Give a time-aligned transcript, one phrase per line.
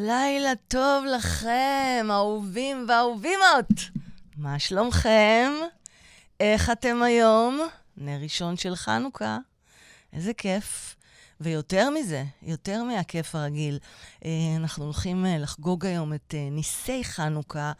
[0.00, 3.66] לילה טוב לכם, אהובים ואהובימות.
[4.36, 5.52] מה שלומכם?
[6.40, 7.60] איך אתם היום?
[7.96, 9.38] נר ראשון של חנוכה.
[10.12, 10.96] איזה כיף.
[11.40, 13.78] ויותר מזה, יותר מהכיף הרגיל,
[14.24, 17.72] אה, אנחנו הולכים אה, לחגוג היום את אה, ניסי חנוכה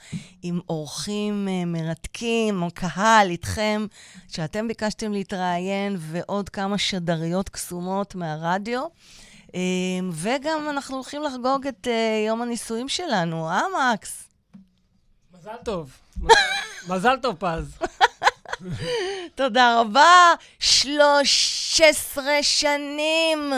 [0.42, 3.86] עם אורחים מרתקים, קהל איתכם,
[4.28, 8.86] שאתם ביקשתם להתראיין, ועוד כמה שדריות קסומות מהרדיו.
[10.12, 11.88] וגם אנחנו הולכים לחגוג את
[12.26, 14.28] יום הנישואים שלנו, אה, מקס?
[15.38, 15.92] מזל טוב.
[16.90, 17.78] מזל טוב, פז.
[19.34, 20.34] תודה רבה.
[20.59, 23.52] 13 שנים.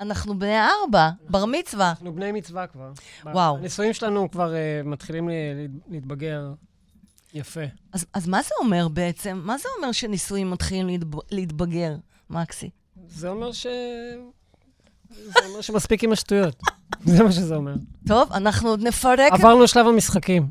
[0.00, 1.90] אנחנו בני ארבע, בר מצווה.
[1.90, 2.92] אנחנו בני מצווה כבר.
[3.24, 3.56] וואו.
[3.56, 5.28] הנישואים שלנו כבר uh, מתחילים
[5.88, 6.52] להתבגר
[7.34, 7.60] יפה.
[7.92, 9.40] אז, אז מה זה אומר בעצם?
[9.44, 11.18] מה זה אומר שנישואים מתחילים להתב...
[11.30, 11.96] להתבגר,
[12.30, 12.70] מקסי?
[13.08, 13.66] זה אומר ש...
[15.24, 16.56] זה אומר שמספיק עם השטויות.
[17.04, 17.74] זה מה שזה אומר.
[18.08, 19.32] טוב, אנחנו עוד נפרק...
[19.32, 20.46] עברנו שלב המשחקים.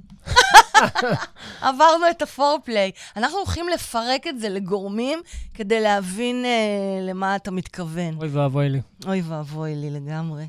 [1.62, 2.92] עברנו את הפורפליי.
[3.18, 5.22] אנחנו הולכים לפרק את זה לגורמים
[5.54, 8.18] כדי להבין אה, למה אתה מתכוון.
[8.18, 8.82] אוי ואבוי לי.
[9.06, 10.48] אוי ואבוי לי לגמרי.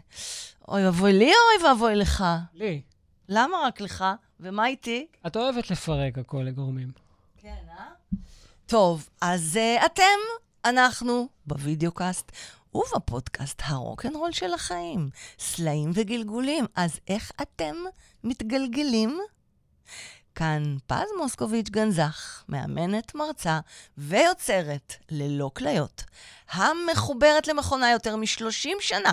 [0.68, 2.24] אוי ואבוי לי או אוי ואבוי לך?
[2.54, 2.80] לי.
[3.28, 4.04] למה רק לך?
[4.40, 5.06] ומה איתי?
[5.26, 6.90] את אוהבת לפרק הכל לגורמים.
[7.42, 7.84] כן, אה?
[8.66, 10.02] טוב, אז uh, אתם,
[10.64, 12.32] אנחנו, בווידאו קאסט
[12.74, 16.66] ובפודקאסט הרוקנרול של החיים, סלעים וגלגולים.
[16.74, 17.74] אז איך אתם
[18.24, 19.20] מתגלגלים?
[20.34, 23.60] כאן פז מוסקוביץ' גנזך, מאמנת, מרצה
[23.98, 26.04] ויוצרת ללא כליות,
[26.50, 29.12] המחוברת למכונה יותר מ-30 שנה,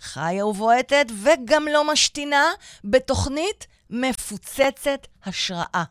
[0.00, 2.44] חיה ובועטת וגם לא משתינה
[2.84, 5.84] בתוכנית מפוצצת השראה.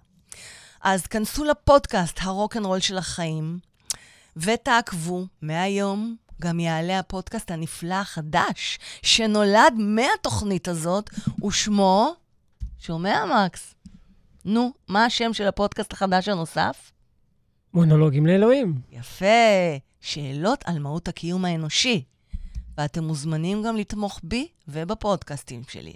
[0.82, 3.60] אז כנסו לפודקאסט הרוקנרול של החיים
[4.38, 11.10] ותעקבו מהיום גם יעלה הפודקאסט הנפלא החדש שנולד מהתוכנית הזאת,
[11.48, 12.14] ושמו,
[12.80, 13.76] שומע, מקס?
[14.46, 16.92] נו, מה השם של הפודקאסט החדש הנוסף?
[17.74, 18.82] מונולוגים לאלוהים.
[18.92, 19.26] יפה,
[20.02, 22.04] שאלות על מהות הקיום האנושי.
[22.78, 25.94] ואתם מוזמנים גם לתמוך בי ובפודקאסטים שלי.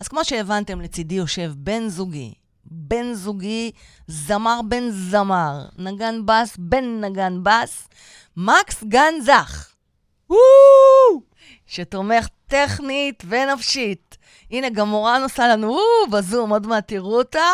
[0.00, 2.34] אז כמו שהבנתם, לצידי יושב בן זוגי,
[2.64, 3.70] בן זוגי,
[4.06, 7.88] זמר בן זמר, נגן בס בן נגן בס,
[8.36, 9.71] מקס גן זך.
[11.66, 14.18] שתומך טכנית ונפשית.
[14.50, 15.78] הנה, גם מורן עושה לנו
[16.12, 17.48] בזום, עוד מעט תראו אותה.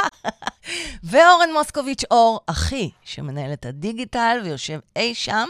[1.11, 5.49] ואורן מוסקוביץ' אור, אחי, שמנהל את הדיגיטל ויושב אי שם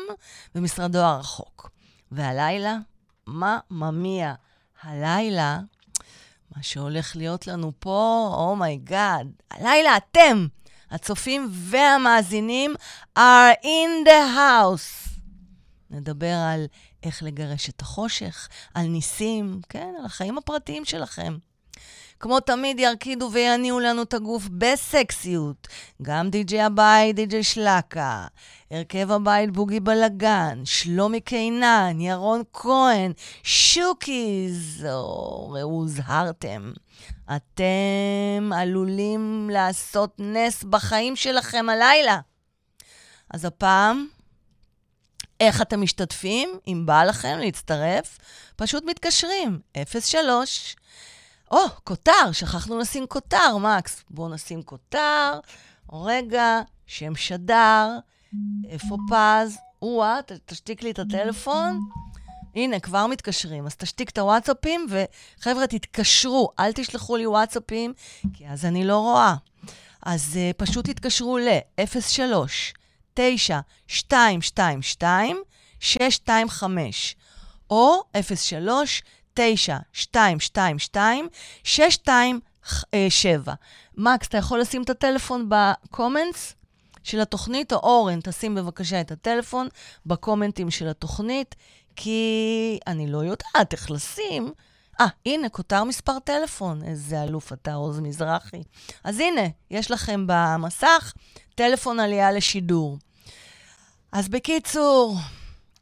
[0.55, 1.71] במשרדו הרחוק.
[2.13, 2.77] והלילה,
[3.27, 4.35] mamma mia?
[4.83, 5.59] הלילה,
[6.57, 10.47] מה שהולך להיות לנו פה, oh my god, oh הלילה אתם,
[10.91, 12.75] הצופים והמאזינים,
[13.19, 15.09] are in the house.
[15.91, 16.67] נדבר על
[17.03, 21.39] איך לגרש את החושך, על ניסים, כן, על החיים הפרטיים שלכם.
[22.21, 25.69] כמו תמיד, ירקידו ויניעו לנו את הגוף בסקסיות.
[26.03, 28.27] גם די.ג'יי הבית, די.ג'יי שלקה,
[28.71, 36.73] הרכב הבית בוגי בלגן, שלומי קינן, ירון כהן, שוקיז, או ראו הוזהרתם.
[37.37, 42.21] אתם עלולים לעשות נס בחיים שלכם הלילה.
[43.31, 44.07] אז הפעם
[45.41, 46.59] איך אתם משתתפים?
[46.67, 48.19] אם בא לכם להצטרף,
[48.57, 49.61] פשוט מתקשרים,
[50.01, 50.77] 03.
[51.51, 54.05] או, oh, כותר, שכחנו לשים כותר, מקס.
[54.11, 55.41] בואו נשים כותר.
[55.93, 57.99] רגע, שם שדר,
[58.69, 59.59] איפה פז?
[59.83, 61.81] או-אה, תשתיק לי את הטלפון.
[62.55, 63.67] הנה, כבר מתקשרים.
[63.67, 67.93] אז תשתיק את הוואטסאפים, וחבר'ה, תתקשרו, אל תשלחו לי וואטסאפים,
[68.35, 69.35] כי אז אני לא רואה.
[70.03, 72.33] אז uh, פשוט תתקשרו ל-03
[73.21, 75.43] 9 2 2 2
[75.81, 77.17] 625
[77.71, 78.03] או
[78.35, 79.03] 03
[79.35, 81.29] 9 2 2 2
[81.65, 83.55] 627.
[83.97, 86.55] מקס, אתה יכול לשים את הטלפון בקומנטס
[87.03, 89.69] של התוכנית, או אורן, תשים בבקשה את הטלפון
[90.07, 91.55] בקומנטים של התוכנית,
[91.97, 94.53] כי אני לא יודעת איך לשים.
[95.01, 96.83] אה, הנה, כותר מספר טלפון.
[96.83, 98.63] איזה אלוף אתה, עוז מזרחי.
[99.05, 101.13] אז הנה, יש לכם במסך
[101.55, 102.99] טלפון עלייה לשידור.
[104.13, 105.17] אז בקיצור,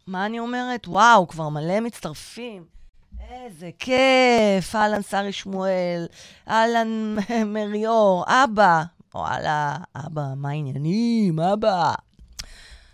[0.07, 0.89] מה אני אומרת?
[0.89, 2.65] וואו, כבר מלא מצטרפים.
[3.31, 6.07] איזה כיף, אהלן שרי שמואל,
[6.49, 7.17] אהלן
[7.55, 8.83] מריור, אבא.
[9.15, 11.93] וואלה, אבא, מה העניינים, אבא?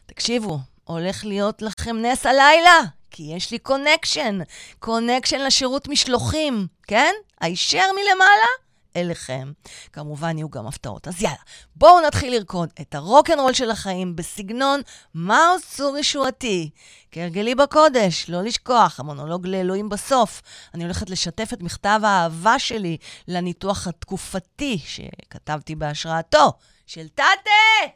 [0.06, 2.80] תקשיבו, הולך להיות לכם נס הלילה,
[3.10, 4.38] כי יש לי connection.
[4.78, 7.12] connection לשירות משלוחים, כן?
[7.40, 8.52] הישר מלמעלה,
[8.96, 9.52] אליכם.
[9.92, 11.08] כמובן, יהיו גם הפתעות.
[11.08, 11.36] אז יאללה,
[11.76, 14.80] בואו נתחיל לרקוד את הרוקנרול של החיים בסגנון
[15.14, 16.70] מאוס צור ישועתי.
[17.12, 20.42] כהרגלי בקודש, לא לשכוח, המונולוג לאלוהים בסוף.
[20.74, 22.96] אני הולכת לשתף את מכתב האהבה שלי
[23.28, 26.52] לניתוח התקופתי שכתבתי בהשראתו
[26.86, 27.92] של טאטה!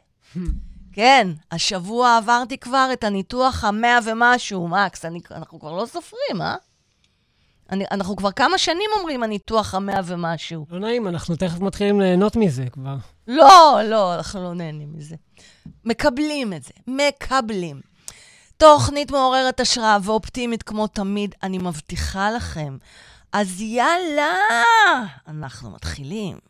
[0.93, 6.55] כן, השבוע עברתי כבר את הניתוח המאה ומשהו, מקס, אני, אנחנו כבר לא סופרים, אה?
[7.71, 10.65] אני, אנחנו כבר כמה שנים אומרים הניתוח המאה ומשהו.
[10.69, 12.95] לא נעים, אנחנו תכף מתחילים ליהנות מזה כבר.
[13.27, 15.15] לא, לא, אנחנו לא נהנים מזה.
[15.85, 17.81] מקבלים את זה, מקבלים.
[18.57, 22.77] תוכנית מעוררת השראה ואופטימית כמו תמיד, אני מבטיחה לכם.
[23.31, 24.33] אז יאללה,
[25.27, 26.46] אנחנו מתחילים.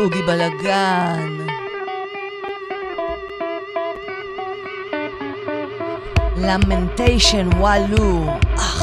[0.00, 1.44] Boogie Balagan.
[6.40, 8.32] Lamentation Walu.
[8.56, 8.80] Ugh.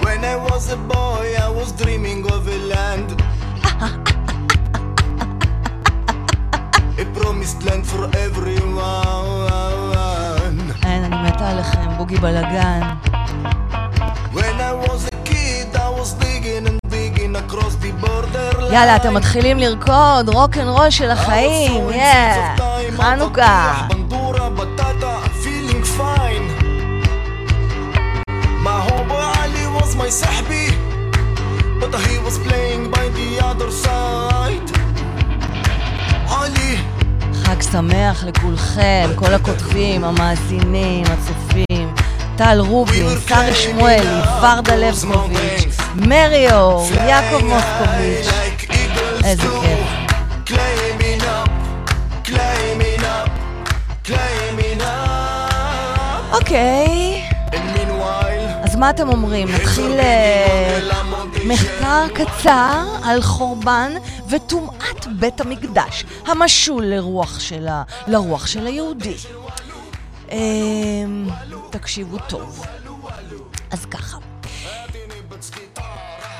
[0.00, 3.20] When I was a boy, I was dreaming of a land.
[6.96, 9.83] a promised land for everyone.
[11.24, 12.16] מתה עליכם, בוגי
[18.02, 18.72] border.
[18.72, 22.54] יאללה, אתם מתחילים לרקוד, רוקנרול של החיים, יאה,
[22.96, 23.86] חנוכה.
[30.04, 30.66] my sahbi,
[31.80, 34.73] but he was playing by the other side.
[37.54, 41.94] חג שמח לכולכם, כל הכותבים, המאזינים, הצופים.
[42.36, 48.28] טל רובין, שרי שמואלי, ורדה לבקוביץ', מרי אור, יעקב מוסקוביץ'.
[49.24, 49.42] איזה.
[49.42, 50.04] כיף.
[56.32, 57.22] אוקיי,
[58.62, 59.48] אז מה אתם אומרים?
[59.48, 60.78] נתחיל אה,
[61.44, 63.92] מחקר קצר על חורבן
[64.28, 67.82] וטומאת בית המקדש, המשול לרוח של, ה...
[68.06, 69.14] לרוח של היהודי.
[70.32, 71.28] אמ,
[71.70, 72.66] תקשיבו טוב.
[73.70, 74.16] אז ככה,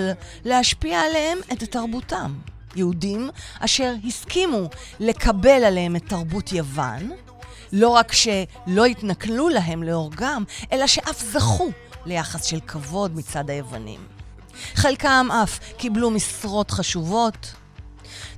[0.44, 2.35] להשפיע עליהם את תרבותם.
[2.77, 3.31] יהודים
[3.61, 4.69] אשר הסכימו
[5.00, 7.11] לקבל עליהם את תרבות יוון,
[7.72, 11.70] לא רק שלא התנכלו להם להורגם, אלא שאף זכו
[12.06, 14.00] ליחס של כבוד מצד היוונים.
[14.74, 17.54] חלקם אף קיבלו משרות חשובות.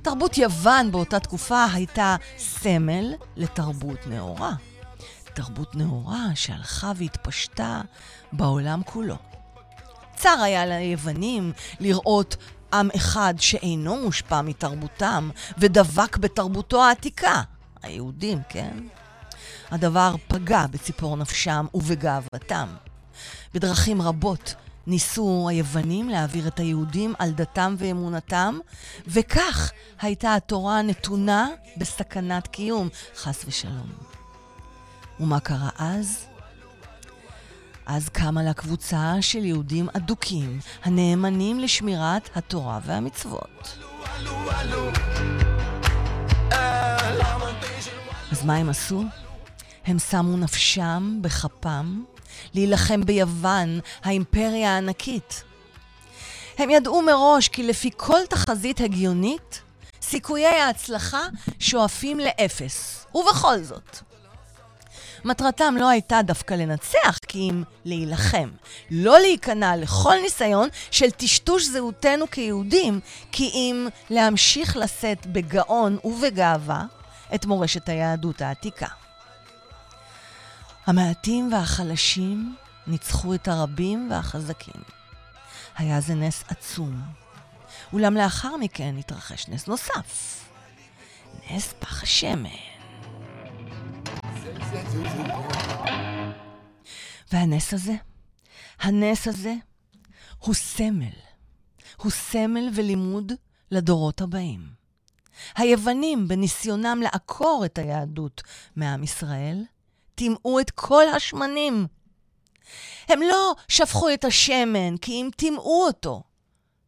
[0.01, 4.53] תרבות יוון באותה תקופה הייתה סמל לתרבות נאורה.
[5.33, 7.81] תרבות נאורה שהלכה והתפשטה
[8.31, 9.15] בעולם כולו.
[10.15, 12.35] צר היה ליוונים לראות
[12.73, 17.41] עם אחד שאינו מושפע מתרבותם ודבק בתרבותו העתיקה,
[17.83, 18.77] היהודים, כן?
[19.71, 22.67] הדבר פגע בציפור נפשם ובגאוותם.
[23.53, 24.55] בדרכים רבות
[24.87, 28.59] ניסו היוונים להעביר את היהודים על דתם ואמונתם,
[29.07, 29.71] וכך
[30.01, 31.47] הייתה התורה נתונה
[31.77, 33.89] בסכנת קיום, חס ושלום.
[35.19, 36.25] ומה קרה אז?
[37.85, 43.77] אז קמה לה קבוצה של יהודים אדוקים, הנאמנים לשמירת התורה והמצוות.
[48.31, 49.03] אז מה הם עשו?
[49.89, 52.03] הם שמו נפשם בכפם
[52.53, 55.43] להילחם ביוון, האימפריה הענקית.
[56.57, 59.61] הם ידעו מראש כי לפי כל תחזית הגיונית,
[60.01, 61.21] סיכויי ההצלחה
[61.59, 63.05] שואפים לאפס.
[63.15, 63.97] ובכל זאת,
[65.25, 68.49] מטרתם לא הייתה דווקא לנצח, כי אם להילחם.
[68.91, 72.99] לא להיכנע לכל ניסיון של טשטוש זהותנו כיהודים,
[73.31, 76.83] כי אם להמשיך לשאת בגאון ובגאווה
[77.35, 78.87] את מורשת היהדות העתיקה.
[80.89, 82.55] המעטים והחלשים
[82.87, 84.81] ניצחו את הרבים והחזקים.
[85.77, 87.01] היה זה נס עצום.
[87.93, 90.43] אולם לאחר מכן התרחש נס נוסף.
[91.51, 92.49] נס פח השמן.
[97.31, 97.93] והנס הזה,
[98.79, 99.53] הנס הזה,
[100.39, 101.19] הוא סמל.
[101.97, 103.31] הוא סמל ולימוד
[103.71, 104.69] לדורות הבאים.
[105.55, 108.43] היוונים, בניסיונם לעקור את היהדות
[108.75, 109.63] מעם ישראל,
[110.19, 111.87] טימאו את כל השמנים.
[113.07, 116.23] הם לא שפכו את השמן כי אם טימאו אותו.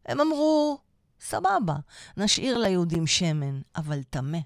[0.06, 0.78] הם אמרו,
[1.20, 1.74] סבבה,
[2.16, 4.38] נשאיר ליהודים שמן, אבל טמא.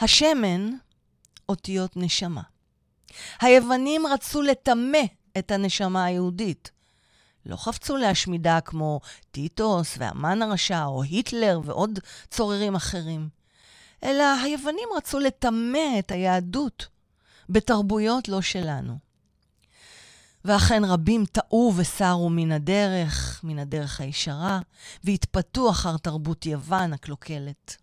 [0.00, 0.70] השמן,
[1.48, 2.42] אותיות נשמה.
[3.40, 5.02] היוונים רצו לטמא
[5.38, 6.70] את הנשמה היהודית.
[7.46, 11.98] לא חפצו להשמידה כמו טיטוס והמן הרשע או היטלר ועוד
[12.30, 13.28] צוררים אחרים,
[14.04, 16.88] אלא היוונים רצו לטמא את היהדות
[17.50, 18.98] בתרבויות לא שלנו.
[20.44, 24.60] ואכן רבים טעו וסרו מן הדרך, מן הדרך הישרה,
[25.04, 27.76] והתפתו אחר תרבות יוון הקלוקלת.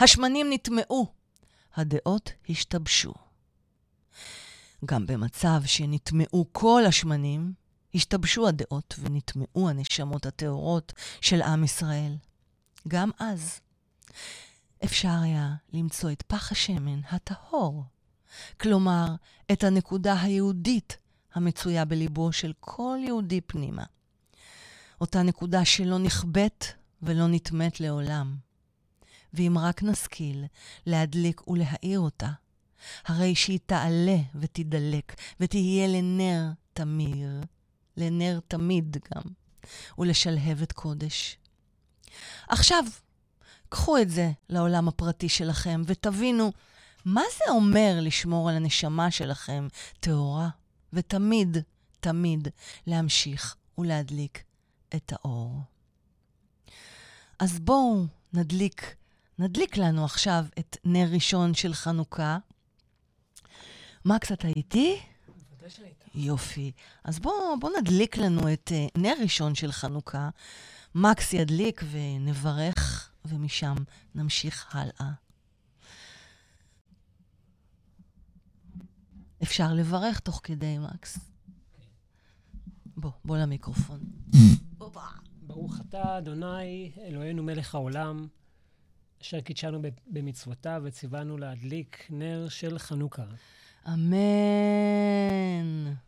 [0.00, 1.06] השמנים נטמעו,
[1.74, 3.14] הדעות השתבשו.
[4.84, 7.52] גם במצב שנטמעו כל השמנים,
[7.94, 12.16] השתבשו הדעות ונטמעו הנשמות הטהורות של עם ישראל.
[12.88, 13.60] גם אז
[14.84, 17.84] אפשר היה למצוא את פח השמן הטהור,
[18.60, 19.06] כלומר,
[19.52, 20.96] את הנקודה היהודית
[21.34, 23.84] המצויה בליבו של כל יהודי פנימה.
[25.00, 28.36] אותה נקודה שלא נכבית ולא נטמאת לעולם.
[29.34, 30.44] ואם רק נשכיל
[30.86, 32.30] להדליק ולהאיר אותה,
[33.06, 37.40] הרי שהיא תעלה ותדלק ותהיה לנר תמיר,
[37.96, 39.22] לנר תמיד גם,
[39.98, 41.36] ולשלהבת קודש.
[42.48, 42.84] עכשיו,
[43.68, 46.52] קחו את זה לעולם הפרטי שלכם ותבינו
[47.08, 49.68] מה זה אומר לשמור על הנשמה שלכם
[50.00, 50.48] טהורה,
[50.92, 51.56] ותמיד,
[52.00, 52.48] תמיד
[52.86, 54.42] להמשיך ולהדליק
[54.94, 55.60] את האור.
[57.38, 58.94] אז בואו נדליק,
[59.38, 62.38] נדליק לנו עכשיו את נר ראשון של חנוכה.
[64.04, 65.00] מקס, אתה איתי?
[66.14, 66.72] יופי.
[67.04, 70.28] אז בואו בוא נדליק לנו את uh, נר ראשון של חנוכה.
[70.94, 73.74] מקס ידליק ונברך, ומשם
[74.14, 75.27] נמשיך הלאה.
[79.42, 81.18] אפשר לברך תוך כדי, מקס.
[82.96, 84.00] בוא, בוא למיקרופון.
[84.78, 85.00] הופה.
[85.42, 88.26] ברוך אתה, אדוני, אלוהינו מלך העולם,
[89.22, 93.24] אשר קידשנו במצוותיו וציוונו להדליק נר של חנוכה.
[93.88, 94.16] אמן.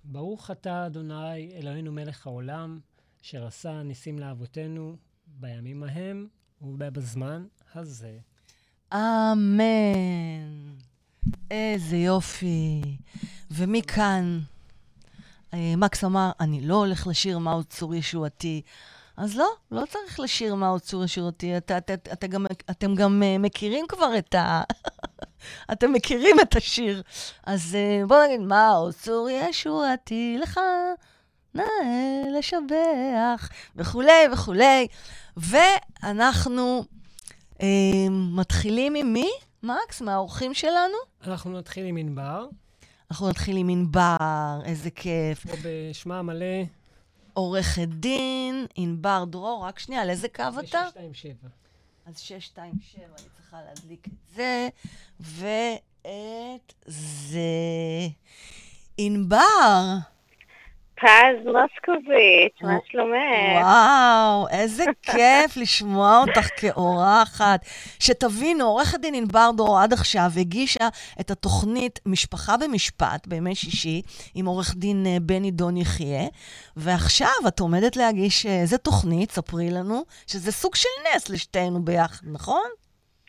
[0.04, 2.80] ברוך אתה, אדוני, אלוהינו מלך העולם,
[3.22, 4.96] אשר עשה ניסים לאבותינו
[5.26, 6.28] בימים ההם
[6.62, 8.18] ובזמן הזה.
[8.94, 9.60] אמן.
[11.50, 12.82] איזה יופי.
[13.50, 14.40] ומכאן,
[15.54, 18.62] אה, מקס אמר, אני לא הולך לשיר מהו צור ישועתי.
[19.16, 21.56] אז לא, לא צריך לשיר מהו צור ישועתי.
[21.56, 24.62] אתה, אתה, אתה גם, אתם גם uh, מכירים כבר את ה...
[25.72, 27.02] אתם מכירים את השיר.
[27.44, 30.60] אז uh, בואו נגיד, מהו צור ישועתי לך,
[31.54, 34.86] נאה לשבח, וכולי וכולי.
[35.36, 36.84] ואנחנו
[37.54, 37.62] uh,
[38.10, 39.30] מתחילים עם מי?
[39.62, 40.96] מקס, מהאורחים שלנו?
[41.26, 42.46] אנחנו נתחיל עם ענבר,
[43.10, 45.46] אנחנו נתחיל עם ענבר, איזה כיף.
[45.50, 46.46] או בשמה המלא,
[47.32, 50.60] עורכת דין, ענבר דרור, רק שנייה, על איזה קו אתה?
[50.62, 51.48] 627.
[52.06, 54.68] אז 627, אני צריכה להדליק את זה,
[55.20, 57.40] ואת זה.
[58.98, 59.96] ענבר,
[61.00, 63.62] פז מוסקוביץ', מה שלומך?
[63.62, 67.60] וואו, איזה כיף לשמוע אותך כאורחת.
[68.00, 70.88] שתבינו, עורכת דין ענבר דרור עד עכשיו הגישה
[71.20, 74.02] את התוכנית משפחה במשפט בימי שישי
[74.34, 76.28] עם עורך דין אה, בני דון יחיה,
[76.76, 82.26] ועכשיו את עומדת להגיש אה, איזה תוכנית, ספרי לנו, שזה סוג של נס לשתינו ביחד,
[82.32, 82.68] נכון?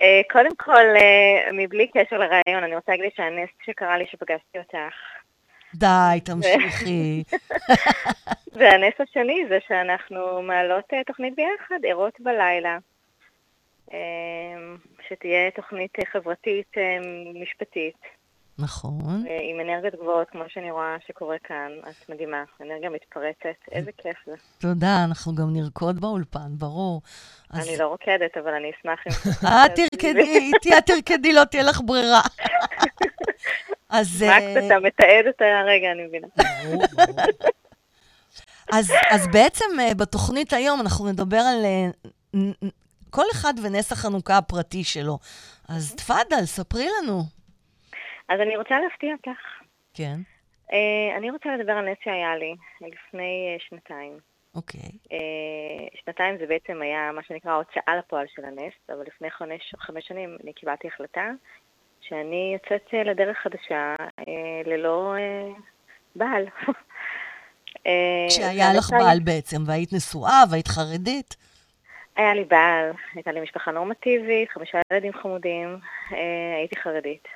[0.01, 0.85] אה, קודם כל,
[1.53, 5.20] מבלי קשר לרעיון, אני רוצה להגיד שהנס שקרה לי שפגשתי אותך.
[5.75, 7.23] די, תמשיכי.
[8.57, 12.77] והנס השני זה שאנחנו מעלות אה, תוכנית ביחד, ערות בלילה.
[13.93, 13.97] אה,
[15.07, 16.97] שתהיה תוכנית אה, חברתית אה,
[17.41, 17.97] משפטית,
[18.61, 19.25] נכון.
[19.27, 21.71] אה, עם אנרגיות גבוהות, כמו שאני רואה שקורה כאן.
[21.89, 24.35] את מדהימה, אנרגיה מתפרצת, איזה כיף זה.
[24.59, 27.01] תודה, אנחנו גם נרקוד באולפן, ברור.
[27.49, 29.11] אז אני לא רוקדת, אבל אני אשמח אם...
[29.65, 32.21] את תרקדי, איתי את תרקדי, לא תהיה לך ברירה.
[33.91, 34.23] אז...
[34.23, 36.27] מקס, אה, אתה מתעד את הרגע, אני מבינה.
[38.73, 41.89] אז, אז בעצם אה, בתוכנית היום אנחנו נדבר על אה,
[43.09, 45.17] כל אחד ונס החנוכה הפרטי שלו.
[45.69, 47.21] אז תפאדל, ספרי לנו.
[48.29, 49.41] אז אני רוצה להפתיע אותך.
[49.93, 50.19] כן.
[50.69, 54.17] Uh, אני רוצה לדבר על נס שהיה לי לפני uh, שנתיים.
[54.55, 54.91] אוקיי.
[55.11, 60.07] אה, שנתיים זה בעצם היה מה שנקרא ההוצאה לפועל של הנס, אבל לפני חמש, חמש
[60.07, 61.29] שנים אני קיבלתי החלטה
[62.01, 65.47] שאני יוצאת אה, לדרך חדשה אה, ללא אה,
[66.15, 66.45] בעל.
[68.29, 71.35] כשהיה לך בעל בעצם, והיית נשואה, והיית חרדית.
[72.15, 75.77] היה לי בעל, הייתה לי משפחה נורמטיבית, חמישה ילדים חמודים,
[76.57, 77.27] הייתי חרדית.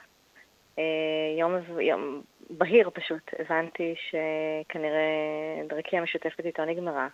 [1.39, 5.01] יום, יום בהיר פשוט, הבנתי שכנראה
[5.67, 7.07] דרכי המשותפת איתו נגמרה.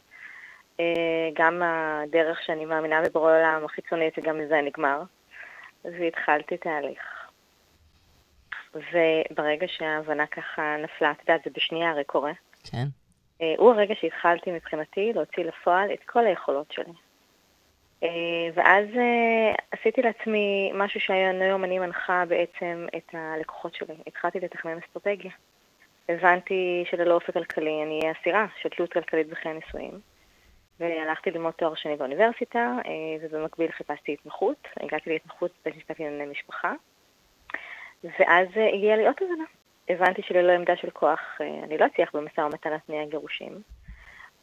[1.33, 5.01] גם הדרך שאני מאמינה בבורא עולם החיצונית, וגם מזה נגמר.
[5.85, 7.20] והתחלתי תהליך.
[8.75, 12.31] וברגע שההבנה ככה נפלה, את יודעת, זה בשנייה הרי קורה.
[12.71, 12.85] כן.
[13.41, 16.93] אה, הוא הרגע שהתחלתי מבחינתי להוציא לפועל את כל היכולות שלי.
[18.03, 18.09] אה,
[18.53, 23.95] ואז אה, עשיתי לעצמי משהו שהיום אני מנחה בעצם את הלקוחות שלי.
[24.07, 25.31] התחלתי לתכנן אסטרטגיה.
[26.09, 29.99] הבנתי שללא אופק כלכלי אני אהיה אסירה של תלות כלכלית בחיי נישואים.
[30.79, 32.77] והלכתי ללמוד תואר שני באוניברסיטה,
[33.21, 34.67] ובמקביל חיפשתי התמחות.
[34.79, 36.73] הגעתי להתמחות בית משפט לענייני משפחה.
[38.03, 39.43] ואז הגיעה לי עוד הבנה.
[39.89, 41.19] הבנתי שללא עמדה של כוח
[41.63, 43.61] אני לא אצליח במשא ומתן על תנאי הגירושים,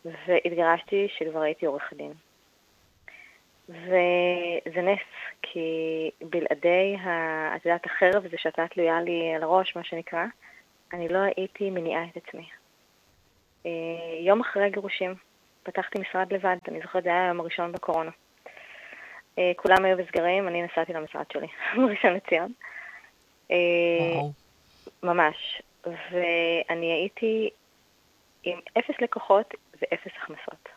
[0.05, 2.13] והתגרשתי שכבר הייתי עורך דין.
[3.69, 5.01] וזה נס,
[5.43, 5.61] כי
[6.23, 7.57] בלעדי, ה...
[7.57, 10.25] את יודעת, החרב הזה שהייתה תלויה לי על הראש, מה שנקרא,
[10.93, 12.49] אני לא הייתי מניעה את עצמי.
[14.21, 15.15] יום אחרי הגירושים
[15.63, 18.11] פתחתי משרד לבד, אני זוכרת, זה היה היום הראשון בקורונה.
[19.57, 21.47] כולם היו בסגרים, אני נסעתי למשרד שלי,
[21.77, 22.53] בראשון לציון.
[23.51, 24.33] וואו.
[25.03, 25.63] ממש.
[25.87, 27.51] ואני הייתי
[28.43, 30.69] עם אפס לקוחות ואפס הכנסות.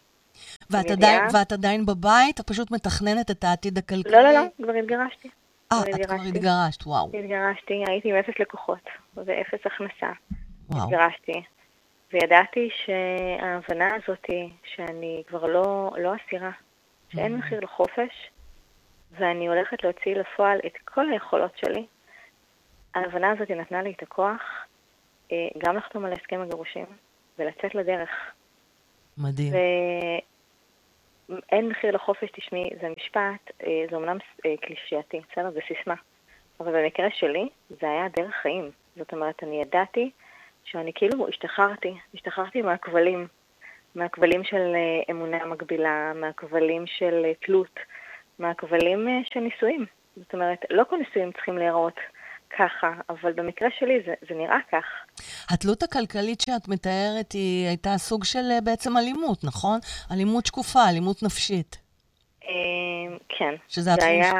[0.70, 2.40] ואת עדיין, ואת עדיין בבית?
[2.40, 4.14] את פשוט מתכננת את העתיד הכלכלי?
[4.14, 5.30] לא, לא, לא, כבר התגרשתי.
[5.72, 6.38] אה, כבר את כבר התגרשתי.
[6.38, 7.08] התגרשת, וואו.
[7.08, 10.12] התגרשתי, הייתי עם אפס לקוחות ואפס הכנסה.
[10.70, 10.84] וואו.
[10.84, 11.44] התגרשתי.
[12.14, 14.26] וידעתי שההבנה הזאת
[14.64, 16.52] שאני כבר לא, לא אסירה,
[17.10, 18.30] שאין מחיר לחופש,
[19.12, 21.86] ואני הולכת להוציא לפועל את כל היכולות שלי,
[22.96, 24.42] ההבנה הזאת נתנה לי את הכוח
[25.32, 26.86] אה, גם לחתום על הסכם הגירושים
[27.40, 28.10] ולצאת לדרך.
[29.18, 29.54] מדהים.
[31.30, 35.52] ואין מחיר לחופש, תשמעי, זה משפט, אה, זה אומנם אה, קלישייתי, בסדר?
[35.52, 35.96] זה סיסמה.
[36.60, 38.72] אבל במקרה שלי, זה היה דרך חיים.
[38.96, 40.12] זאת אומרת, אני ידעתי
[40.64, 43.28] שאני כאילו השתחררתי, השתחררתי מהכבלים,
[43.96, 44.76] מהכבלים של
[45.12, 47.80] אמונה מגבילה, מהכבלים של תלות,
[48.40, 49.86] מהכבלים של נישואים.
[50.16, 52.00] זאת אומרת, לא כל נישואים צריכים להיראות
[52.58, 54.84] ככה, אבל במקרה שלי זה, זה נראה כך.
[55.50, 59.80] התלות הכלכלית שאת מתארת היא הייתה סוג של אה, בעצם אלימות, נכון?
[60.12, 61.78] אלימות שקופה, אלימות נפשית.
[62.44, 62.52] אה,
[63.30, 63.54] כן.
[63.68, 64.32] שזה זה התחום היה,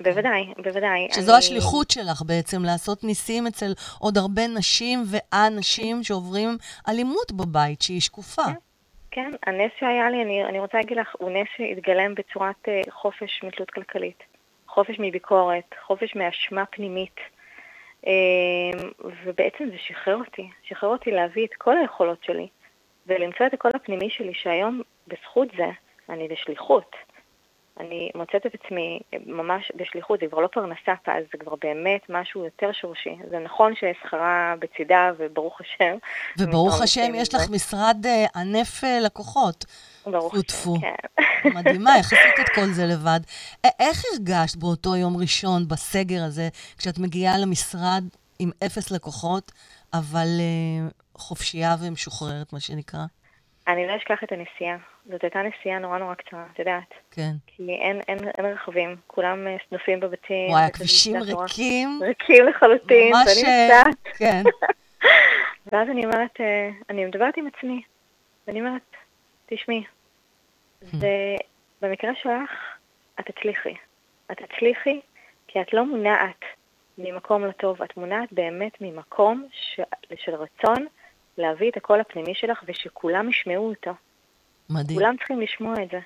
[0.00, 1.08] בוודאי, בוודאי.
[1.12, 7.82] שזו אני- השליחות שלך בעצם, לעשות ניסים אצל עוד הרבה נשים ואנשים שעוברים אלימות בבית,
[7.82, 8.42] שהיא שקופה.
[9.10, 13.40] כן, הנס שהיה לי, אני, אני רוצה להגיד לך, הוא נס שהתגלם בצורת אה, חופש
[13.44, 14.18] מתלות כלכלית.
[14.68, 17.16] חופש מביקורת, חופש מאשמה פנימית.
[18.06, 18.12] אה,
[19.24, 22.48] ובעצם זה שחרר אותי, שחרר אותי להביא את כל היכולות שלי
[23.06, 25.70] ולמצוא את הקול הפנימי שלי, שהיום בזכות זה
[26.08, 26.96] אני בשליחות.
[27.80, 32.44] אני מוצאת את עצמי ממש בשליחות, זה כבר לא פרנסה אז זה כבר באמת משהו
[32.44, 33.16] יותר שורשי.
[33.30, 35.96] זה נכון ששכרה בצידה, וברוך השם.
[36.38, 37.40] וברוך השם, יש לך.
[37.50, 39.64] משרד אה, ענף אה, לקוחות.
[40.12, 40.76] ברוך טפו, השם, טפו.
[40.80, 41.50] כן.
[41.54, 43.20] מדהימה, איך עשית את כל זה לבד?
[43.80, 48.04] איך הרגשת באותו יום ראשון, בסגר הזה, כשאת מגיעה למשרד
[48.38, 49.52] עם אפס לקוחות,
[49.94, 53.04] אבל אה, חופשייה ומשוחררת, מה שנקרא?
[53.68, 54.76] אני לא אשכח את הנסיעה.
[55.10, 56.94] זאת הייתה נסיעה נורא נורא קצרה, את יודעת.
[57.10, 57.32] כן.
[57.46, 60.50] כי אין, אין, אין רכבים, כולם אה, סנופים בבתים.
[60.50, 62.00] וואי, הכבישים ריקים.
[62.02, 63.26] ריקים לחלוטין, ממש...
[63.26, 64.16] ואני אה, נוסעת.
[64.18, 64.42] כן.
[65.72, 67.82] ואז אני אומרת, אה, אני מדברת עם עצמי,
[68.46, 68.96] ואני אומרת,
[69.46, 69.84] תשמעי,
[70.80, 71.36] זה,
[71.82, 72.50] במקרה שלך,
[73.20, 73.74] את תצליחי.
[74.32, 75.00] את תצליחי
[75.48, 76.44] כי את לא מונעת
[76.98, 79.80] ממקום לא טוב, את מונעת באמת ממקום ש,
[80.16, 80.86] של רצון
[81.38, 83.90] להביא את הקול הפנימי שלך ושכולם ישמעו אותו.
[84.70, 84.98] מדהים.
[84.98, 86.00] כולם צריכים לשמוע את זה.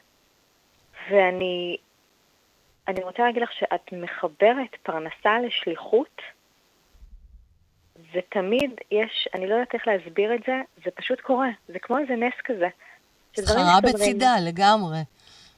[1.11, 1.77] ואני
[2.89, 6.23] אני רוצה להגיד לך שאת מחברת פרנסה לשליחות,
[8.13, 11.49] ותמיד יש, אני לא יודעת איך להסביר את זה, זה פשוט קורה.
[11.69, 12.69] זה כמו איזה נס כזה.
[13.37, 13.81] שכרה.
[13.81, 14.99] בצידה, לגמרי.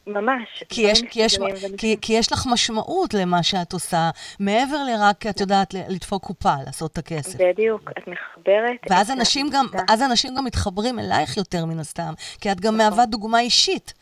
[0.07, 0.65] ממש.
[0.69, 1.39] כי יש, כי, יש,
[1.79, 4.11] כי, כי יש לך משמעות למה שאת עושה,
[4.41, 7.39] מעבר לרק, את יודעת, לדפוק קופה, לעשות את הכסף.
[7.41, 8.77] בדיוק, את מחברת...
[8.91, 9.67] ואז את אנשים גם.
[9.91, 12.87] אז אנשים גם מתחברים אלייך יותר מן הסתם, כי את גם נכון.
[12.91, 13.95] מהווה דוגמה אישית.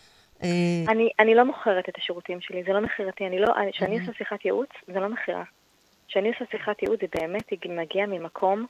[0.42, 0.48] אה,
[0.88, 3.26] אני, אני לא מוכרת את השירותים שלי, זה לא מכירתי.
[3.26, 4.00] אני לא, אני- כשאני Mhm.
[4.00, 5.42] עושה שיחת ייעוץ, זה לא מכירה.
[6.08, 8.66] כשאני עושה שיחת ייעוץ, זה באמת מגיע ממקום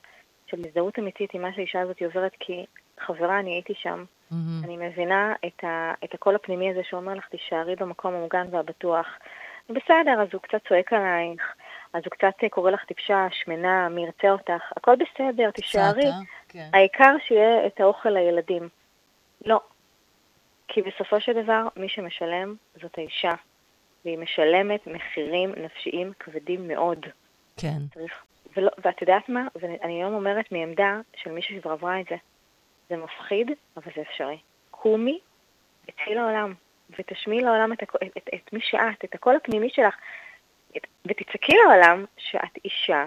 [0.51, 2.65] של הזדהות אמיתית עם מה שהאישה הזאת עוברת, כי
[3.05, 4.03] חברה, אני הייתי שם.
[4.33, 4.63] מהמם.
[4.63, 9.07] אני מבינה את, ה, את הקול הפנימי הזה שאומר לך, תישארי במקום המוגן והבטוח.
[9.69, 11.53] בסדר, אז הוא קצת צועק עלייך,
[11.93, 16.05] אז הוא קצת קורא לך טיפשה, שמנה, מי ירצה אותך, הכל בסדר, תישארי.
[16.05, 16.11] אה?
[16.49, 16.69] כן.
[16.73, 18.69] העיקר שיהיה את האוכל לילדים.
[19.45, 19.59] לא.
[20.67, 23.31] כי בסופו של דבר, מי שמשלם זאת האישה,
[24.05, 27.05] והיא משלמת מחירים נפשיים כבדים מאוד.
[27.57, 27.77] כן.
[27.93, 28.13] צריך,
[28.57, 29.47] ולא, ואת יודעת מה?
[29.55, 32.15] ואני היום אומרת מעמדה של מישהי שכבר עברה את זה.
[32.89, 34.37] זה מפחיד, אבל זה אפשרי.
[34.71, 35.19] קומי,
[35.85, 36.53] תצאי לעולם,
[36.99, 39.95] ותשמיעי לעולם את, הכ- את, את, את מי שאת, את הקול הפנימי שלך,
[40.77, 43.05] את, ותצעקי לעולם שאת אישה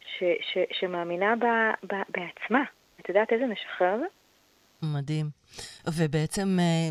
[0.00, 1.44] ש, ש, שמאמינה ב,
[1.86, 2.64] ב, בעצמה.
[3.00, 4.06] את יודעת איזה משחרר זה?
[4.82, 5.26] מדהים.
[5.86, 6.88] ובעצם, אה,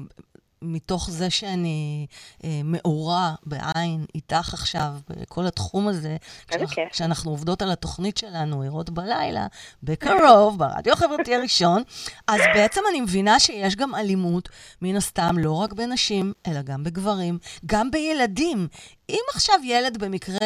[0.65, 2.07] מתוך זה שאני
[2.43, 6.83] אה, מעורה בעין איתך עכשיו, בכל התחום הזה, כשאנחנו-.
[6.91, 9.47] כשאנחנו עובדות על התוכנית שלנו, ערות בלילה,
[9.83, 11.83] בקרוב, ברדיו החברתי הראשון,
[12.27, 14.49] אז בעצם אני מבינה שיש גם אלימות,
[14.81, 18.67] מן הסתם, לא רק בנשים, אלא גם בגברים, גם בילדים.
[19.09, 20.37] אם עכשיו ילד במקרה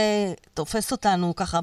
[0.53, 1.59] תופס אותנו ככה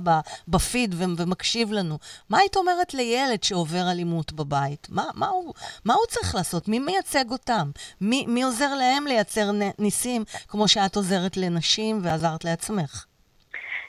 [0.48, 1.98] בפיד ומקשיב לנו,
[2.30, 4.86] מה היית אומרת לילד שעובר אלימות בבית?
[4.90, 5.54] מה, מה, הוא,
[5.84, 6.68] מה הוא צריך לעשות?
[6.68, 7.70] מי מייצג אותם?
[8.00, 13.06] מי, מי עוזר להם לייצר ניסים, כמו שאת עוזרת לנשים ועזרת לעצמך?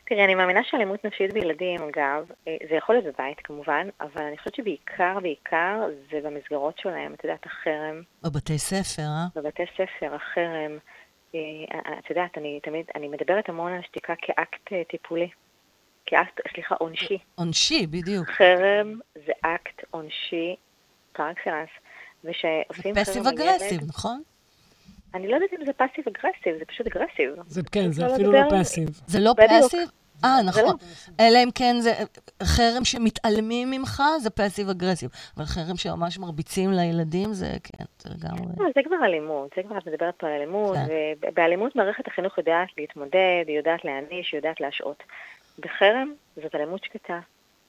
[0.09, 4.37] תראי, אני מאמינה שאלימות נפשית בילדים, אגב, אה, זה יכול להיות בבית כמובן, אבל אני
[4.37, 7.13] חושבת שבעיקר, בעיקר, זה במסגרות שלהם.
[7.13, 9.27] את יודעת, החרם, בבתי ספר, אה?
[9.35, 10.77] בבתי ספר, החרם.
[11.73, 15.29] אה, את יודעת, אני תמיד, אני מדברת המון על שתיקה כאקט אה, טיפולי.
[16.05, 17.17] כאקט, סליחה, עונשי.
[17.35, 18.29] עונשי, בדיוק.
[18.29, 20.55] חרם זה אקט עונשי
[21.13, 21.69] פר אקסלנס.
[22.23, 24.21] ושעושים חרם passive על ילד, aggressive, נכון?
[25.13, 27.29] אני לא יודעת אם זה passive aggressive, זה פשוט aggressive.
[27.47, 28.89] זה כן, זה לא אפילו לא passive.
[29.07, 29.91] זה לא בדיוק.
[30.23, 30.63] אה, נכון.
[30.63, 30.73] לא.
[31.19, 31.93] אלא אם כן זה
[32.43, 35.09] חרם שמתעלמים ממך, זה passive aggressive.
[35.37, 38.53] אבל חרם שממש מרביצים לילדים, זה כן, זה לגמרי.
[38.57, 40.87] לא, זה כבר אלימות, זה כבר את מדברת פה על אלימות, כן.
[41.21, 45.03] ובאלימות מערכת החינוך יודעת להתמודד, היא יודעת להעניש, היא יודעת להשעות.
[45.59, 47.19] בחרם זאת אלימות שקטה,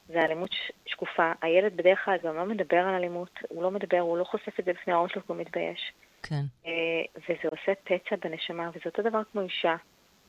[0.09, 0.51] זה אלימות
[0.87, 1.33] שקופה.
[1.43, 4.65] הילד בדרך כלל גם לא מדבר על אלימות, הוא לא מדבר, הוא לא חושף את
[4.65, 5.93] זה בפני ההורים שלו, הוא מתבייש.
[6.23, 6.43] כן.
[6.67, 6.73] אה,
[7.17, 9.77] וזה עושה פצע בנשמה, וזה אותו דבר כמו אישה,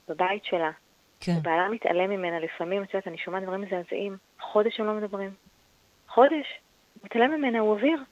[0.08, 0.72] בבית שלה.
[1.20, 1.40] כן.
[1.42, 4.18] בעלה מתעלם ממנה, לפעמים, את יודעת, אני שומעת דברים מזעזעים,
[4.52, 5.30] חודש הם לא מדברים.
[6.14, 6.32] חודש.
[6.94, 8.04] הוא מתעלם ממנה, הוא אוויר.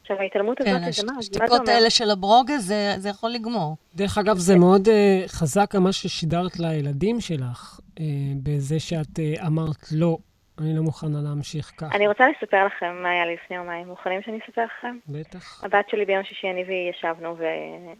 [0.00, 1.18] עכשיו, ההתעלמות הזאת, כן, זה מה?
[1.18, 1.68] השתיקות?
[1.68, 3.76] האלה של הברוגז, זה- זה יכול לגמור.
[3.94, 4.90] דרך אגב, זה מאוד uh,
[5.28, 8.00] חזק מה ששידרת לילדים שלך, uh,
[8.42, 10.16] בזה שאת uh, אמרת, לא,
[10.60, 11.96] אני לא מוכנה להמשיך ככה.
[11.96, 13.86] אני רוצה לספר לכם מה היה לי לפני יומיים.
[13.86, 14.98] מוכנים שאני אספר לכם?
[15.08, 15.64] בטח.
[15.64, 17.36] הבת שלי ביום שישי, אני והיא ישבנו,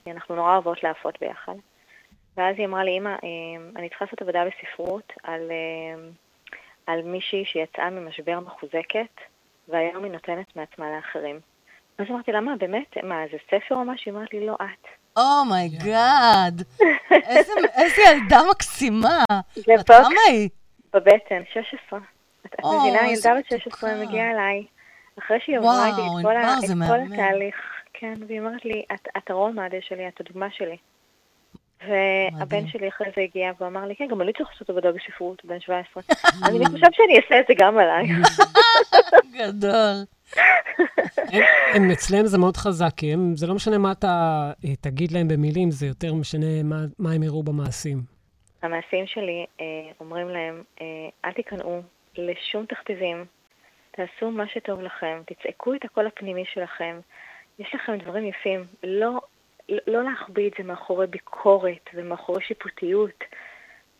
[0.06, 1.52] ואנחנו נורא אוהבות להפות ביחד.
[2.36, 3.16] ואז היא אמרה לי, אמא, אה,
[3.76, 6.02] אני צריכה לעשות עבודה בספרות על, אה,
[6.86, 9.20] על מישהי שיצאה ממשבר מחוזקת,
[9.68, 11.40] והיום היא נותנת מעצמה לאחרים.
[11.98, 12.96] אז אמרתי לה, מה, באמת?
[13.02, 14.10] מה, זה ספר או משהו?
[14.10, 14.88] היא אמרת לי, לא את.
[15.16, 16.62] oh my god,
[17.10, 19.24] איזה איזה ילדה מקסימה.
[19.86, 19.86] פוק.
[19.86, 20.48] כמה היא?
[20.94, 21.98] בבטן, 16.
[22.46, 24.06] את, את אוי, מבינה, ילדה בת 16 מתוקה.
[24.06, 24.66] מגיעה אליי,
[25.18, 27.14] אחרי שהיא עברה איתי וואו, את כל, את כל.
[27.14, 27.56] התהליך,
[27.92, 30.76] כן, והיא אומרת לי, את, את ה role model שלי, את הדוגמה שלי.
[31.88, 32.66] והבן.
[32.66, 36.02] שלי אחרי זה הגיע והוא לי, כן, גם אני צריך לעשות עבודה בספרות, בן 17.
[36.08, 38.08] אז אני חושב שאני אעשה את זה גם עליי.
[39.38, 39.96] גדול.
[41.32, 41.42] הם,
[41.74, 45.28] הם אצלם זה מאוד חזק, כי הם, זה לא משנה מה אתה אה, תגיד להם
[45.28, 47.98] במילים, זה יותר משנה מה, מה הם יראו במעשים.
[48.62, 50.86] המעשים שלי אה, אומרים להם, אה,
[51.24, 51.82] אל תיכנעו
[52.16, 53.24] לשום תכתיבים,
[53.90, 57.00] תעשו מה שטוב לכם, תצעקו את הקול הפנימי שלכם.
[57.58, 59.20] יש לכם דברים יפים, לא,
[59.68, 63.24] לא, לא להחביא את זה מאחורי ביקורת ומאחורי שיפוטיות.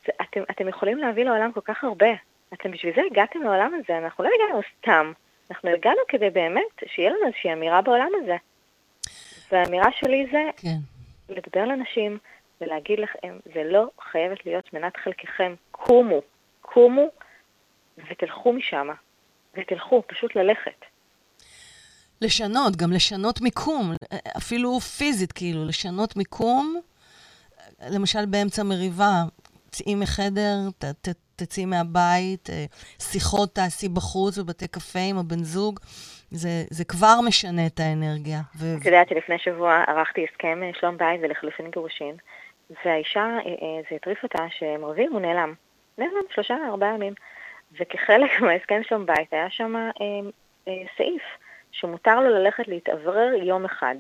[0.07, 2.11] זה, אתם, אתם יכולים להביא לעולם כל כך הרבה.
[2.53, 5.13] אתם בשביל זה הגעתם לעולם הזה, אנחנו לא הגענו סתם.
[5.51, 8.37] אנחנו הגענו כדי באמת שיהיה לנו איזושהי אמירה בעולם הזה.
[9.53, 10.77] והאמירה שלי זה כן.
[11.29, 12.19] לדבר לנשים
[12.61, 15.55] ולהגיד לכם, זה לא חייבת להיות מנת חלקכם.
[15.71, 16.21] קומו,
[16.61, 17.07] קומו
[17.99, 18.89] ותלכו משם.
[19.55, 20.85] ותלכו, פשוט ללכת.
[22.23, 23.93] לשנות, גם לשנות מיקום,
[24.37, 26.81] אפילו פיזית, כאילו, לשנות מיקום.
[27.91, 29.23] למשל, באמצע מריבה,
[29.71, 32.65] צאי מחדר, ת, ת, תצאי מהבית, אה,
[32.99, 35.81] שיחות תעשי בחוץ בבתי קפה עם הבן זוג.
[36.31, 38.41] זה, זה כבר משנה את האנרגיה.
[38.57, 38.77] ו...
[38.81, 42.15] את יודעת שלפני שבוע ערכתי הסכם אה, שלום בית ולחלופין גירושין,
[42.85, 45.55] והאישה, אה, זה הטריף אותה שהם רבים, הוא נעלם.
[45.99, 47.15] נעלם שלושה, ארבעה ימים.
[47.81, 49.91] וכחלק מההסכם שלום בית היה שם אה,
[50.69, 51.23] אה, סעיף
[51.73, 53.95] שמותר לו ללכת להתאוורר יום אחד,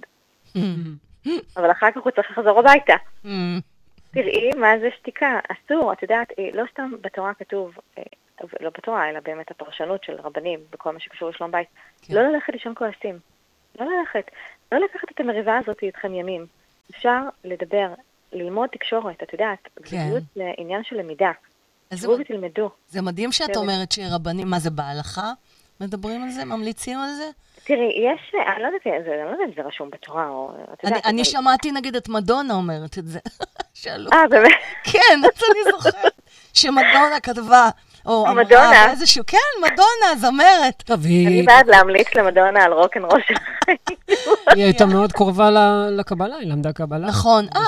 [1.56, 2.94] אבל אחר כך הוא צריך לחזור הביתה.
[4.14, 8.02] תראי מה זה שתיקה, אסור, את יודעת, אה, לא סתם בתורה כתוב, אה,
[8.60, 11.68] לא בתורה, אלא באמת הפרשנות של רבנים בכל מה שקשור לשלום בית,
[12.02, 12.14] כן.
[12.14, 13.18] לא ללכת לישון כועסים.
[13.80, 14.30] לא ללכת.
[14.72, 16.46] לא לקחת את המריבה הזאת איתכם ימים.
[16.90, 17.88] אפשר לדבר,
[18.32, 19.82] ללמוד תקשורת, את יודעת, כן.
[19.84, 21.30] זוגיות זה עניין של למידה.
[21.94, 22.70] שבו מ- ותלמדו.
[22.88, 23.56] זה מדהים שאת כן.
[23.56, 25.32] אומרת שרבנים, מה זה בהלכה?
[25.80, 26.44] מדברים על זה?
[26.44, 27.30] ממליצים על זה?
[27.64, 30.50] תראי, יש, אני לא יודעת, זה- אני לא יודעת אם זה רשום בתורה, או,
[31.04, 33.18] אני, שמעתי נגיד את מדונה אומרת את זה.
[33.74, 34.10] שאלו.
[34.12, 34.50] אה, באמת?
[34.84, 36.12] כן, אז אני זוכרת
[36.60, 37.68] שמדונה כתבה,
[38.06, 38.86] או אמרה מדונה?
[38.86, 40.82] באיזשהו, כן, מדונה, זמרת.
[40.86, 43.78] טוב, אני היא בעד להמליץ למדונה על רוקנרול של החיים.
[44.54, 47.06] היא הייתה מאוד קרובה ל- לקבלה, היא למדה קבלה.
[47.06, 47.60] נכון, אה.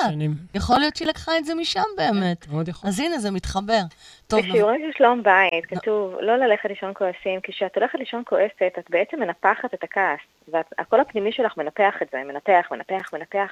[0.54, 2.48] יכול להיות שהיא לקחה את זה משם באמת.
[2.52, 2.88] מאוד יכול.
[2.90, 3.80] אז הנה, זה מתחבר.
[4.26, 8.78] טוב, בשיעורים של שלום בית כתוב לא ללכת לישון כועסים, כי כשאת הולכת לישון כועסת,
[8.78, 10.18] את בעצם מנפחת את הכעס,
[10.48, 13.50] והקול הפנימי שלך מנפח את זה, מנפח, מנפח, מנפח,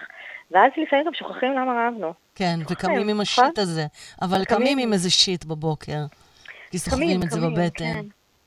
[0.51, 2.13] ואז לפעמים גם שוכחים למה רבנו.
[2.35, 3.45] כן, וקמים עם נכון?
[3.45, 3.87] השיט הזה.
[4.23, 4.79] אבל קמים.
[4.79, 5.99] עם איזה שיט בבוקר.
[6.73, 7.71] כי סוחבים את זה בבטן.
[7.95, 8.01] כן.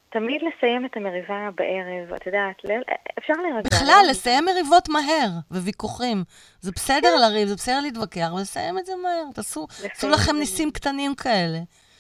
[0.10, 2.82] תמיד לסיים את המריבה בערב, את יודעת, ל-
[3.20, 3.70] אפשר להירגע.
[3.74, 4.06] בכלל?
[4.10, 6.24] לסיים מריבות מהר וויכוחים.
[6.62, 9.24] זה בסדר לריב, זה בסדר להתווכח, ולסיים את זה מהר.
[9.34, 11.58] תעשו תעשו לסיים לכם ניסים קטנים כאלה.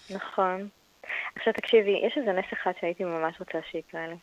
[0.09, 0.67] נכון.
[1.35, 4.15] עכשיו תקשיבי, יש איזה נס אחד שהייתי ממש רוצה שיקרה לי.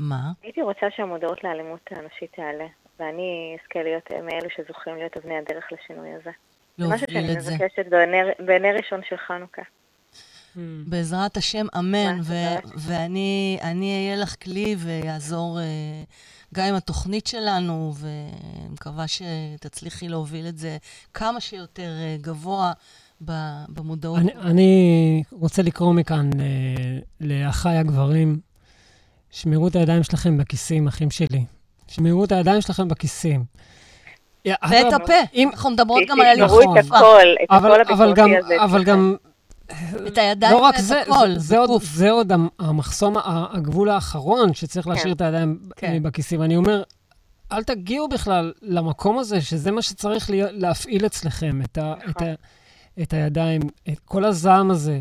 [0.00, 0.20] מה?
[0.42, 2.66] הייתי רוצה שהמודעות לאלימות הנשית תעלה,
[3.00, 6.30] ואני אזכה להיות אה, מאלו שזוכים להיות אבני הדרך לשינוי הזה.
[6.78, 7.52] זה משהו להוביל שאני את זה.
[7.54, 9.62] מבקשת בנר- בנר ראשון של חנוכה.
[10.54, 10.58] Hmm.
[10.86, 12.20] בעזרת השם, אמן.
[12.76, 15.64] ואני אני אהיה לך כלי ויעזור אה,
[16.54, 20.76] גם עם התוכנית שלנו, ומקווה שתצליחי להוביל את זה
[21.14, 22.72] כמה שיותר אה, גבוה
[23.68, 24.18] במודעות.
[24.18, 28.40] אני, אני רוצה לקרוא מכאן אה, לאחיי הגברים,
[29.30, 31.44] שמרו את הידיים שלכם בכיסים, אחים שלי.
[31.88, 33.44] שמרו את הידיים שלכם בכיסים.
[34.46, 35.40] ואת הפה.
[35.52, 36.78] אנחנו מדברות גם על תשמרו הליכות.
[36.78, 38.64] את הכל, את הכל הביקורתי הזה.
[38.64, 39.16] אבל גם,
[40.06, 41.82] את הידיים לא רק ואת זה, הכל, זה, זה, עוד.
[41.82, 45.92] זה עוד המ- המחסום, הגבול האחרון שצריך להשאיר את הידיים כן.
[45.92, 46.42] אה, בכיסים.
[46.42, 46.82] אני אומר,
[47.52, 52.24] אל תגיעו בכלל למקום הזה, שזה מה שצריך להיות, להפעיל אצלכם, את, ה, את, ה,
[53.02, 55.00] את הידיים, את כל הזעם הזה.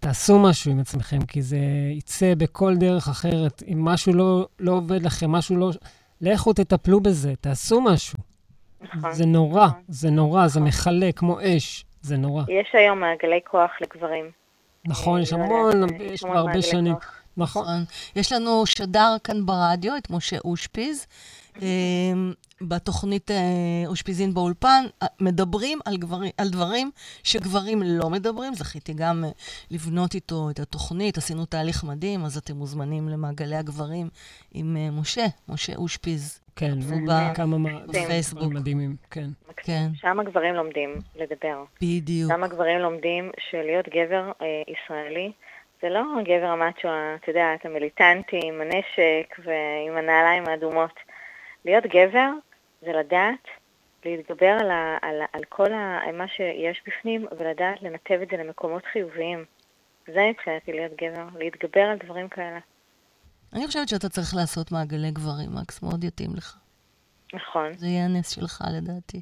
[0.00, 1.58] תעשו משהו עם עצמכם, כי זה
[1.98, 3.62] יצא בכל דרך אחרת.
[3.72, 5.70] אם משהו לא, לא עובד לכם, משהו לא...
[6.20, 8.18] לכו תטפלו בזה, תעשו משהו.
[8.94, 9.12] נכון.
[9.14, 9.80] זה נורא, נכון.
[9.88, 12.42] זה נורא, זה מכלה כמו אש, זה נורא.
[12.48, 14.30] יש היום מעגלי כוח לגברים.
[14.86, 16.94] נכון, יש לא המון, יודעת, יש כבר הרבה שנים.
[17.36, 17.62] נכון.
[17.62, 17.84] נכון.
[18.16, 21.06] יש לנו שדר כאן ברדיו, את משה אושפיז.
[22.60, 23.36] בתוכנית אה,
[23.86, 26.90] אושפיזין באולפן, אה, מדברים על, גברים, על דברים
[27.22, 28.54] שגברים לא מדברים.
[28.54, 29.30] זכיתי גם אה,
[29.70, 34.08] לבנות איתו את התוכנית, עשינו תהליך מדהים, אז אתם מוזמנים למעגלי הגברים
[34.54, 36.40] עם משה, משה אושפיז.
[36.56, 36.70] כן,
[37.34, 38.52] כמה מה- בפייסבוק.
[38.52, 39.28] מדהימים, כן.
[39.56, 41.64] כן, שם הגברים לומדים לדבר.
[41.82, 42.32] בדיוק.
[42.32, 45.32] שם הגברים לומדים שלהיות גבר אה, ישראלי
[45.82, 46.88] זה לא הגבר המאצ'ו,
[47.22, 50.90] אתה יודע, את המיליטנטי עם הנשק ועם הנעליים האדומות.
[51.64, 52.30] להיות גבר
[52.82, 53.48] זה לדעת
[54.04, 58.82] להתגבר על, ה, על, על כל ה, מה שיש בפנים ולדעת לנתב את זה למקומות
[58.92, 59.44] חיוביים.
[60.06, 62.58] זה מבחינתי להיות גבר, להתגבר על דברים כאלה.
[63.52, 66.56] אני חושבת שאתה צריך לעשות מעגלי גברים, מקס, מאוד יתאים לך.
[67.34, 67.72] נכון.
[67.72, 69.20] זה יהיה הנס שלך, לדעתי.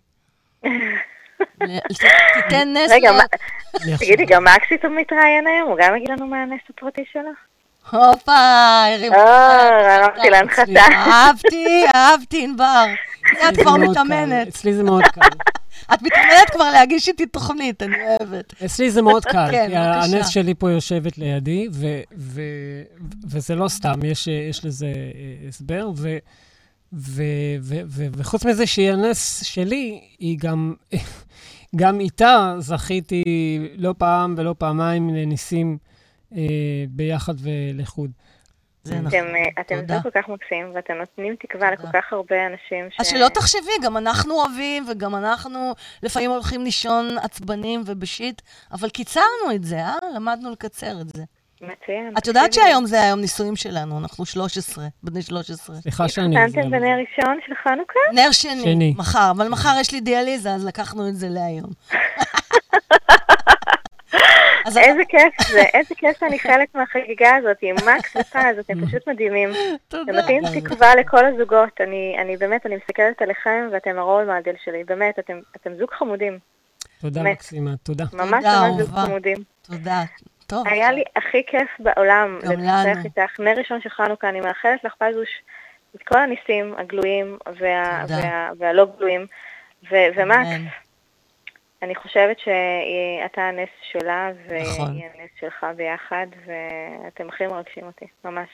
[2.35, 3.11] תיתן נס רגע,
[3.98, 5.68] תגידי, גם מקסי טוב מתראיין היום?
[5.70, 7.31] הוא גם יגיד לנו מה הנס הפרטי שלו?
[7.92, 9.12] הופה, הרים...
[9.12, 10.81] אה, הרמתי להנחתה.
[11.12, 12.85] אהבתי, אהבתי, ענבר.
[13.48, 14.48] את כבר מתאמנת.
[14.48, 15.20] אצלי זה מאוד קל.
[15.94, 18.55] את מתאמנת כבר להגיש איתי תוכנית, אני אוהבת.
[18.64, 19.76] אצלי זה מאוד קל, כן, כי.
[19.76, 22.83] הנס שלי פה יושבת לידי, ו- ו-
[23.28, 26.18] וזה לא סתם, יש, יש לזה אה, הסבר, ו-
[26.92, 27.22] ו-
[27.61, 30.74] ו- ו- וחוץ מזה שהיא הנס שלי, היא גם,
[31.76, 33.24] גם איתה זכיתי
[33.76, 35.78] לא פעם ולא פעמיים לניסים
[36.88, 38.11] ביחד ולחוד.
[38.85, 39.07] זה נכון.
[39.07, 39.95] אתם, אה, אתם תודה.
[39.95, 41.88] זוג כל כך מקסים, ואתם נותנים תקווה תודה.
[41.88, 43.01] לכל כך הרבה אנשים ש...
[43.01, 48.42] אז שלא תחשבי, גם אנחנו אוהבים, וגם אנחנו לפעמים הולכים לישון עצבנים ובשיט,
[48.73, 49.97] אבל קיצרנו את זה, אה?
[50.14, 51.23] למדנו לקצר את זה.
[51.61, 52.14] מצוין.
[52.18, 55.77] את יודעת שהיום זה היום נישואים שלנו, אנחנו 13, בני 13.
[55.77, 56.45] סליחה שאני...
[56.45, 58.01] התחתנתם בנר ראשון של חנוכה?
[58.12, 58.95] נר שני, שני.
[58.99, 61.71] מחר, אבל מחר יש לי דיאליזה, אז לקחנו את זה להיום.
[64.66, 69.09] אז איזה כיף זה, איזה כיף שאני חלק מהחגיגה הזאת, עם מקס ופז, אתם פשוט
[69.09, 69.51] מדהימים.
[69.51, 70.12] אתם תודה.
[70.12, 71.81] נותנים תקווה לכל הזוגות.
[71.81, 74.85] אני, אני באמת, אני מסתכלת עליכם ואתם הרול מעגל שלי.
[74.85, 76.38] באמת, אתם, אתם זוג חמודים.
[77.01, 77.22] תודה.
[77.22, 78.05] מקסימה, תודה.
[78.12, 78.96] ממש תודה, ממש זוג.
[78.96, 79.37] חמודים.
[79.62, 80.03] תודה.
[80.46, 80.68] טוב.
[80.68, 83.05] היה לי הכי כיף בעולם לנו.
[83.05, 83.40] איתך.
[83.40, 85.29] נר ראשון של חנוכה, אני מאחלת לך פזוש
[85.96, 88.18] את כל הניסים הגלויים וה, תודה.
[88.18, 89.27] וה, והלא גלויים.
[89.90, 90.82] ומקס.
[91.83, 94.31] אני חושבת שאתה הנס שלה
[94.62, 94.90] נכון.
[94.90, 98.49] והיא הנס שלך ביחד, ואתם הכי מרגשים אותי, ממש.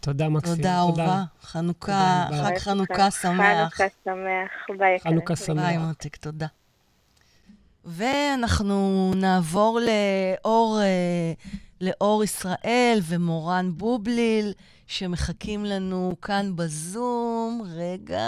[0.00, 0.56] תודה, מקסים.
[0.56, 1.22] תודה, אהובה.
[1.40, 3.10] חנוכה, תודה, חג חנוכה.
[3.10, 3.74] שמח.
[3.74, 4.78] חנוכה שמח.
[4.78, 5.00] ביי.
[5.00, 5.64] חנוכה שמח.
[5.64, 6.46] ביי, מותק, תודה.
[7.84, 11.32] ואנחנו נעבור לאור, אה,
[11.80, 14.52] לאור ישראל ומורן בובליל,
[14.86, 17.62] שמחכים לנו כאן בזום.
[17.76, 18.22] רגע,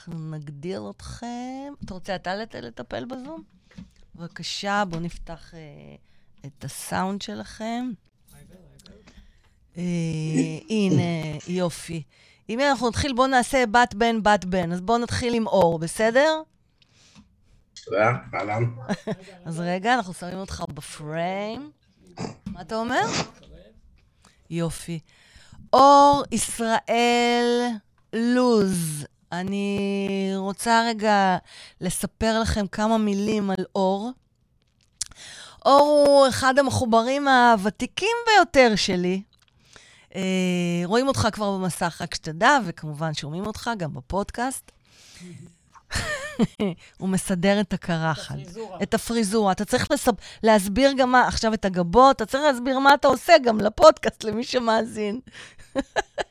[0.00, 1.72] אנחנו נגדיר אתכם.
[1.84, 3.42] אתה רוצה אתה לט- לטפל בזום?
[4.14, 5.60] בבקשה, בואו נפתח אה,
[6.46, 7.90] את הסאונד שלכם.
[9.76, 9.82] אה,
[10.70, 11.02] הנה,
[11.48, 12.02] יופי.
[12.48, 14.72] אם אנחנו נתחיל, בואו נעשה בת בן, בת בן.
[14.72, 16.42] אז בואו נתחיל עם אור, בסדר?
[17.84, 18.64] תודה, אהלן.
[19.44, 21.70] אז רגע, אנחנו שמים אותך בפריים.
[22.46, 23.02] מה אתה אומר?
[24.50, 24.98] יופי.
[25.72, 27.66] אור ישראל
[28.12, 29.06] לוז.
[29.32, 31.36] אני רוצה רגע
[31.80, 34.10] לספר לכם כמה מילים על אור.
[35.66, 39.22] אור הוא אחד המחוברים הוותיקים ביותר שלי.
[40.14, 40.20] אה,
[40.84, 44.70] רואים אותך כבר במסך, רק שתדע, וכמובן שומעים אותך גם בפודקאסט.
[46.98, 48.36] הוא מסדר את הקרחת.
[48.82, 49.52] את הפריזורה.
[49.52, 50.12] אתה צריך לסב...
[50.42, 54.44] להסביר גם מה, עכשיו את הגבות, אתה צריך להסביר מה אתה עושה גם לפודקאסט, למי
[54.44, 55.20] שמאזין.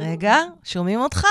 [0.00, 1.26] רגע, שומעים אותך?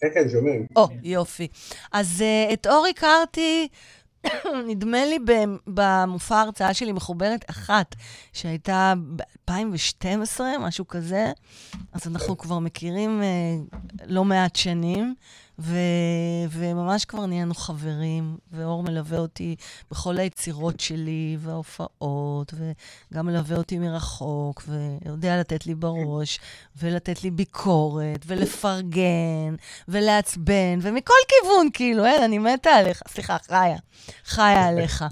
[0.00, 0.66] כן, כן, שומעים.
[0.76, 1.48] או, יופי.
[1.92, 3.68] אז uh, את אור הכרתי,
[4.68, 5.18] נדמה לי,
[5.66, 7.94] במופע ההרצאה שלי מחוברת אחת,
[8.32, 11.32] שהייתה ב-2012, משהו כזה.
[11.92, 15.14] אז אנחנו כבר מכירים uh, לא מעט שנים,
[15.58, 15.76] ו-
[16.50, 19.56] וממש כבר נהיינו חברים, ואור מלווה אותי
[19.90, 26.40] בכל היצירות שלי וההופעות, וגם מלווה אותי מרחוק, ויודע לתת לי בראש,
[26.76, 29.54] ולתת לי ביקורת, ולפרגן,
[29.88, 33.02] ולעצבן, ומכל כיוון, כאילו, אין, אני מתה עליך.
[33.08, 33.76] סליחה, חיה.
[34.24, 35.04] חיה עליך.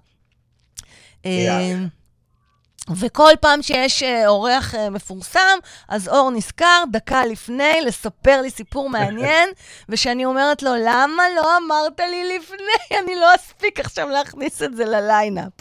[2.90, 8.90] וכל פעם שיש אה, אורח אה, מפורסם, אז אור נזכר דקה לפני לספר לי סיפור
[8.90, 9.48] מעניין,
[9.88, 12.86] וכשאני אומרת לו, למה לא אמרת לי לפני?
[13.02, 15.52] אני לא אספיק עכשיו להכניס את זה לליינאפ.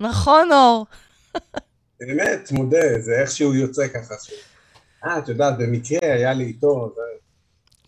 [0.00, 0.86] נכון, אור?
[2.00, 4.14] באמת, מודה, זה איכשהו יוצא ככה.
[5.04, 7.00] אה, את יודעת, במקרה היה לי איתו, זה...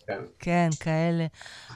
[0.07, 1.25] כן, כן, כאלה.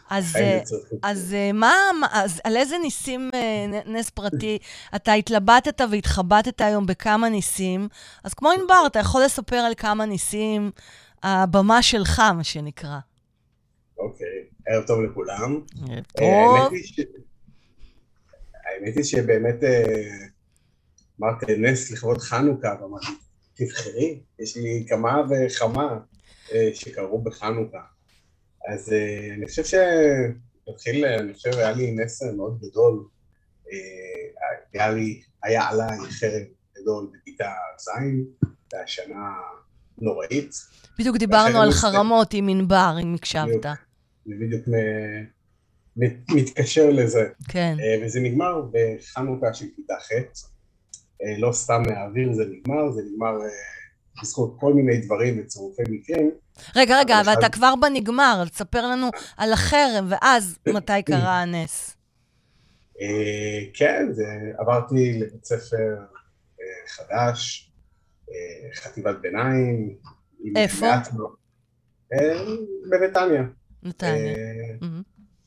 [0.09, 0.59] אז, אה.
[1.03, 1.73] אז אה, מה,
[2.11, 4.57] אז על איזה ניסים, אה, נס פרטי,
[4.95, 7.87] אתה התלבטת והתחבטת היום בכמה ניסים,
[8.23, 10.71] אז כמו ענבר, אתה יכול לספר על כמה ניסים,
[11.23, 12.99] הבמה שלך, מה שנקרא.
[13.97, 14.27] אוקיי,
[14.67, 15.61] ערב טוב לכולם.
[16.17, 16.73] טוב.
[18.65, 19.55] האמת היא שבאמת
[21.21, 23.07] אמרת נס לכבוד חנוכה, ואמרתי,
[23.53, 25.99] תבחרי, יש לי כמה וכמה
[26.73, 27.79] שקרו בחנוכה.
[28.67, 33.05] אז אה, אני חושב שנתחיל, אני חושב, היה לי נס מאוד גדול.
[33.71, 36.43] אה, היה לי, היה עליי חרם
[36.77, 39.33] גדול בכיתה ז', זו הייתה שנה
[39.97, 40.51] נוראית.
[40.99, 43.65] בדיוק דיברנו על חרמות עם ענבר, אם הקשבת.
[43.65, 44.67] אני בדיוק
[46.29, 47.27] מתקשר לזה.
[47.47, 47.77] כן.
[47.79, 50.11] אה, וזה נגמר בחנוכה של כיתה ח'.
[51.37, 53.37] לא סתם מהאוויר זה נגמר, זה נגמר
[54.21, 56.31] בזכות כל מיני דברים וצירופי מקרים.
[56.75, 61.97] רגע, רגע, אבל אתה כבר בנגמר, תספר לנו על החרם, ואז מתי קרה הנס.
[63.01, 64.07] אה, כן,
[64.57, 65.97] עברתי לבית ספר
[66.61, 67.71] אה, חדש,
[68.29, 69.95] אה, חטיבת ביניים.
[70.55, 70.87] איפה?
[72.89, 73.43] בנתניה.
[73.83, 74.35] נתניה.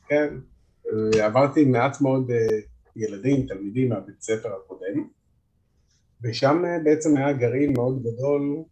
[0.09, 0.33] כן.
[1.21, 2.31] עברתי מעט מאוד
[2.95, 5.07] ילדים, תלמידים מהבית ספר הקודם,
[6.23, 8.63] ושם בעצם היה גרעין מאוד גדול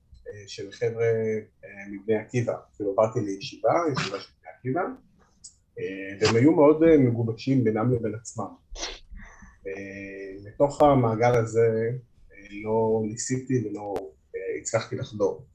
[0.48, 1.06] של חבר'ה
[1.63, 2.54] אה, מבני עקיבא.
[2.76, 4.82] כאילו עברתי לישיבה, ישיבה של בני עקיבא,
[5.80, 5.84] אה,
[6.22, 8.46] והם היו מאוד אה, מגובשים בינם לבין עצמם.
[10.46, 11.89] לתוך המעגל הזה
[12.63, 13.94] לא ניסיתי ולא
[14.62, 15.46] הצלחתי לחדור.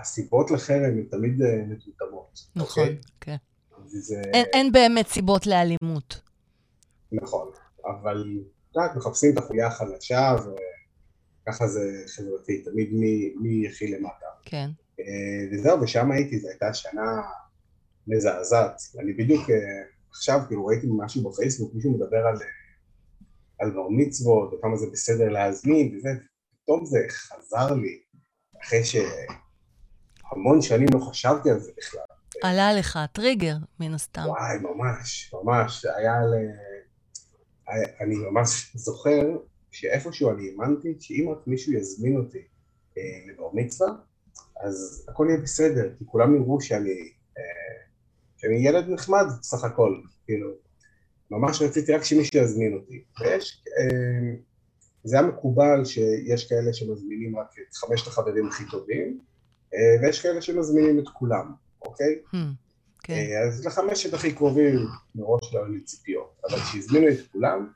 [0.00, 1.34] הסיבות לחרם הן תמיד
[1.68, 2.38] מטומטמות.
[2.56, 2.96] נכון, אוקיי?
[3.20, 3.36] כן.
[3.86, 4.20] וזה...
[4.34, 6.20] אין- אין באמת סיבות לאלימות.
[7.12, 7.50] נכון,
[7.84, 8.24] אבל
[8.76, 10.36] יודעת, מחפשים את החוליה החלשה
[11.42, 14.26] וככה זה חברתי, תמיד מי, מי יכיל למטה.
[14.44, 14.70] כן.
[15.00, 17.22] אה, וזהו, ושם הייתי, זו הייתה שנה
[18.06, 18.76] מזעזעת.
[18.98, 19.56] אני בדיוק אה,
[20.10, 22.46] עכשיו, כאילו ראיתי משהו בפייסבוק, מישהו מדבר על, אה,
[23.60, 26.08] על בר מצוות, וכמה זה בסדר להזמין וזה,
[26.62, 28.00] פתאום זה חזר לי,
[28.62, 32.02] אחרי שהמון שנים לא חשבתי על זה בכלל.
[32.42, 34.22] עלה לך טריגר, מן הסתם.
[34.26, 36.34] וואי, ממש, ממש, היה ל...
[38.00, 39.36] אני ממש זוכר
[39.72, 42.42] שאיפשהו אני האמנתי שאם רק מישהו יזמין אותי
[42.98, 43.88] אה, לבר מצווה,
[44.60, 47.42] אז הכל יהיה בסדר, כי כולם יראו שאני, אה,
[48.36, 50.50] שאני ילד נחמד סך הכל, כאילו,
[51.30, 53.04] ממש רציתי רק שמישהו יזמין אותי.
[53.20, 54.34] ויש, אה,
[55.04, 59.18] זה היה מקובל שיש כאלה שמזמינים רק את חמשת החברים הכי טובים,
[59.74, 61.52] אה, ויש כאלה שמזמינים את כולם,
[61.82, 62.18] אוקיי?
[62.34, 62.36] Hmm,
[63.02, 63.14] כן.
[63.14, 64.76] אה, אז לחמשת הכי קרובים
[65.14, 67.68] מראש לא היו לי ציפיות, אבל כשהזמינו את כולם,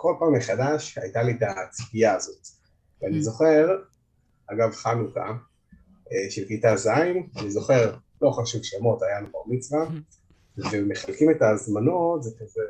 [0.00, 2.46] כל פעם מחדש הייתה לי את הציפייה הזאת.
[3.02, 3.22] ואני Mm.
[3.22, 3.68] זוכר,
[4.46, 5.26] אגב חנוכה,
[6.12, 6.86] אה, של כיתה ז',
[7.36, 9.86] אני זוכר, לא חשוב שמות, היה לנו בר מצווה,
[10.72, 12.60] ומחלקים את ההזמנות, זה כזה,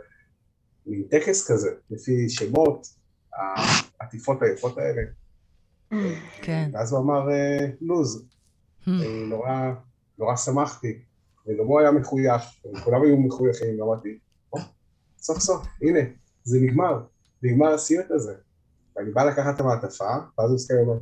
[0.86, 2.86] מין טקס כזה, לפי שמות,
[4.00, 5.02] העטיפות היפות האלה.
[6.42, 6.70] כן.
[6.72, 8.26] ואז הוא אמר אה, לוז,
[9.28, 9.72] נורא,
[10.18, 10.98] נורא שמחתי,
[11.46, 12.42] וגם הוא היה מחויך,
[12.74, 14.18] וכולם היו מחויכים, ואמרתי,
[14.52, 14.58] "או,
[15.18, 16.00] סוף סוף, הנה,
[16.44, 17.00] זה נגמר,
[17.42, 18.34] נגמר הסיוט הזה.
[18.96, 21.00] ואני בא לקחת את המעטפה, ואז הוא מסתכל ואומר,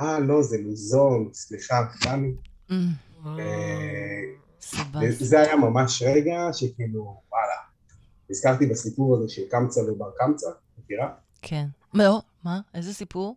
[0.00, 2.32] אה, לא, זה לוזון, סליחה, דני.
[2.70, 4.22] אה,
[4.60, 5.00] סבבה.
[5.18, 7.54] זה היה ממש רגע שכאילו, וואלה.
[8.30, 10.46] נזכרתי בסיפור הזה של קמצא ובר קמצא,
[10.78, 11.08] מכירה?
[11.42, 11.66] כן.
[11.94, 12.60] לא, מה?
[12.74, 13.36] איזה סיפור?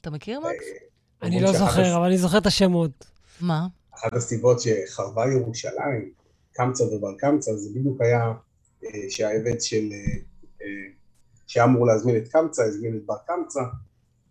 [0.00, 0.64] אתה מכיר, מקס?
[1.22, 3.06] אני לא זוכר, אבל אני זוכר את השמות.
[3.40, 3.66] מה?
[3.94, 6.12] אחת הסיבות שחרבה ירושלים,
[6.52, 8.32] קמצא ובר קמצא, זה בדיוק היה
[8.84, 10.16] אה, שהעבד של, אה,
[10.62, 10.66] אה,
[11.50, 13.60] שהיה אמור להזמין את קמצא, הזמין את בר קמצא,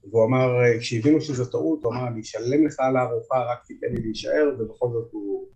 [0.09, 3.88] והוא אמר, אה, כשהבינו שזו טעות, הוא אמר, אני אשלם לך על הארוחה, רק תיתן
[3.91, 5.47] לי להישאר, ובכל זאת הוא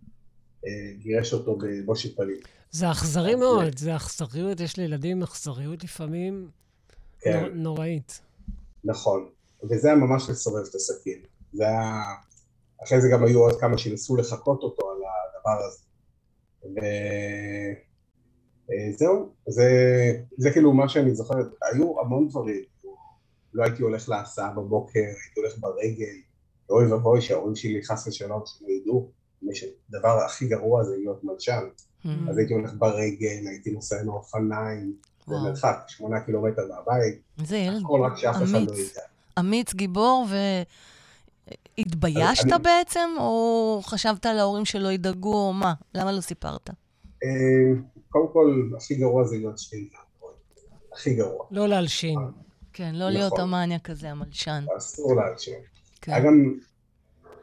[0.66, 2.36] אה, גירש אותו בבושת פנים.
[2.70, 6.48] זה אכזרי מאוד, זה אכזריות, יש לילדים אכזריות לפעמים
[7.20, 8.20] כן, נור- נוראית.
[8.84, 9.28] נכון.
[9.70, 11.20] וזה היה ממש לסובב את הסכין.
[11.52, 12.02] זה היה...
[12.84, 15.84] אחרי זה גם היו עוד כמה שניסו לחקות אותו על הדבר הזה.
[18.68, 19.70] וזהו, זה,
[20.36, 21.34] זה כאילו מה שאני זוכר,
[21.72, 22.62] היו המון דברים.
[23.54, 26.16] לא הייתי הולך להסעה בבוקר, הייתי הולך ברגל,
[26.70, 29.10] אוי ואבוי שההורים שלי חס ושלום שלא ידעו,
[29.88, 31.62] הדבר הכי גרוע זה להיות מלשן.
[32.04, 34.94] Hmm, אז הייתי הולך ברגל, הייתי נוסע עם האופניים,
[35.26, 35.44] זה וואו.
[35.44, 37.20] מרחק, שמונה קילומטר מהבית,
[37.82, 38.58] הכל רק שאף אחד לא.
[38.58, 39.00] ידע.
[39.38, 40.26] אמיץ, גיבור,
[41.78, 45.74] והתביישת בעצם, או חשבת על ההורים שלא ידאגו, או מה?
[45.94, 46.70] למה לא סיפרת?
[47.24, 50.34] אה, קודם כל, הכי גרוע זה ואלכוהול.
[50.92, 51.46] הכי גרוע.
[51.50, 52.18] לא להלשין.
[52.72, 53.44] כן, לא להיות נכון.
[53.44, 54.64] המאניה כזה, המלשן.
[54.76, 55.58] אסור להגשים.
[56.00, 56.12] כן.
[56.12, 56.54] היה גם...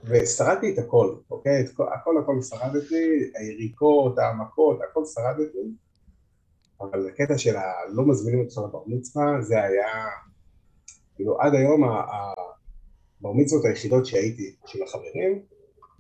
[0.04, 1.62] ושרדתי את הכל, אוקיי?
[1.62, 5.58] את כל, הכל הכל שרדתי, היריקות, העמקות, הכל שרדתי.
[6.82, 9.88] אבל הקטע של הלא מזמינים אותך לבר מצווה, זה היה...
[11.16, 15.42] כאילו, עד היום הבר מצוות היחידות שהייתי, של החברים,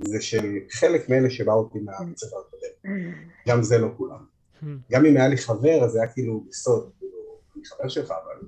[0.08, 3.12] זה של חלק מאלה שבאו אותי מהבית ספר הקודם.
[3.47, 4.26] גם זה לא כולם.
[4.91, 7.18] גם אם היה לי חבר, אז זה היה כאילו בסוד, כאילו,
[7.56, 8.47] אני חבר שלך, אבל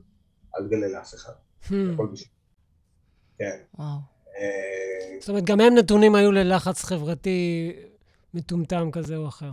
[0.57, 1.33] אל תגלה לאף אחד,
[1.63, 1.73] Hmm.
[1.93, 2.29] הכל בשביל.
[3.37, 3.57] כן.
[3.79, 3.87] וואו.
[4.37, 7.71] אה, זאת אומרת, גם הם נתונים היו ללחץ חברתי
[8.33, 9.51] מטומטם כזה או אחר.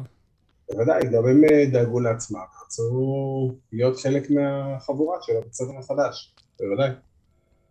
[0.71, 6.91] בוודאי, גם הם אה, דאגו לעצמם, רצו להיות חלק מהחבורה של הבית ספר החדש, בוודאי.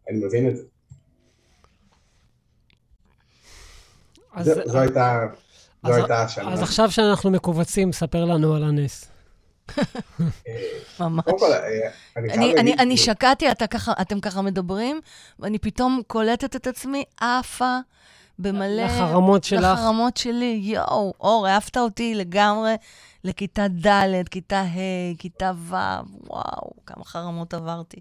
[0.09, 0.63] אני מבין את זה.
[4.39, 5.19] אז, זו זו הייתה,
[5.85, 6.53] זו הייתה השנה.
[6.53, 9.05] אז עכשיו שאנחנו מכווצים, ספר לנו על הנס.
[9.77, 9.83] אה,
[10.99, 11.25] ממש.
[11.25, 13.45] קודם כל, אה, אני חייב אני, אני, להגיד, אני שקעתי,
[14.01, 14.99] אתם ככה מדברים,
[15.39, 17.77] ואני פתאום קולטת את עצמי עפה
[18.39, 18.83] במלא...
[18.83, 19.63] לחרמות שלך.
[19.63, 22.75] לחרמות שלי, יואו, אור, העפת אותי לגמרי
[23.23, 25.75] לכיתה ד', כיתה ה', כיתה ו',
[26.27, 27.99] וואו, כמה חרמות עברתי.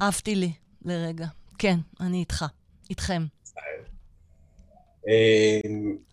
[0.00, 0.52] עפתי לי
[0.84, 1.26] לרגע.
[1.58, 2.44] כן, אני איתך,
[2.90, 3.24] איתכם.
[5.08, 5.60] אה,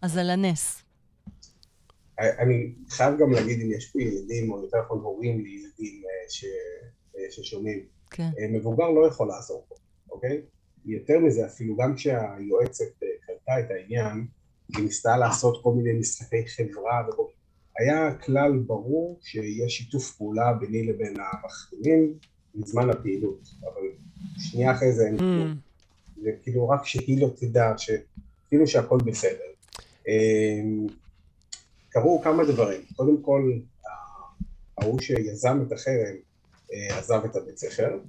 [0.02, 0.82] אז על הנס.
[2.20, 6.46] אני חייב גם להגיד אם יש פה ילדים, או יותר נכון הורים לילדים אה, ש-
[7.18, 7.80] אה, ששומעים,
[8.12, 8.30] כן.
[8.40, 9.76] אה, מבוגר לא יכול לעזור פה,
[10.12, 10.42] אוקיי?
[10.86, 14.26] יותר מזה, אפילו גם כשהיועצת אה, קלטה את העניין,
[14.76, 17.24] היא ניסתה לעשות כל מיני משחקי חברה, וכל...
[17.80, 22.14] היה כלל ברור שיש שיתוף פעולה ביני לבין המחרימים
[22.56, 23.82] בזמן הפעילות, אבל
[24.38, 25.52] שנייה אחרי זה אין כלום.
[25.54, 25.72] Hmm.
[26.26, 27.74] וכאילו רק שהיא לא תדע,
[28.52, 29.44] כאילו שהכל בסדר.
[30.08, 30.88] אמ,
[31.90, 32.82] קרו כמה דברים.
[32.96, 33.52] קודם כל,
[34.78, 36.16] ההוא שיזם את החרם
[36.74, 38.00] אה, עזב את הבית ספר.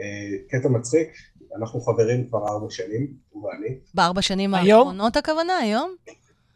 [0.00, 0.04] אה,
[0.48, 1.08] קטע מצחיק,
[1.56, 3.74] אנחנו חברים כבר ארבע שנים, הוא ואני.
[3.94, 4.80] בארבע שנים היום?
[4.80, 5.94] האחרונות הכוונה, היום?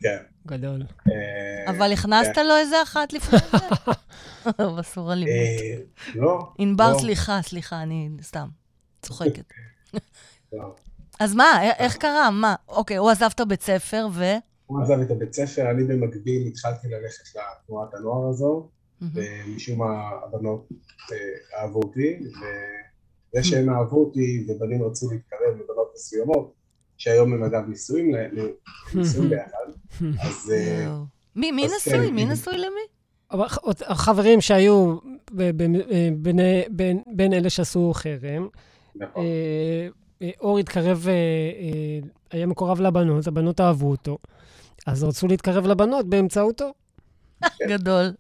[0.01, 0.19] כן.
[0.47, 0.83] גדול.
[1.09, 3.93] אה, אבל הכנסת לו איזה אחת לפני זה?
[4.81, 5.35] אסור אלימות.
[6.15, 6.53] לא.
[6.59, 8.49] ענבר, לא, סליחה, סליחה, אני סתם
[9.03, 9.45] צוחקת.
[11.21, 11.25] לא.
[11.25, 12.31] אז מה, איך קרה?
[12.31, 12.55] מה?
[12.69, 14.25] אוקיי, הוא עזב את הבית ספר ו...
[14.67, 17.23] הוא עזב את הבית ספר, אני במקביל התחלתי ללכת
[17.63, 18.69] לתנועת הנוער הזו,
[19.15, 20.69] ומשום מה הבנות
[21.13, 21.17] אה,
[21.61, 26.53] אהבו אותי, וזה שהם אהבו אותי ובנים רצו להתקרב לבנות מסוימות,
[26.97, 28.13] שהיום הם אגב נישואים,
[29.29, 29.67] ביחד,
[30.23, 30.97] אז אה.
[31.37, 31.93] מי נשוי?
[32.09, 32.15] כן.
[32.15, 32.81] מי נשוי למי?
[33.31, 34.97] אבל ח- החברים שהיו
[37.07, 38.49] בין אלה שעשו חרם,
[38.97, 39.25] נכון.
[40.23, 44.19] אה, אור התקרב, אה, אה, היה מקורב לבנות, הבנות אהבו אותו,
[44.87, 46.73] אז רצו להתקרב לבנות באמצעותו.
[47.71, 48.13] גדול.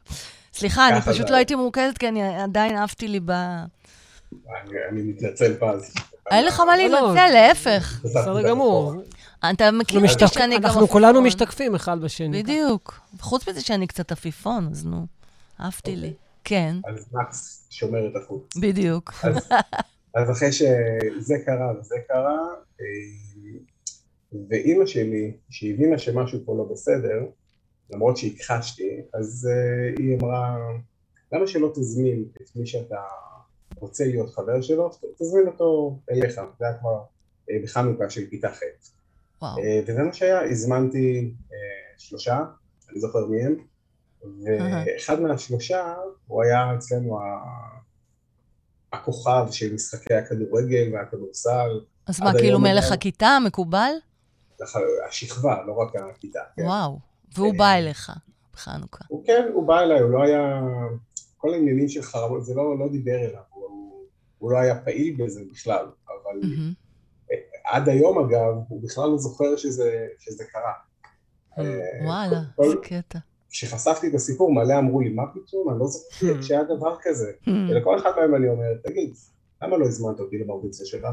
[0.53, 1.31] סליחה, אני פשוט.
[1.31, 3.31] לא הייתי מרוכזת, כי אני עדיין עפתי לי ב...
[4.91, 5.95] אני מתנצל פז.
[6.31, 7.01] אין לך מה לא, לא.
[7.01, 8.01] להתנצל, להפך.
[8.05, 8.95] בסדר גמור.
[9.51, 11.27] אתה מכיר אנחנו אותי שאני גם אנחנו כולנו עפיפון.
[11.27, 12.43] משתקפים אחד בשני.
[12.43, 13.01] בדיוק.
[13.21, 15.07] חוץ מזה שאני קצת עפיפון, אז נו,
[15.59, 16.07] עפתי לי.
[16.07, 16.19] אוקיי.
[16.45, 18.57] כן, אז מקס שומר את החוץ.
[18.57, 19.13] בדיוק.
[20.15, 22.39] אז, אחרי שזה קרה וזה קרה,
[22.81, 22.87] אה,
[24.49, 27.27] ואימא שלי, שהבינה שמשהו פה לא בסדר,
[27.91, 30.57] למרות שהכחשתי, אז אה, היא אמרה,
[31.33, 33.01] למה שלא תזמין את מי שאתה
[33.79, 37.03] רוצה להיות חבר שלו, תזמין אותו אליך, זה היה כבר
[37.51, 38.61] אה, בחנוכה של כיתה ח'.
[39.43, 39.57] וואו.
[39.87, 41.35] וזה מה שהיה, הזמנתי
[41.99, 42.45] שלושה,
[42.91, 43.57] אני זוכר מי הם,
[44.45, 45.95] ואחד מהשלושה,
[46.27, 47.19] הוא היה אצלנו
[48.95, 52.93] הכוכב של משחקי הכדורגל והכדורסל, אז מה, כאילו מלך.
[52.93, 53.93] הכיתה, מקובל?
[55.09, 56.41] השכבה, לא רק הכיתה.
[56.57, 56.63] כן.
[56.63, 56.99] וואו.
[57.35, 58.13] והוא אה, בא אליך
[58.53, 59.05] בחנוכה.
[59.09, 60.61] הוא כן, הוא בא אליי, הוא לא היה...
[61.37, 64.07] כל העניינים של חרמות, זה לא, לא דיבר אליו, הוא,
[64.39, 66.73] הוא לא היה פעיל בזה בכלל, אבל מהמם.
[67.65, 70.73] עד היום אגב, הוא בכלל לא זוכר שזה, שזה קרה.
[71.59, 73.19] אה, וואלה, איזה קטע.
[73.55, 77.33] כשחשפתי את הסיפור, מלא אמרו לי, מה פתאום, אני לא זוכר שהיה דבר כזה.
[77.71, 79.15] ולכל אחד מהם אני אומר, תגיד,
[79.63, 81.09] למה לא הזמנת אותי למרביציה שלך?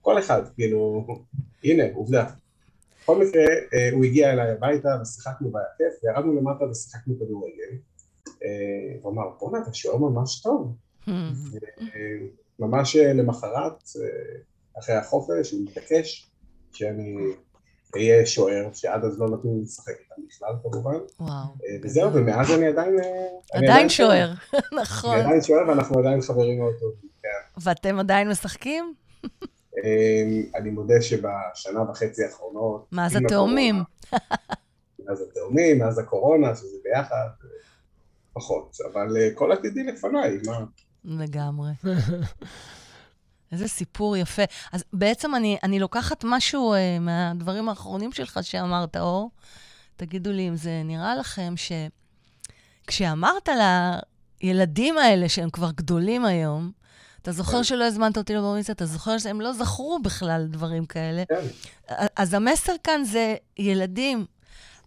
[0.00, 1.06] כל אחד, כאילו,
[1.64, 2.24] הנה, עובדה.
[3.02, 3.42] בכל מקרה,
[3.74, 7.78] אה, הוא הגיע אליי הביתה ושיחקנו כיף, וירדנו למטה ושיחקנו כדורגל.
[8.44, 10.72] אה, הוא אמר, בואנה, אתה שוער ממש טוב.
[11.06, 11.10] Hmm.
[11.80, 12.18] אה,
[12.58, 13.82] ממש למחרת,
[14.78, 16.30] אחרי החופש, הוא מתעקש
[16.72, 17.16] שאני
[17.96, 20.96] אהיה שוער, שעד אז לא נתנו לי לשחק איתם בכלל כמובן.
[21.20, 21.30] וואו.
[21.30, 23.00] אה, וזהו, ומאז אני עדיין...
[23.00, 24.32] אה, אני עדיין שוער,
[24.82, 25.14] נכון.
[25.14, 27.10] אני עדיין שוער ואנחנו עדיין חברים מאוד טובים.
[27.22, 27.60] כן.
[27.60, 28.94] ואתם עדיין משחקים?
[29.84, 30.22] אה,
[30.54, 32.86] אני מודה שבשנה וחצי האחרונות...
[32.92, 33.82] מאז התאומים.
[35.06, 37.26] מאז התאומים, מאז הקורונה, שזה ביחד,
[38.32, 38.76] פחות.
[38.92, 40.64] אבל אה, כל עתידי לפניי, מה?
[41.04, 41.70] לגמרי.
[43.54, 44.42] איזה סיפור יפה.
[44.72, 49.30] אז בעצם אני, אני לוקחת משהו uh, מהדברים האחרונים שלך שאמרת, אור.
[49.96, 51.54] תגידו לי אם זה נראה לכם
[52.86, 53.48] שכשאמרת
[54.42, 56.70] לילדים האלה, שהם כבר גדולים היום,
[57.22, 57.64] אתה זוכר כן.
[57.64, 61.22] שלא הזמנת אותי לבר מצווה, אתה זוכר שהם לא זכרו בכלל דברים כאלה.
[61.28, 61.46] כן,
[62.16, 64.26] אז המסר כאן זה, ילדים,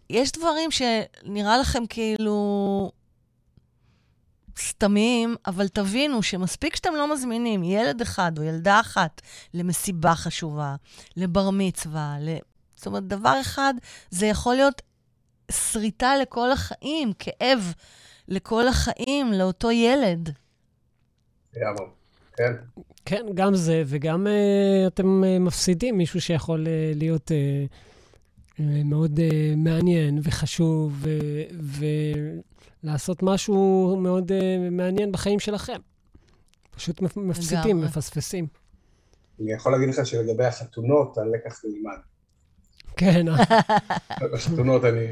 [0.10, 2.92] יש דברים שנראה לכם כאילו
[4.58, 9.22] סתמיים, אבל תבינו שמספיק שאתם לא מזמינים ילד אחד או ילדה אחת
[9.54, 10.76] למסיבה חשובה,
[11.18, 12.38] לבר מצווה, ל...
[12.76, 13.74] זאת אומרת, דבר אחד,
[14.10, 14.82] זה יכול להיות
[15.52, 17.74] שריטה לכל החיים, כאב
[18.28, 20.30] לכל החיים, לאותו ילד.
[21.56, 21.86] לגמרי.
[22.38, 22.54] כן,
[23.06, 29.20] כן, גם זה, וגם uh, אתם uh, מפסידים מישהו שיכול uh, להיות uh, uh, מאוד
[29.20, 31.06] uh, מעניין וחשוב,
[31.60, 32.40] ו-
[32.84, 34.36] ולעשות משהו מאוד uh,
[34.72, 35.78] מעניין בחיים שלכם.
[36.72, 37.82] פשוט מפ- מפסידים.
[37.82, 38.48] מפספסים.
[39.42, 41.98] אני יכול להגיד לך שלגבי החתונות, הלקח נלמד.
[42.98, 43.60] כן, אה,
[44.34, 45.08] בחתונות אני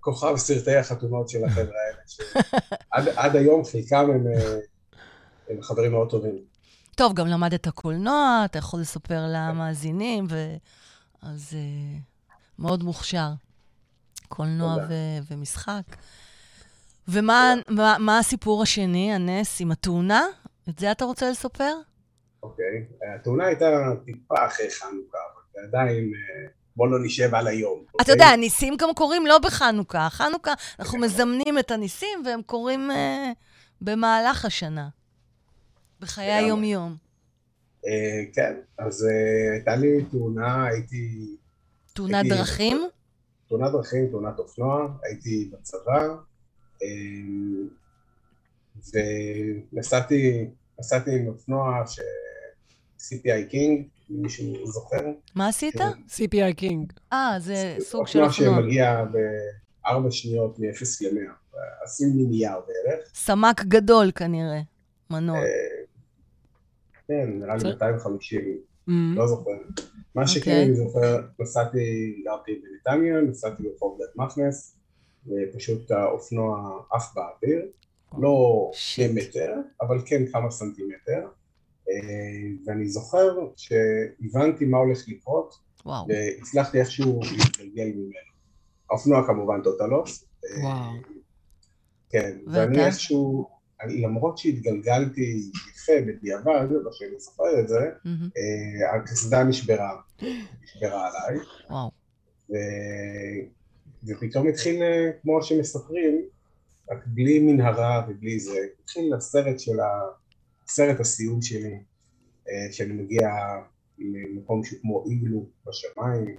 [0.00, 4.58] כוכב סרטי החתונות של החבר'ה האלה, שעד עד היום חלקם הם, אה,
[5.50, 6.38] הם חברים מאוד טובים.
[6.96, 10.56] טוב, גם למדת קולנוע, אתה יכול לספר למאזינים, ו...
[11.22, 11.56] אז
[12.58, 13.28] מאוד מוכשר.
[14.28, 14.76] קולנוע.
[14.88, 15.82] ו- ומשחק.
[17.08, 20.22] ומה מה, מה הסיפור השני, הנס עם התאונה?
[20.68, 21.74] את זה אתה רוצה לספר?
[22.42, 23.66] אוקיי, התאונה הייתה
[24.04, 27.84] טיפה אחרי חנוכה, אבל עדיין אה, בוא לא נשב על היום.
[27.86, 28.12] אתה אוקיי?
[28.12, 30.08] יודע, הניסים גם קורים לא בחנוכה.
[30.10, 32.94] חנוכה, אנחנו מזמנים את הניסים, והם קורים uh,
[33.80, 34.88] במהלך השנה,
[36.00, 36.44] בחיי לגמרי.
[36.44, 36.96] היום-יום.
[37.86, 41.36] אה, כן, אז אה, הייתה לי תאונה, הייתי...
[41.92, 42.88] תאונת דרכים?
[43.48, 46.14] תאונת דרכים, תאונת אופנוע, הייתי בצבא, אה,
[49.72, 50.46] ונסעתי
[50.78, 52.00] נסעתי עם אופנוע ש...
[52.98, 54.96] CPI King, אם מישהו זוכר.
[55.34, 55.74] מה עשית?
[55.78, 55.84] כן.
[56.08, 56.92] CPI King.
[57.12, 58.62] אה, זה סוג של אופנוע אופנוע.
[58.62, 59.04] שמגיע
[59.84, 63.04] בארבע שניות מ-0 ל-100, עשוי מנייר בערך.
[63.14, 64.60] סמ"ק גדול כנראה,
[65.10, 65.38] מנוע.
[65.38, 65.44] אה,
[67.08, 67.72] כן, נראה לי בסדר.
[67.72, 68.40] 250,
[68.88, 68.90] Mm.
[69.16, 69.50] לא זוכר.
[70.14, 70.64] מה שכן אוקיי.
[70.64, 71.78] אני זוכר, נסעתי,
[72.24, 74.76] גרתי בנתניה, נסעתי ברחוב דוד פנקס,
[75.26, 77.66] ופשוט האופנוע עף באוויר,
[78.18, 79.08] לא שני.
[79.08, 81.28] מטר, אבל כן כמה סנטימטר,
[81.90, 81.94] אה,
[82.66, 85.54] ואני זוכר שהבנתי מה הולך לקרות,
[85.86, 86.06] וואו.
[86.08, 88.34] והצלחתי איכשהו להתגלגל ממנו.
[88.90, 90.92] האופנוע כמובן טוטלוס, אה, וואו.
[92.10, 92.58] כן, ואתה?
[92.58, 93.48] ואני איכשהו,
[93.80, 97.80] אני- למרות שהתגלגלתי יפה בדיעבד, לא שאני זוכר את זה.
[98.06, 100.00] אה, הקסדה נשברה,
[100.64, 101.38] נשברה עליי,
[101.70, 101.90] וואו.
[104.06, 104.10] ו...
[104.12, 106.22] ופתאום התחיל, אה, כמו שמספרים,
[106.90, 110.00] רק בלי מנהרה ובלי זה, התחיל הסרט של ה...
[110.68, 111.74] סרט הסיום שלי,
[112.48, 113.28] אה, שאני מגיע
[113.98, 116.36] למקום שהוא כמו איגלו בשמיים.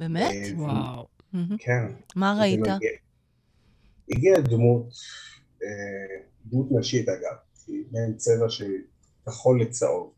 [0.00, 0.30] באמת?
[0.34, 1.06] אה, וואו.
[1.58, 1.86] כן.
[2.16, 2.60] מה ראית?
[2.60, 2.90] מגיע-
[4.10, 4.88] הגיעה דמות,
[6.46, 7.36] דמות נשית אגב,
[7.66, 8.72] היא מעין צבע של
[9.26, 10.12] כחול לצהוב.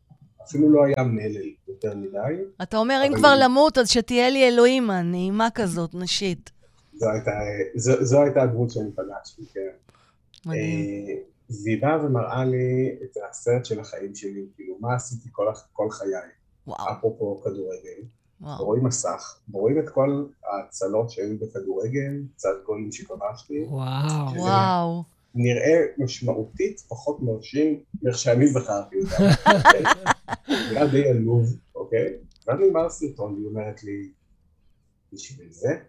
[0.47, 5.01] אפילו לא היה מלל יותר מדי, אתה אומר, אם כבר למות, אז שתהיה לי אלוהימה,
[5.01, 6.51] נעימה כזאת, נשית.
[6.99, 7.31] זו הייתה,
[7.75, 9.69] זו, זו הייתה הדמות שאני פגשתי, כן.
[10.45, 11.07] מדהים.
[11.07, 11.15] אה,
[11.49, 16.09] והיא באה ומראה לי את הסרט של החיים שלי, כאילו מה עשיתי כל, כל חיי,
[16.67, 18.01] וואו, אפרופו כדורגל,
[18.41, 18.65] וואו.
[18.65, 24.35] רואים מסך, רואים את כל ההצלות שהיו בכדורגל, קצת גולים שכבשתי, וואו.
[24.35, 25.03] וואו.
[25.35, 29.23] נראה משמעותית פחות מרשים מאיך שאני זכרתי אותה.
[30.71, 32.13] נראה די עלוב, אוקיי?
[32.47, 34.09] ואז נגמר הסרטון והיא אומרת לי,
[35.13, 35.79] בשביל זה?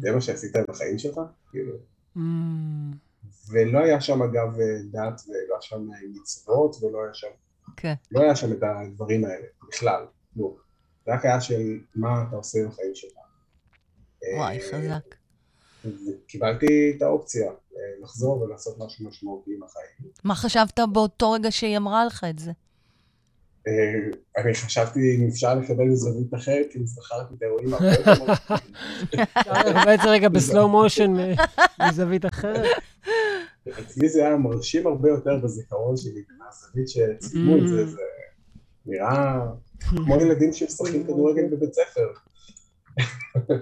[0.00, 1.20] זה מה שעשית בחיים שלך?
[1.50, 1.74] כאילו.
[2.16, 2.20] Hmm.
[3.50, 4.56] ולא היה שם אגב
[4.90, 7.28] דת ולא היה שם מצוות ולא היה שם,
[7.76, 7.94] כן.
[8.10, 10.04] לא היה שם את הדברים האלה בכלל,
[10.36, 10.56] לא.
[11.06, 13.12] זה רק היה של מה אתה עושה בחיים שלך.
[14.36, 15.14] וואי, אה, חזק.
[15.84, 20.12] וקיבלתי את האופציה אה, לחזור ולעשות משהו משמעותי עם החיים.
[20.24, 22.52] מה חשבת באותו רגע שהיא אמרה לך את זה?
[23.68, 28.74] אה, אני חשבתי אם אפשר לקבל זווית אחרת, כי זכרתי את האירועים הרבה יותר מרחיקים.
[29.84, 31.12] בעצם רגע בסלואו מושן
[31.88, 32.66] מזווית אחרת.
[33.68, 38.00] אצלי זה היה מרשים הרבה יותר בזיכרון שלי, מהזווית שצילמו את זה, זה
[38.86, 39.46] נראה
[39.78, 42.08] כמו ילדים שמשחקים כדורגל בבית ספר.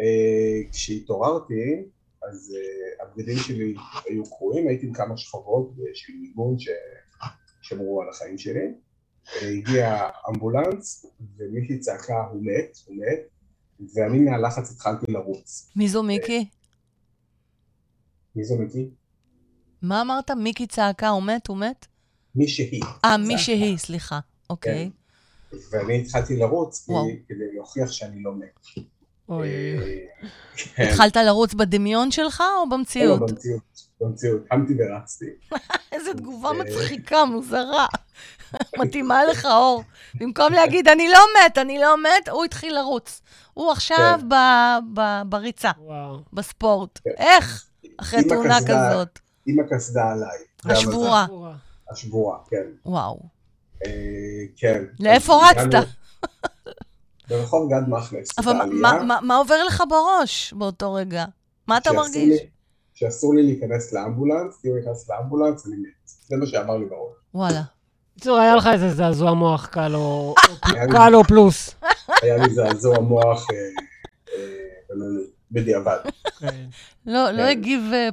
[0.00, 1.84] אה, כשהתעוררתי,
[2.28, 3.74] אז אה, הבגדים שלי
[4.08, 8.74] היו קרועים, הייתי עם כמה שכבות אה, של מיגון ששמרו על החיים שלי.
[9.42, 11.06] הגיע אמבולנס,
[11.36, 13.20] ומישהי צעקה, הוא מת, הוא מת,
[13.94, 15.70] ואני מהלחץ התחלתי לרוץ.
[15.76, 16.48] מי זו מיקי?
[18.36, 18.90] מי זו מיקי?
[19.82, 20.30] מה אמרת?
[20.30, 21.46] מיקי צעקה, הוא מת?
[21.46, 21.86] הוא מת?
[22.34, 22.82] מי שהיא.
[23.04, 23.38] אה, מי.
[23.38, 24.20] שהיא, סליחה.
[24.50, 24.90] אוקיי.
[25.70, 27.08] ואני התחלתי לרוץ וואו.
[27.28, 28.84] כדי להוכיח שאני לא מת.
[29.28, 29.48] אוי.
[29.48, 30.06] אה,
[30.56, 30.82] כן.
[30.82, 33.20] התחלת לרוץ בדמיון שלך או לא, במציאות?
[33.30, 33.62] במציאות,
[34.00, 34.42] במציאות.
[34.48, 35.26] קמתי ורצתי.
[35.92, 36.54] איזה תגובה אה.
[36.54, 37.86] מצחיקה, מוזרה.
[38.78, 39.82] מתאימה לך, אור.
[40.14, 43.20] במקום להגיד, אני לא מת, אני לא מת, הוא התחיל לרוץ.
[43.54, 44.28] הוא עכשיו כן.
[44.28, 46.18] ב- ב- בריצה, וואו.
[46.32, 46.98] בספורט.
[47.04, 47.10] כן.
[47.18, 47.66] איך?
[48.00, 48.90] אחרי תאונה הקסדה.
[48.90, 49.18] כזאת.
[49.46, 50.38] עם הקסדה עליי.
[50.64, 51.26] השבורה.
[51.90, 52.64] השבורה, כן.
[52.86, 53.20] וואו.
[53.86, 53.90] אה,
[54.56, 54.84] כן.
[55.00, 55.86] לאיפה רצת?
[57.28, 58.38] ברחוב גד מכנס.
[58.38, 61.24] אבל מה- מה- מה- עובר לך בראש באותו רגע?
[61.66, 62.14] מה אתה מרגיש?
[62.40, 62.46] לי-
[62.94, 65.88] שאסור לי להיכנס לאמבולנס, כי אם אני נכנס לאמבולנס אני מת.
[66.28, 67.14] זה מה שעבר לי בראש.
[67.34, 67.62] וואלה.
[68.20, 70.34] בקיצור, היה לך איזה זעזוע מוח קל או
[70.90, 71.74] קל או פלוס.
[72.22, 73.56] היה לי זעזוע מוח אה,
[74.34, 74.44] אה,
[74.90, 75.96] בינוני, בדיעבד.
[76.38, 76.64] כן.
[77.06, 77.48] לא, לא כן.
[77.48, 78.08] הגיב אה,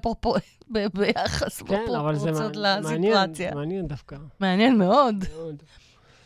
[0.94, 3.56] ביחס כן, מעניין, לסיטואציה.
[3.56, 4.16] מעניין דווקא.
[4.40, 5.26] מעניין מאוד.
[5.36, 5.56] מאוד.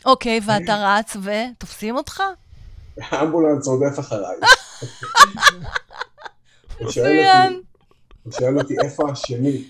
[0.06, 2.24] אוקיי, ואתה רץ ותופסים אותך?
[2.98, 4.38] האמבולנס רודף אחריי.
[6.82, 7.62] מצוין.
[8.24, 9.64] הוא שואל אותי איפה השני.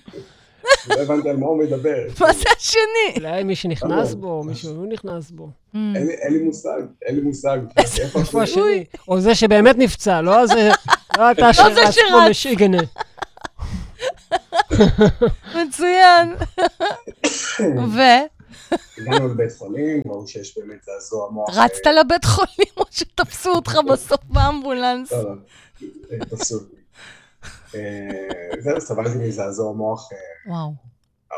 [0.90, 1.96] לא הבנתי על מה הוא מדבר.
[2.20, 3.16] מה זה השני?
[3.16, 5.50] אולי מי שנכנס בו, מישהו לא נכנס בו.
[5.74, 5.78] Mm.
[6.22, 7.60] אין לי- מושג, אין לי מושג.
[7.78, 8.84] איפה השני?
[9.08, 10.70] או זה שבאמת נפצע, לא זה,
[11.18, 12.30] לא אתה לא זה שרץ כמו שרץ.
[12.30, 12.82] משיגנה.
[15.56, 16.36] מצוין.
[17.96, 18.00] ו?
[18.98, 21.58] הגענו לבית חולים, ראו שיש באמת זעזוע מוח.
[21.58, 25.12] רצת לבית חולים או שתפסו אותך בסוף באמבולנס?
[25.12, 26.76] לא, לא, תפסו אותי.
[27.76, 28.10] אה,
[28.60, 30.56] זהו, סבלתי מזעזוע מוח אה.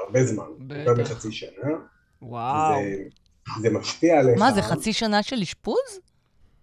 [0.04, 0.46] הרבה זמן.
[0.70, 1.70] יותר מחצי שנה.
[2.22, 2.74] וואו.
[2.84, 3.04] זה-
[3.62, 4.40] זה משפיע עליך.
[4.40, 6.00] מה, זה חצי שנה של אשפוז?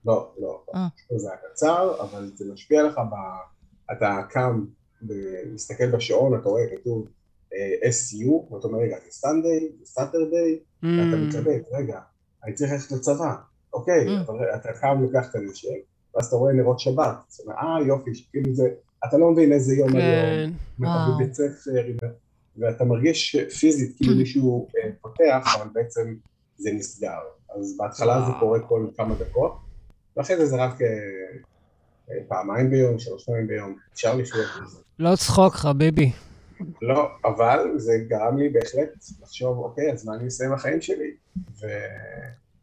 [0.04, 0.62] לא, לא.
[0.74, 0.88] אה.
[1.18, 3.14] זה היה קצר, אבל זה משפיע לך ב...
[3.92, 4.64] אתה קם
[5.08, 7.06] ומסתכל בשעון, אתה רואה כתוב
[7.84, 11.28] SU, ואתה אומר, רגע, זה Sunday, זה Saturday, ואתה Mm.
[11.28, 12.00] מתלבט, רגע,
[12.44, 13.34] אני צריך ללכת לצבא.
[13.72, 14.20] אוקיי, Mm.
[14.30, 15.68] אבל אתה קם, לוקח את הנשק,
[16.14, 17.16] ואז אתה רואה נרות שבת.
[17.28, 18.68] זאת אומרת, אה, יופי, כאילו זה,
[19.08, 20.50] אתה לא מבין איזה יום היום, כן.
[20.78, 21.14] ואתה וואו.
[21.14, 22.06] בבית ספר,
[22.58, 26.14] ואתה מרגיש פיזית כאילו מישהו אה, פותח, אבל בעצם
[26.56, 27.18] זה נסגר.
[27.54, 28.32] אז בהתחלה זה.
[28.40, 29.56] קורה כל כמה דקות,
[30.16, 30.88] ואחרי זה זה רק אה,
[32.10, 34.78] אה, פעמיים ביום, שלוש פעמים ביום, אפשר לחיות עם זה.
[34.98, 36.12] לא צחוק, חביבי.
[36.82, 38.88] לא, אבל זה גרם לי בהחלט
[39.22, 41.10] לחשוב, אוקיי, אז מה אני עם החיים שלי?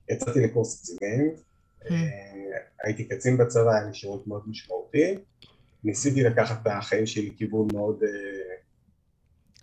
[0.09, 1.31] ויצאתי לקורס קצינים.
[1.91, 5.17] אה, הייתי קצין בצבא, היה לי שירות מאוד משמעותי,
[5.83, 8.55] ניסיתי לקחת את החיים שלי לכיוון מאוד אה,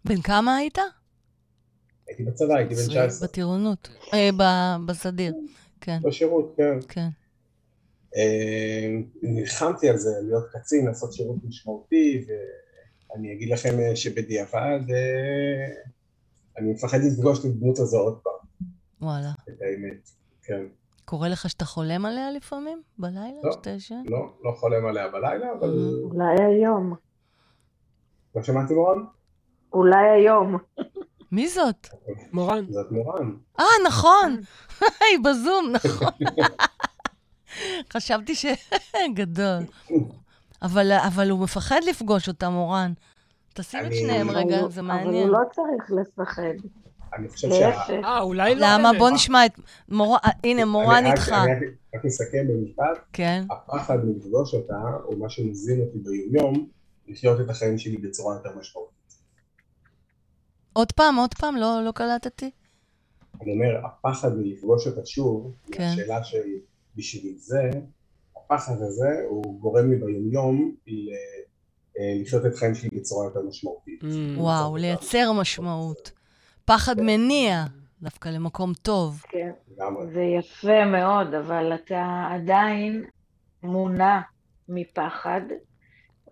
[0.04, 0.78] בן כמה היית?
[2.06, 3.28] הייתי בצבא, הייתי בן 19.
[3.28, 3.88] בטירונות.
[4.14, 4.30] אה,
[4.86, 5.34] בסדיר.
[5.80, 6.78] כן, בשירות, כן.
[6.88, 7.08] כן.
[8.16, 8.88] אה,
[9.22, 14.80] נלחמתי על זה, להיות קצין, לעשות שירות משמעותי, ואני אגיד לכם שבדיעבד
[16.58, 18.68] אני מפחד לפגוש את הדמות הזו עוד פעם,
[19.00, 19.30] וואלה.
[19.48, 20.10] את האמת.
[20.42, 20.64] כן.
[21.04, 22.82] קורה לך שאתה חולם עליה לפעמים?
[22.98, 23.40] בלילה?
[23.42, 23.52] לא.
[23.52, 24.02] שאתה ישן?
[24.06, 25.68] לא, לא חולם עליה בלילה, אבל...
[25.68, 26.12] Mhm.
[26.12, 26.94] אולי היום.
[28.36, 28.98] לא שמעתי מורן?
[29.72, 30.56] אולי היום.
[31.32, 31.88] מי זאת?
[32.32, 32.64] מורן.
[32.70, 33.36] זאת מורן.
[33.60, 34.40] אה, נכון.
[34.80, 36.12] היא בזום, נכון.
[37.92, 38.46] חשבתי ש...
[39.14, 39.62] גדול.
[40.62, 42.92] אבל, אבל הוא מפחד לפגוש אותה, מורן.
[43.54, 45.28] תשים את שניהם אבל רגע, זה אבל מעניין.
[45.28, 46.54] הוא לא צריך לפחד.
[47.18, 47.68] אני חושב שה...
[47.68, 47.90] להפך.
[48.04, 48.60] אה, אולי לא.
[48.66, 48.90] למה?
[48.98, 49.52] בוא נשמע את...
[49.92, 51.28] אה, הנה, מורן איתך.
[51.28, 53.44] אני רק- אסכם במשפט, כן.
[53.50, 56.68] הפחד מלפגוש אותה, או מה שמזין אותי ביומיום,
[57.08, 58.94] לחיות את החיים שלי בצורה יותר משמעותית.
[60.72, 62.50] עוד פעם, עוד פעם, לא, לא קלטתי.
[63.42, 65.82] אני אומר, הפחד מלפגוש אותה שוב, כן.
[65.92, 66.58] השאלה שלי
[66.96, 67.70] בשביל זה,
[68.36, 71.10] הפחד הזה הוא גורם לי ביומיום ל-
[71.98, 74.02] אה, לחיות את החיים שלי בצורה יותר משמעותית.
[74.02, 74.06] Mm.
[74.40, 76.10] וואו, לייצר משמעות.
[76.64, 77.64] פחד מניע
[78.02, 79.22] דווקא למקום טוב.
[79.28, 79.50] כן.
[80.12, 83.04] זה יפה מאוד, אבל אתה עדיין
[83.62, 84.20] מונע
[84.68, 85.40] מפחד,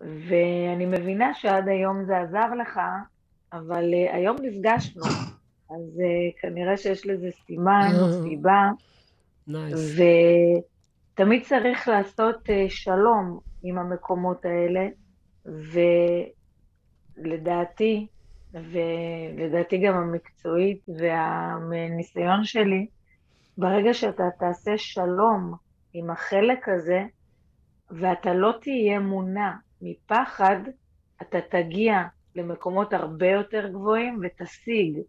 [0.01, 2.79] ואני מבינה שעד היום זה עזר לך,
[3.53, 5.03] אבל uh, היום נפגשנו,
[5.75, 8.71] אז uh, כנראה שיש לזה סימן או סיבה.
[11.13, 14.87] ותמיד צריך לעשות uh, שלום עם המקומות האלה,
[17.17, 18.07] ולדעתי,
[18.53, 22.87] ולדעתי גם המקצועית והניסיון שלי,
[23.57, 25.53] ברגע שאתה תעשה שלום
[25.93, 27.03] עם החלק הזה,
[27.91, 29.51] ואתה לא תהיה מונע
[29.81, 30.57] מפחד,
[31.21, 32.01] אתה תגיע
[32.35, 34.99] למקומות הרבה יותר גבוהים ותשיג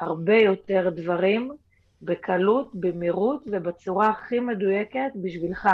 [0.00, 1.50] הרבה יותר דברים
[2.02, 5.68] בקלות, במהירות ובצורה הכי מדויקת בשבילך.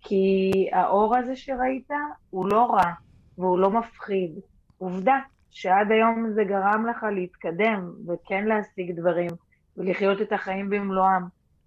[0.00, 1.90] כי האור הזה שראית
[2.30, 2.92] הוא לא רע
[3.38, 4.30] והוא לא מפחיד.
[4.78, 5.18] עובדה
[5.54, 9.30] שעד היום זה גרם לך להתקדם וכן להשיג דברים
[9.76, 11.22] ולחיות את החיים במלואם.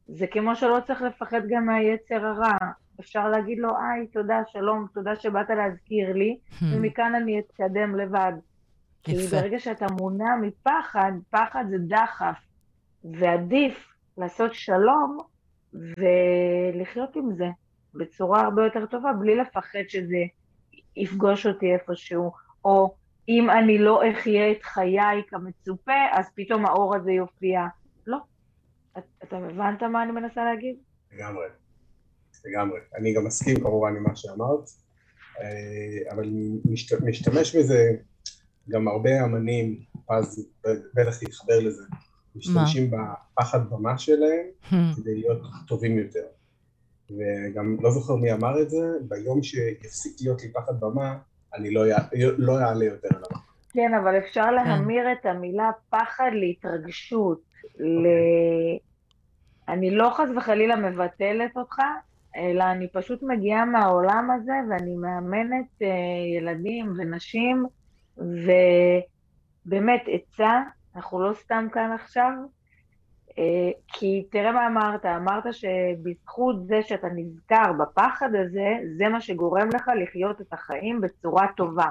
[0.07, 2.57] זה כמו שלא צריך לפחד גם מהיצר הרע.
[2.99, 6.37] אפשר להגיד לו, היי, תודה, שלום, תודה שבאת להזכיר לי,
[6.73, 8.33] ומכאן אני אתקדם לבד.
[9.03, 9.35] כי יפה.
[9.35, 12.37] ברגע שאתה מונע מפחד, פחד זה דחף,
[13.03, 15.17] ועדיף לעשות שלום
[15.73, 17.47] ולחיות עם זה
[17.93, 20.23] בצורה הרבה יותר טובה, בלי לפחד שזה
[20.95, 22.31] יפגוש אותי איפשהו,
[22.65, 22.95] או
[23.29, 27.61] אם אני לא אחיה את חיי כמצופה, אז פתאום האור הזה יופיע.
[28.07, 28.17] לא.
[28.97, 30.75] את- אתה הבנת מה אני מנסה להגיד?
[31.13, 31.45] לגמרי.
[32.45, 32.79] לגמרי.
[32.95, 34.69] אני גם מסכים כמובן עם מה שאמרת,
[35.39, 36.29] אה, אבל
[36.71, 37.95] משת- משתמש בזה
[38.69, 40.47] גם הרבה אמנים, אז
[40.95, 41.83] בטח תתחבר לזה,
[42.35, 44.45] משתמשים בפחד במה שלהם
[44.95, 46.25] כדי להיות טובים יותר.
[47.09, 51.17] וגם לא זוכר מי אמר את זה, ביום שיפסיק להיות לי פחד במה,
[51.55, 53.39] אני לא אע- לא אעלה יותר על הבמה.
[53.73, 57.41] כן, אבל אפשר להמיר את המילה פחד להתרגשות.
[57.79, 58.07] ל...
[59.67, 61.75] אני לא חס וחלילה מבטלת אותך,
[62.35, 65.87] אלא אני פשוט מגיעה מהעולם הזה ואני מאמנת אה,
[66.37, 67.65] ילדים ונשים,
[68.17, 70.61] ובאמת עצה,
[70.95, 72.56] אנחנו לא סתם כאן עכשיו, אה,
[73.87, 78.67] כי תראה מה אמרת, אמרת שבזכות זה שאתה נזכר בפחד הזה,
[78.97, 81.89] זה מה שגורם לך לחיות את החיים בצורה טובה.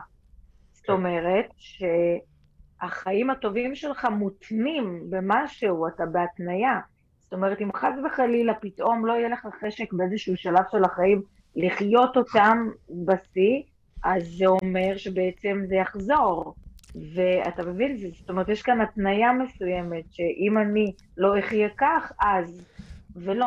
[0.72, 6.80] זאת אומרת שהחיים הטובים שלך מותנים במשהו, אתה בהתניה.
[7.20, 11.22] זאת אומרת, אם חס וחלילה פתאום לא יהיה לך חשק באיזשהו שלב של החיים
[11.56, 13.62] לחיות אותם בשיא,
[14.04, 16.54] אז זה אומר שבעצם זה יחזור.
[17.14, 22.62] ואתה מבין, זאת אומרת, יש כאן התניה מסוימת, שאם אני לא אחיה כך, אז,
[23.16, 23.46] ולא.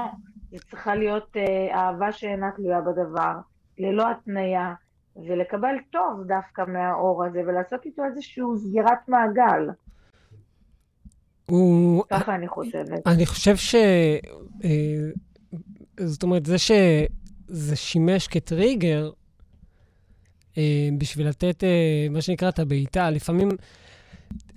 [0.51, 3.33] זה צריכה להיות אה, אהבה שאינה תלויה בדבר,
[3.77, 4.73] ללא התניה,
[5.15, 9.69] ולקבל טוב דווקא מהאור הזה, ולעשות איתו איזושהי סגירת מעגל.
[11.45, 12.03] הוא...
[12.09, 13.07] ככה אני חושבת.
[13.07, 13.75] אני חושב ש...
[14.63, 15.09] אה,
[15.97, 19.11] זאת אומרת, זה שזה שימש כטריגר
[20.97, 23.49] בשביל לתת, אה, מה שנקרא, את הבעיטה, לפעמים...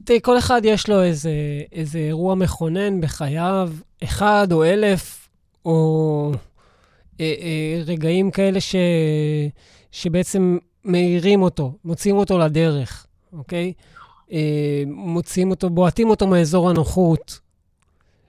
[0.05, 1.33] תראי, כל אחד יש לו איזה,
[1.73, 3.73] איזה אירוע מכונן בחייו,
[4.05, 5.29] אחד או אלף,
[5.65, 6.33] או
[7.21, 8.75] אה, אה, רגעים כאלה ש,
[9.93, 13.73] שבעצם מאירים אותו, מוציאים אותו לדרך, אוקיי?
[14.33, 17.41] אה, מוציאים אותו, בועטים אותו מאזור הנוחות,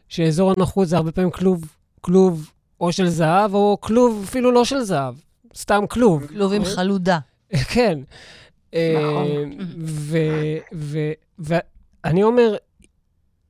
[0.09, 1.66] שאזור הנוחות זה הרבה פעמים כלוב,
[2.01, 2.51] כלוב
[2.82, 5.16] או של זהב, או כלוב אפילו לא של זהב,
[5.55, 6.28] סתם כלוב.
[6.28, 7.20] כלוב עם חלודה.
[7.74, 7.99] כן.
[7.99, 9.28] נכון.
[9.28, 9.43] אה,
[9.88, 11.66] ו- ו- ו-
[12.06, 12.56] אני אומר,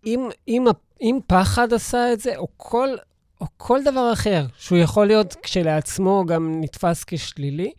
[0.05, 0.65] אם, אם,
[1.01, 2.89] אם פחד עשה את זה, או כל,
[3.41, 7.71] או כל דבר אחר, שהוא יכול להיות כשלעצמו גם נתפס כשלילי,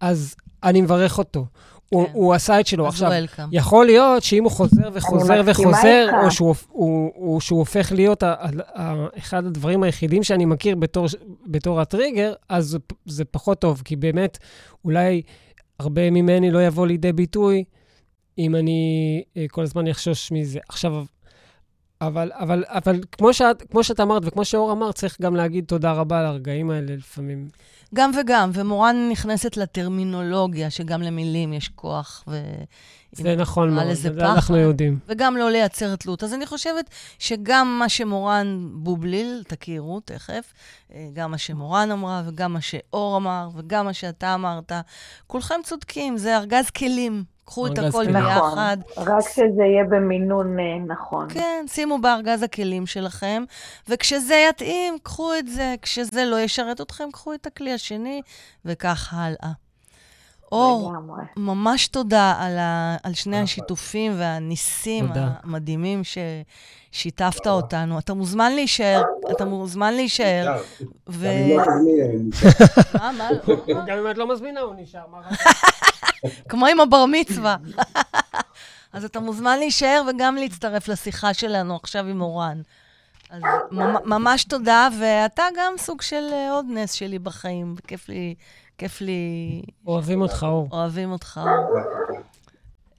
[0.00, 1.46] אז אני מברך אותו.
[1.92, 2.10] הוא, כן.
[2.12, 2.88] הוא עשה את שלו.
[2.88, 3.48] עכשיו, וולקאם.
[3.52, 6.08] יכול להיות שאם הוא חוזר וחוזר וחוזר.
[6.24, 10.76] או שהוא, הוא, הוא, שהוא הופך להיות ה, ה, ה, אחד הדברים היחידים שאני מכיר
[10.76, 11.06] בתור,
[11.46, 14.38] בתור הטריגר, אז זה פחות טוב, כי באמת,
[14.84, 15.22] אולי
[15.78, 17.64] הרבה ממני לא יבוא לידי ביטוי
[18.38, 20.58] אם אני אה, כל הזמן אחשוש מזה.
[20.68, 21.04] עכשיו,
[22.00, 25.92] אבל, אבל, אבל כמו, שאת, כמו שאת אמרת וכמו שאור אמר, צריך גם להגיד תודה
[25.92, 27.48] רבה על הרגעים האלה לפעמים.
[27.94, 32.40] גם וגם, ומורן נכנסת לטרמינולוגיה, שגם למילים יש כוח, ו...
[33.12, 34.54] זה נכון מאוד, זה אנחנו פחד.
[34.54, 34.98] יודעים.
[35.08, 36.24] וגם לא לייצר תלות.
[36.24, 40.52] אז אני חושבת שגם מה שמורן בובליל, תכירו תכף,
[40.94, 44.72] אה, גם מה שמורן אמרה, וגם מה שאור אמר, וגם מה שאתה אמרת,
[45.26, 47.24] כולכם צודקים, זה ארגז כלים.
[47.44, 48.16] קחו את הכל כלים.
[48.16, 48.76] נכון, ביחד.
[48.96, 51.28] רק שזה יהיה במינון אה, נכון.
[51.28, 53.44] כן, שימו בארגז הכלים שלכם,
[53.88, 55.74] וכשזה יתאים, קחו את זה.
[55.82, 58.22] כשזה לא ישרת אתכם, קחו את הכלי השני,
[58.64, 59.61] וכך הלאה.
[60.52, 61.22] אור, לגמרי.
[61.36, 63.40] ממש תודה על, ה, על שני.
[63.40, 65.28] השיתופים והניסים תודה.
[65.42, 66.02] המדהימים
[66.92, 67.98] ששיתפת אותנו.
[67.98, 70.56] אתה מוזמן להישאר, אתה מוזמן להישאר.
[71.08, 71.26] ו...
[71.26, 72.50] גם אם לא אני נשאר.
[72.98, 73.28] מה, מה?
[73.86, 75.00] גם אם את לא מזמינה, הוא נשאר.
[75.10, 75.30] מה רע?
[76.48, 77.56] כמו עם הבר מצווה.
[78.92, 82.60] אז אתה מוזמן להישאר וגם להצטרף לשיחה שלנו עכשיו עם אורן.
[83.30, 87.74] אז ממ- ממש תודה, ואתה גם סוג של אה, עוד נס שלי בחיים.
[87.86, 88.34] כיף לי,
[88.78, 90.68] כיף לי, אוהבים אותך, אור.
[90.72, 91.40] אוהבים אותך.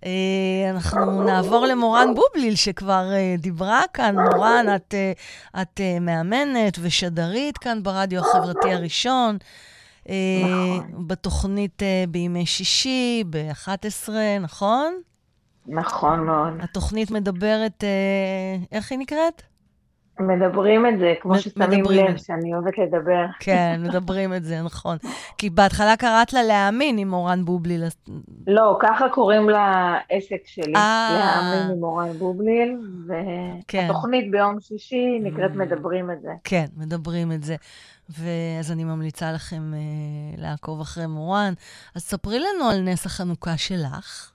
[0.05, 4.15] אה, אנחנו נעבור למורן בובליל, שכבר אה, דיברה כאן.
[4.19, 9.37] מורן, את, אה, את מאמנת ושדרית כאן ברדיו החברתי הראשון.
[10.05, 11.07] נכון.
[11.07, 14.09] בתוכנית בימי שישי, ב-11,
[14.41, 14.93] נכון?
[15.67, 16.53] נכון מאוד.
[16.59, 17.83] התוכנית מדברת,
[18.71, 19.41] איך היא נקראת?
[20.19, 22.19] מדברים את זה, כמו ששמים לב את.
[22.19, 23.25] שאני אוהבת לדבר.
[23.39, 24.97] כן, מדברים את זה, נכון.
[25.37, 27.83] כי בהתחלה קראת לה להאמין עם מורן בובליל.
[28.47, 31.09] לא, ככה קוראים לעסק שלי, אה.
[31.19, 32.77] להאמין עם אורן בובליל,
[33.67, 33.87] כן.
[33.89, 35.51] והתוכנית ביום שישי נקראת.
[35.55, 36.31] מדברים את זה.
[36.43, 37.55] כן, מדברים את זה.
[38.09, 39.79] ואז אני ממליצה לכם אה,
[40.37, 41.53] לעקוב אחרי מורן.
[41.95, 44.31] אז ספרי לנו על נס החנוכה שלך.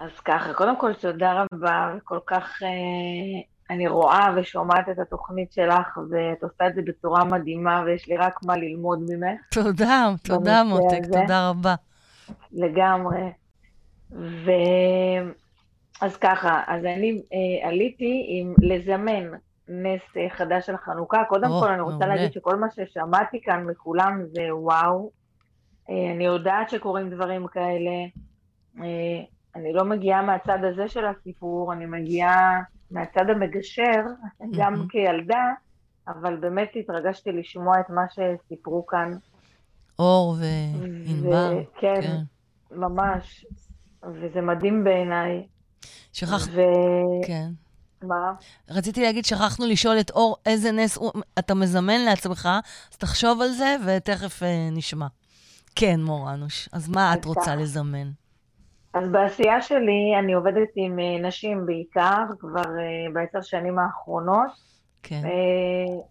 [0.00, 2.68] אז ככה, קודם כל תודה רבה, וכל כך אה,
[3.70, 8.40] אני רואה ושומעת את התוכנית שלך, ואת עושה את זה בצורה מדהימה, ויש לי רק
[8.46, 9.40] מה ללמוד ממך.
[9.54, 11.20] תודה, תודה מותק, הזה.
[11.20, 11.74] תודה רבה.
[12.52, 13.30] לגמרי.
[14.12, 14.50] ו...
[16.00, 19.24] אז ככה, אז אני אה, עליתי עם לזמן
[19.68, 21.24] נס אה, חדש של חנוכה.
[21.28, 22.14] קודם או, כל, אני רוצה מעולה.
[22.14, 25.10] להגיד שכל מה ששמעתי כאן מכולם זה וואו.
[25.90, 27.90] אה, אני יודעת שקורים דברים כאלה.
[28.78, 29.22] אה,
[29.56, 32.60] אני לא מגיעה מהצד הזה של הסיפור, אני מגיעה
[32.90, 34.02] מהצד המגשר,
[34.58, 34.86] גם.
[34.88, 35.44] כילדה,
[36.08, 39.10] אבל באמת התרגשתי לשמוע את מה שסיפרו כאן.
[39.98, 41.52] אור וענבר.
[41.80, 42.16] כן, כן.
[42.70, 43.46] ממש.
[44.02, 45.46] וזה מדהים בעיניי.
[46.12, 46.48] שכח...
[47.26, 47.48] כן.
[48.02, 48.32] ומה?
[48.70, 52.48] רציתי להגיד, שכחנו לשאול את אור איזה נס הוא- אתה מזמן לעצמך,
[52.92, 55.06] אז תחשוב על זה ותכף אה, נשמע.
[55.74, 56.68] כן, מורנוש.
[56.72, 57.56] אז מה את רוצה.
[57.56, 58.10] לזמן?
[58.94, 64.50] אז בעשייה שלי אני עובדת עם אה, נשים בעיקר, כבר אה, בעשר שנים האחרונות.
[65.02, 65.22] כן.
[65.24, 66.02] אה,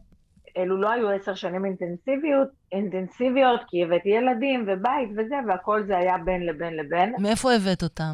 [0.57, 6.17] אלו לא היו עשר שנים אינטנסיביות, אינטנסיביות, כי הבאתי ילדים ובית וזה, והכל זה היה
[6.17, 7.13] בין לבין לבין.
[7.19, 8.13] מאיפה הבאת אותם?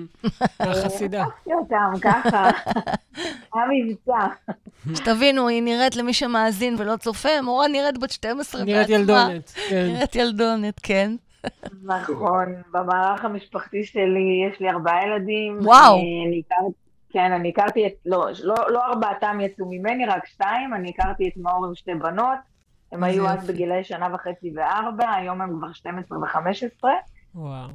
[0.60, 1.20] מהחסידה.
[1.20, 2.50] אהבתי אותם ככה,
[3.54, 4.26] היה מבצע.
[4.94, 8.96] שתבינו, היא נראית למי שמאזין ולא צופה, מורה נראית בת 12 נראית בעצמה.
[8.96, 9.52] ילדונת.
[9.68, 9.86] כן.
[9.86, 11.12] נראית ילדונת, כן.
[11.84, 15.58] נכון, במערך המשפחתי שלי יש לי ארבעה ילדים.
[15.62, 15.96] וואו.
[15.96, 16.72] אני, הכרתי,
[17.10, 21.36] כן, אני הכרתי את, לא, לא, לא ארבעתם יצאו ממני, רק שתיים, אני הכרתי את
[21.36, 22.38] מאור עם שתי בנות.
[22.92, 23.46] הם היו אז.
[23.50, 26.84] בגילאי שנה וחצי וארבע, היום הם כבר 12 ו-15.
[27.34, 27.68] וואו.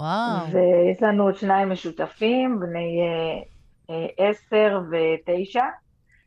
[0.51, 5.65] ויש לנו עוד שניים משותפים, בני אה, אה, עשר ותשע,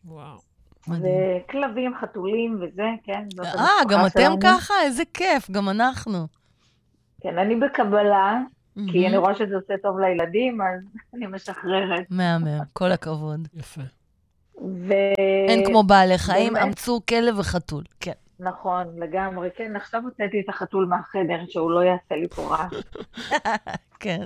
[0.04, 0.48] וואו.
[0.88, 3.24] וכלבים, חתולים וזה, כן,
[3.58, 4.40] אה, גם אתם שלנו.
[4.40, 4.74] ככה?
[4.82, 6.37] איזה כיף, גם אנחנו.
[7.20, 8.38] כן, אני בקבלה,
[8.74, 9.16] כי אני.
[9.16, 10.80] רואה שזה עושה טוב לילדים, אז
[11.14, 12.06] אני משחררת.
[12.10, 13.48] מהמם, כל הכבוד.
[13.54, 13.80] יפה.
[14.62, 14.92] ו...
[15.48, 16.66] אין כמו בעלי חיים, באמת?
[16.66, 17.84] אמצו כלב וחתול.
[18.00, 18.12] כן.
[18.40, 19.48] נכון, לגמרי.
[19.56, 22.74] כן, עכשיו הוצאתי את החתול מהחדר, שהוא לא יעשה לי פה רעש.
[24.00, 24.24] כן.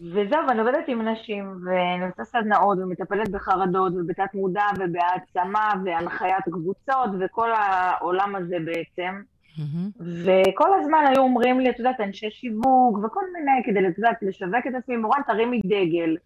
[0.00, 7.10] וזהו, ואני עובדת עם נשים, ואני עושה סדנאות, ומטפלת בחרדות, ובתת מודע, ובהעצמה, והנחיית קבוצות,
[7.20, 9.22] וכל העולם הזה בעצם.
[9.58, 9.90] מהמם.
[10.24, 14.66] וכל הזמן היו אומרים לי, את יודעת, אנשי שיווק וכל מיני, כדי, את יודעת, לשווק
[14.68, 16.16] את עצמי, מורן, תרימי דגל.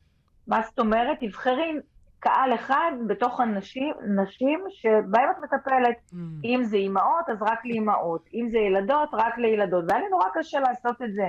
[0.47, 1.16] מה זאת אומרת?
[1.20, 1.73] תבחרי
[2.20, 5.97] קהל אחד בתוך הנשים, נשים שבהם את מטפלת.
[6.45, 8.29] אם זה אימהות, אז רק לאימהות.
[8.35, 9.85] אם זה ילדות, רק לילדות.
[9.89, 11.29] והיה לי נורא קשה לעשות את זה.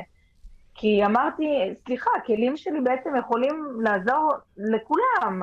[0.75, 1.43] כי אמרתי,
[1.85, 5.41] סליחה, הכלים שלי בעצם יכולים לעזור לכולם.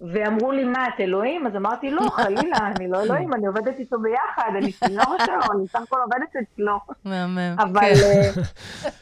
[0.00, 1.46] ואמרו לי, מה, את אלוהים?
[1.46, 5.68] אז אמרתי, לא, חלילה, אני לא אלוהים, אני עובדת איתו ביחד, אני צינור שלו, אני
[5.68, 6.78] סך הכל עובדת אצלו.
[7.04, 7.56] מהמם.
[7.58, 8.40] אבל כן.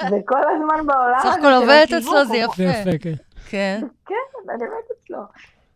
[0.01, 2.91] אה, וכל הזמן בעולם סך הכל עובדת אצלו, זה אומרים- זה יפה.
[2.91, 3.15] יפה, כן.
[3.49, 3.81] כן.
[4.07, 4.15] כן,
[4.55, 5.19] אני עובדת אצלו.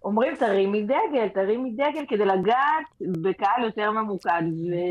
[0.04, 2.86] אומרים, תרימי דגל, תרימי דגל כדי לגעת
[3.22, 4.42] בקהל יותר ממוקד.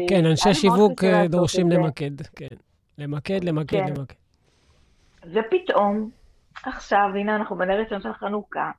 [0.10, 1.76] כן, אנשי שיווק אה, דורשים זה.
[1.78, 2.56] למקד, כן.
[2.98, 3.94] למקד, למקד, כן.
[3.98, 4.16] למקד.
[5.34, 6.10] ופתאום,
[6.66, 8.72] עכשיו, הנה אנחנו בנר ראשון של חנוכה,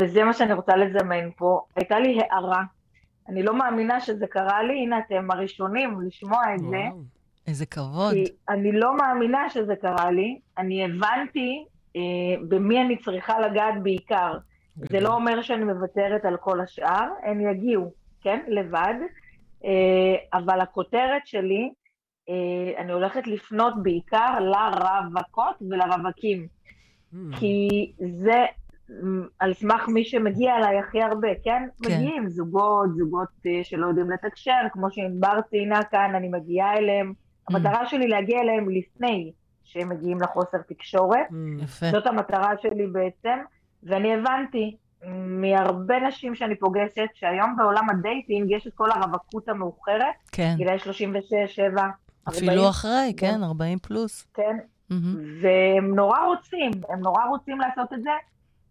[0.00, 2.62] וזה מה שאני רוצה לזמן פה, הייתה לי הערה.
[3.28, 6.66] אני לא מאמינה שזה קרה לי, הנה אתם הראשונים לשמוע את זה.
[6.66, 7.02] וואו.
[7.46, 8.14] איזה כבוד.
[8.14, 11.64] כי אני לא מאמינה שזה קרה לי, אני הבנתי
[11.96, 12.00] אה,
[12.48, 14.38] במי אני צריכה לגעת בעיקר.
[14.76, 17.92] זה לא אומר שאני מוותרת על כל השאר, הם יגיעו,
[18.22, 18.40] כן?
[18.48, 18.94] לבד.
[19.64, 21.72] אה, אבל הכותרת שלי,
[22.28, 26.46] אה, אני הולכת לפנות בעיקר לרווקות ולרווקים.
[27.12, 27.16] Mm.
[27.38, 28.44] כי זה
[29.38, 31.62] על סמך מי שמגיע אליי הכי הרבה, כן?
[31.82, 31.94] כן.
[31.94, 37.12] מגיעים זוגות, זוגות אה, שלא יודעים לתקשר, כמו שענבר ציינה כאן, אני מגיעה אליהם.
[37.48, 39.32] המטרה שלי להגיע אליהם לפני
[39.64, 41.26] שהם מגיעים לחוסר תקשורת.
[41.30, 41.64] Mm.
[41.64, 41.90] יפה.
[41.90, 43.38] זאת המטרה שלי בעצם,
[43.82, 44.76] ואני הבנתי
[45.26, 50.54] מהרבה נשים שאני פוגשת, שהיום בעולם ה dating יש את כל הרווקות המאוחרת, כן.
[50.56, 51.82] גילאי 36, 7,
[52.28, 54.26] 40, אפילו אחרי, כן, 40 פלוס.
[54.34, 54.56] כן,
[54.90, 55.16] מהמם.
[55.42, 58.10] והם נורא רוצים, הם נורא רוצים לעשות את זה,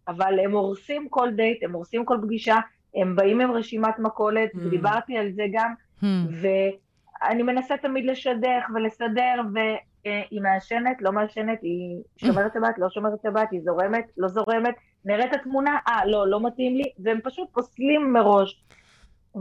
[0.08, 2.56] אבל הם הורסים כל דייט, הם הורסים כל פגישה,
[2.96, 4.58] הם באים עם רשימת מכולת, Mm.
[4.62, 6.28] ודיברתי על זה גם, מהמם.
[6.42, 13.48] ואני מנסה תמיד לשדך ולסדר, והיא מעשנת, לא מעשנת, היא שומרת שבת, לא שומרת שבת,
[13.52, 14.76] היא זורמת, לא זורמת,
[15.06, 18.64] נראית התמונה, אה, לא, לא מתאים לי, והם פשוט פוסלים מראש.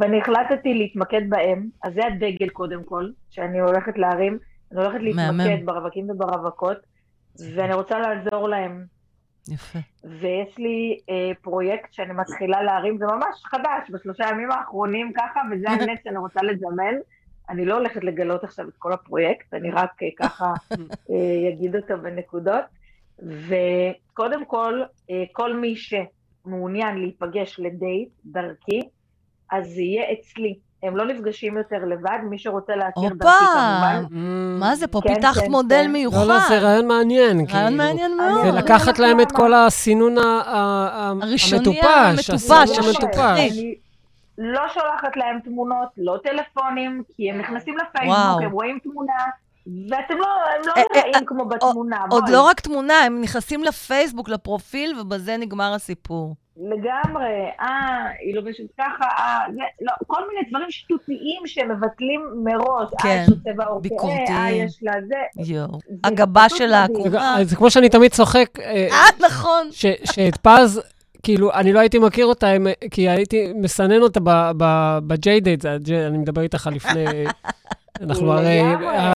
[0.01, 4.39] ואני החלטתי להתמקד בהם, אז זה הדגל קודם כל, שאני הולכת להרים,
[4.73, 5.67] אני הולכת להתמקד מהמם.
[5.67, 6.77] ברווקים וברווקות,
[7.55, 9.00] ואני רוצה לעזור להם.
[9.49, 9.79] יפה.
[10.05, 15.71] ויש לי אה, פרויקט שאני מתחילה להרים, זה ממש חדש, בשלושה ימים האחרונים ככה, וזה
[15.71, 16.95] הנס שאני רוצה לזמן.
[17.51, 20.45] אני לא הולכת לגלות עכשיו את כל הפרויקט, אני רק אה, ככה
[21.11, 22.65] אה, אגיד אותו בנקודות.
[23.23, 28.81] וקודם כל, אה, כל מי שמעוניין להיפגש לדייט דרכי,
[29.51, 30.59] אז זה יהיה אצלי.
[30.83, 33.11] הם לא נפגשים יותר לבד, מי שרוצה להכיר!
[33.15, 34.05] דרכי כמובן.
[34.59, 35.93] מה זה, פה כן, פיתחת כן, מודל כן.
[35.93, 36.17] מיוחד.
[36.17, 37.37] לא, לא, זה רעיון מעניין.
[37.37, 37.77] רעיון כאילו.
[37.77, 38.45] מעניין מאוד.
[38.45, 39.33] זה לקחת להם את.
[39.33, 41.53] כל הסינון המטופש.
[41.53, 42.31] המטופש,
[44.39, 47.75] לא שולחת להם תמונות, לא טלפונים, כי הם נכנסים.
[47.79, 49.13] לפייסבוק, הם רואים תמונה,
[49.67, 50.27] ואתם לא,
[50.57, 52.05] הם לא אה, אה, נראים כמו בתמונה.
[52.11, 52.29] עוד.
[52.29, 56.35] לא רק תמונה, הם נכנסים לפייסבוק, לפרופיל, ובזה נגמר הסיפור.
[56.57, 57.29] לגמרי,
[57.61, 57.67] אה,
[58.21, 62.89] היא לובשת ככה, אה, זה, לא, כל מיני דברים שטותיים שמבטלים מראש.
[63.03, 64.27] כן, אה, יש לו צבע ביקורתיים.
[64.31, 65.43] אה, יש לה זה.
[65.55, 65.79] יואו.
[65.89, 67.07] זה הגבהה פשוט שלה מדהים.
[67.07, 67.37] עקומה.
[67.43, 69.69] זה כמו שאני תמיד צוחק, אה, אה, נכון.
[69.73, 70.81] ש- שאת פז,
[71.23, 72.47] כאילו, אני לא הייתי מכיר אותה,
[72.91, 77.05] כי הייתי מסנן אותה ב- ב- בג'יי-דייט, זה הג'יי- אני מדבר איתך על לפני...
[78.01, 78.63] אנחנו הרי,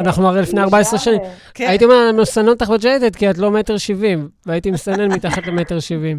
[0.01, 1.21] אנחנו הרי לפני 14 שנים.
[1.55, 1.67] כן.
[1.69, 5.81] הייתי אומר, אני מסנן אותך בג'יי-דייט כי את לא מטר שבעים, והייתי מסנן מתחת למטר
[5.81, 6.19] שבעים.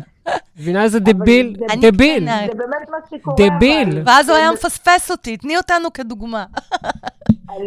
[0.57, 1.55] מבינה איזה דביל?
[1.69, 2.25] אני דביל.
[2.25, 3.35] זה באמת מה שקורה.
[3.37, 4.01] דביל.
[4.05, 6.45] ואז הוא היה מפספס אותי, תני אותנו כדוגמה.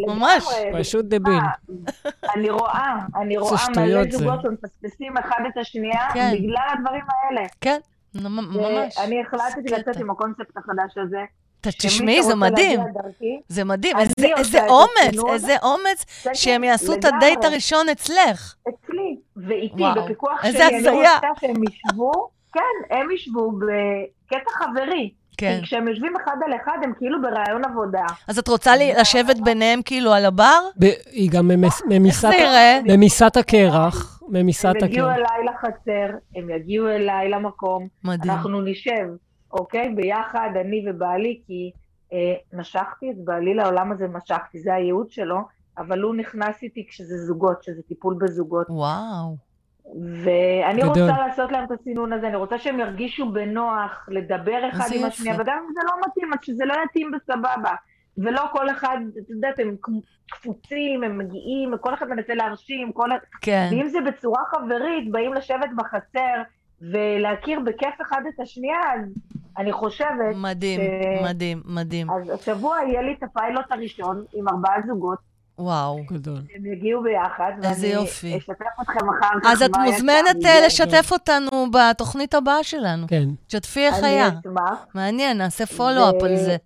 [0.06, 0.44] ממש.
[0.78, 1.38] פשוט דביל.
[1.38, 4.02] אה, אני רואה, אני רואה מלא.
[4.10, 6.30] זוגות שמפספסים אחד את השנייה כן.
[6.34, 7.46] בגלל הדברים האלה.
[7.60, 7.78] כן,
[8.14, 8.98] ממש.
[8.98, 9.96] ואני החלטתי לצאת.
[9.96, 11.20] עם הקונספט החדש הזה.
[11.60, 12.80] תשמעי, זה מדהים.
[12.80, 13.96] דרכי, זה מדהים.
[14.36, 15.24] איזה- אומץ.
[15.32, 16.04] איזה אומץ
[16.34, 17.04] שהם יעשו את.
[17.04, 18.54] הדייט הראשון אצלך.
[18.68, 20.96] אצלי, ואיתי, וואו, בפיקוח איזה שלי, אני.
[20.98, 21.08] רוצה
[21.40, 22.12] שהם ישבו,
[22.52, 22.60] כן,
[22.96, 25.10] הם ישבו בקטע חברי.
[25.38, 25.58] כן.
[25.60, 28.04] כי כשהם יושבים אחד על אחד, הם כאילו ברעיון עבודה.
[28.28, 30.58] אז את רוצה לי- לשבת ביניהם כאילו על הבר?
[31.10, 31.48] היא גם
[31.88, 32.78] ממיסת ייראה?
[32.84, 34.22] ממיסת הקרח.
[34.28, 34.36] הם
[34.84, 35.16] יגיעו הקרח.
[35.16, 38.30] אליי לחצר, הם יגיעו אליי למקום, מדהים.
[38.30, 39.06] אנחנו נשב,
[39.52, 39.88] אוקיי?
[39.88, 41.70] ביחד, אני ובעלי, כי
[42.12, 45.38] אה, משכתי את בעלי לעולם הזה, משכתי, זה הייעוד שלו,
[45.78, 48.66] אבל הוא נכנס איתי כשזה זוגות, שזה טיפול בזוגות.
[48.70, 49.36] וואו.
[50.24, 50.88] ואני גדול.
[50.88, 55.04] רוצה לעשות להם את הסינון הזה, אני רוצה שהם ירגישו בנוח לדבר אחד עם.
[55.04, 57.74] השנייה, וגם אם זה לא מתאים, אז שזה לא יתאים בסבבה.
[58.18, 59.76] ולא כל אחד, את יודעת, הם
[60.30, 63.08] קפוצים, הם מגיעים, כל אחד מנסה להרשים, כל...
[63.40, 63.68] כן.
[63.70, 66.42] ואם זה בצורה חברית, באים לשבת בחצר
[66.80, 69.14] ולהכיר בכיף אחד את השנייה, אז
[69.58, 72.10] אני חושבת, מדהים, ש- מדהים, מדהים.
[72.10, 75.18] אז השבוע יהיה לי את הפיילוט הראשון עם ארבעה זוגות,
[75.58, 75.98] וואו.
[76.12, 76.38] גדול.
[76.54, 78.26] הם יגיעו ביחד, איזה יופי.
[78.26, 78.52] ואני אשתף
[78.82, 80.44] אתכם אחר כך אז את מוזמנת.
[80.46, 83.06] אה, לשתף אותנו בתוכנית הבאה שלנו.
[83.08, 83.24] כן.
[83.46, 84.26] תשתפי איך היה.
[84.28, 84.86] אני אשמח.
[84.94, 86.56] מעניין, נעשה פולו-אפ על זה.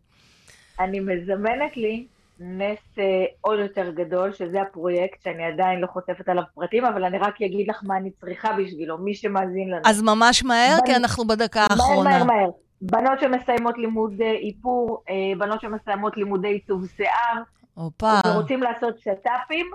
[0.80, 2.07] אני מזמנת לי
[2.40, 3.05] נס אה,
[3.40, 7.68] עוד יותר גדול, שזה הפרויקט שאני עדיין לא חוטפת עליו פרטים, אבל אני רק אגיד
[7.68, 9.82] לך מה אני צריכה בשבילו, מי שמאזין לנו.
[9.84, 12.11] אז ממש מהר, כי אנחנו בדקה מהר, האחרונה.
[12.11, 12.49] מהר, מהר.
[12.82, 17.42] בנות שמסיימות לימוד אה, איפור, אה, בנות שמסיימות לימודי עיצוב שיער,
[17.74, 18.14] הופה.
[18.26, 19.66] ורוצים לעשות שת"פים,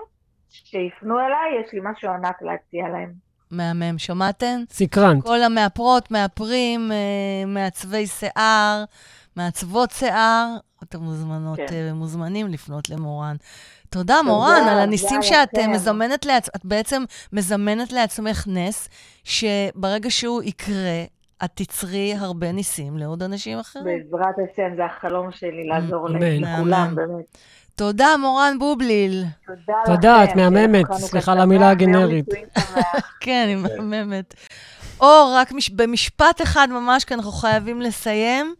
[0.48, 3.12] שיפנו אליי, יש לי משהו ענק להציע להם.
[3.50, 4.62] מהמם, שמעתן?
[4.70, 5.24] סקרנט.
[5.24, 8.84] כל המאפרות, מאפרים, אה, מעצבי שיער,
[9.36, 11.92] מעצבות שיער, אתם מוזמנות, כן.
[11.94, 13.36] מוזמנים לפנות למורן.
[13.90, 15.72] תודה, מורן, על הניסים תודה שאת לכם.
[15.72, 18.88] מזמנת לעצמך, את בעצם מזמנת לעצמך נס,
[19.24, 21.04] שברגע שהוא יקרה,
[21.44, 23.84] את תצרי הרבה ניסים לעוד אנשים אחרים.
[23.84, 26.08] בעזרת השם, זה החלום שלי לעזור.
[26.08, 26.94] לכולם.
[26.94, 27.38] באמת.
[27.74, 29.24] תודה, מורן בובליל.
[29.46, 29.94] תודה לכם.
[29.94, 30.92] תודה, את מהממת.
[30.92, 32.26] סליחה על המילה הגנרית.
[33.24, 34.34] כן, היא מהממת.
[35.00, 35.70] אור, רק מש...
[35.70, 38.54] במשפט אחד ממש, כי אנחנו חייבים לסיים.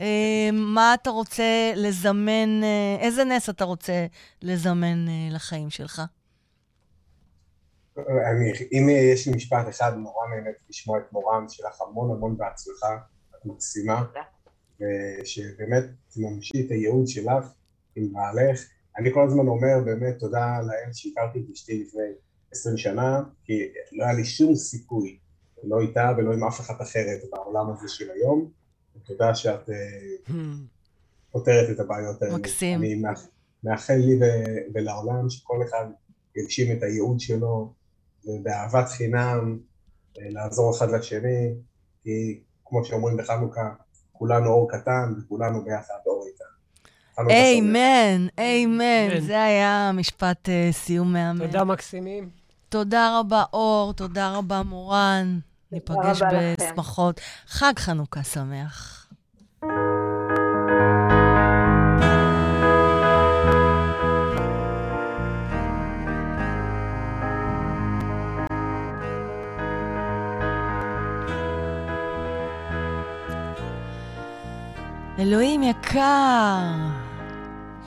[0.00, 4.06] אה, מה אתה רוצה לזמן, אה, איזה נס אתה רוצה
[4.42, 6.02] לזמן אה, לחיים שלך?
[7.98, 12.36] אני, אם יש לי משפט אחד, נורא נהנית לשמוע את מורן, שיהיה לך המון המון
[12.36, 12.96] בהצלחה,
[13.30, 14.04] את מקסימה.
[14.80, 15.84] ושבאמת
[16.14, 17.44] תממשי את הייעוד שלך
[17.96, 18.60] עם בעלך.
[18.98, 22.00] אני כל הזמן אומר באמת תודה לאל שהכרתי את אשתי לפני
[22.52, 23.52] 20 שנה, כי
[23.92, 25.18] לא היה לי שום סיכוי,
[25.64, 28.50] לא איתה ולא עם אף אחת אחרת בעולם הזה של היום.
[29.04, 29.74] תודה שאת אה,
[31.32, 32.36] פותרת את הבעיות האלה.
[32.36, 32.78] מקסים.
[32.80, 33.28] אני מאח-
[33.64, 34.18] מאחל לי
[34.74, 35.86] ולעולם שכל אחד
[36.36, 37.72] יגשים את הייעוד שלו,
[38.26, 39.58] ובאהבת חינם,
[40.18, 41.54] אה, לעזור אחד לשני,
[42.02, 43.70] כי כמו שאומרים בחנוכה,
[44.12, 46.44] כולנו אור קטן וכולנו ביחד אור איתן.
[47.30, 49.20] איימן, איימן.
[49.20, 51.46] זה היה משפט אה, סיום מהמם.
[51.46, 52.28] תודה, מקסימים.
[52.68, 55.38] תודה רבה, אור, תודה רבה, מורן.
[55.72, 56.22] ניפגש.
[56.60, 57.20] בשמחות.
[57.46, 59.08] חג חנוכה שמח.
[75.18, 76.58] אלוהים יקר,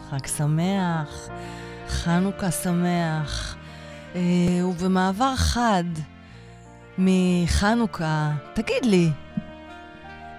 [0.10, 1.30] חג שמח,
[1.88, 3.56] חנוכה שמח.
[4.16, 5.84] אה, ובמעבר חד
[6.98, 9.10] מחנוכה, תגיד לי,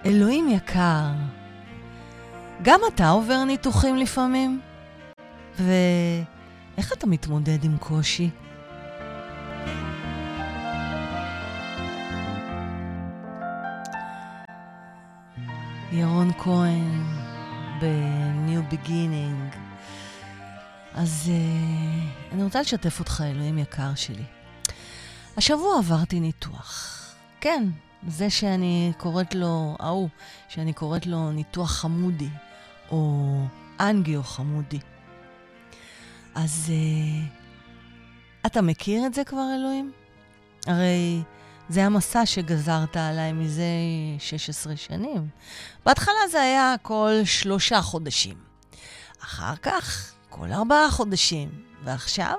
[0.07, 1.11] אלוהים יקר,
[2.62, 4.61] גם אתה עובר ניתוחים לפעמים?
[5.59, 8.30] ואיך אתה מתמודד עם קושי?
[15.93, 17.03] ירון כהן
[17.80, 19.57] ב-New Beginning.
[20.95, 24.24] אז uh, אני רוצה לשתף אותך, אלוהים יקר שלי.
[25.36, 26.97] השבוע עברתי ניתוח.
[27.41, 27.64] כן,
[28.09, 30.09] זה שאני קוראת לו, ההוא,
[30.49, 32.28] שאני קוראת לו ניתוח חמודי,
[32.91, 33.26] או
[33.80, 34.80] אנגיו חמודי.
[36.34, 39.93] אז uh, אתה מכיר את זה כבר, אלוהים?
[40.66, 41.22] הרי
[41.70, 43.64] זה המסע שגזרת עליי מזה
[44.18, 45.28] 16 שנים.
[45.86, 48.36] בהתחלה זה היה כל שלושה חודשים.
[49.22, 51.48] אחר כך, כל ארבעה חודשים.
[51.84, 52.38] ועכשיו,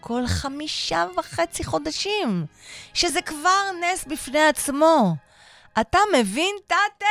[0.00, 2.46] כל חמישה וחצי חודשים.
[2.94, 5.16] שזה כבר נס בפני עצמו.
[5.80, 7.06] אתה מבין, טאטה?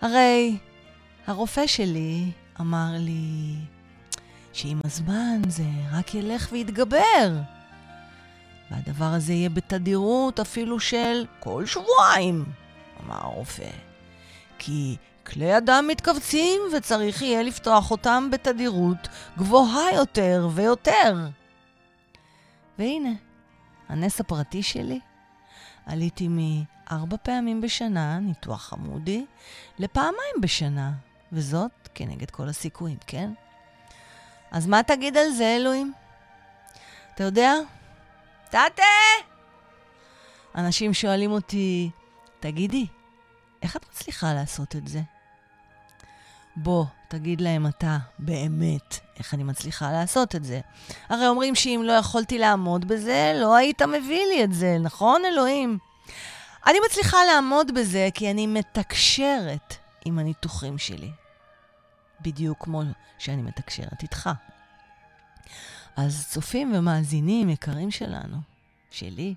[0.00, 0.56] הרי
[1.26, 2.30] הרופא שלי
[2.60, 3.54] אמר לי
[4.52, 7.59] שעם הזמן זה רק ילך ויתגבר.
[8.70, 12.44] והדבר הזה יהיה בתדירות אפילו של כל שבועיים,
[13.04, 13.70] אמר הרופא.
[14.58, 14.96] כי
[15.26, 19.08] כלי הדם מתכווצים וצריך יהיה לפתוח אותם בתדירות
[19.38, 21.16] גבוהה יותר ויותר.
[22.78, 23.12] והנה,
[23.88, 25.00] הנס הפרטי שלי,
[25.86, 29.24] עליתי מארבע פעמים בשנה, ניתוח חמודי,
[29.78, 30.92] לפעמיים בשנה,
[31.32, 33.30] וזאת כנגד כל הסיכויים, כן?
[34.50, 35.92] אז מה תגיד על זה, אלוהים?
[37.14, 37.54] אתה יודע,
[38.50, 38.82] טאטה!
[40.54, 41.90] אנשים שואלים אותי,
[42.40, 42.86] תגידי,
[43.62, 45.00] איך את מצליחה לעשות את זה?
[46.56, 50.60] בוא, תגיד להם אתה, באמת, איך אני מצליחה לעשות את זה.
[51.08, 55.78] הרי אומרים שאם לא יכולתי לעמוד בזה, לא היית מביא לי את זה, נכון, אלוהים?
[56.66, 59.74] אני מצליחה לעמוד בזה כי אני מתקשרת
[60.04, 61.10] עם הניתוחים שלי.
[62.20, 62.82] בדיוק כמו
[63.18, 64.30] שאני מתקשרת איתך.
[66.00, 68.36] אז צופים ומאזינים יקרים שלנו,
[68.90, 69.34] שלי,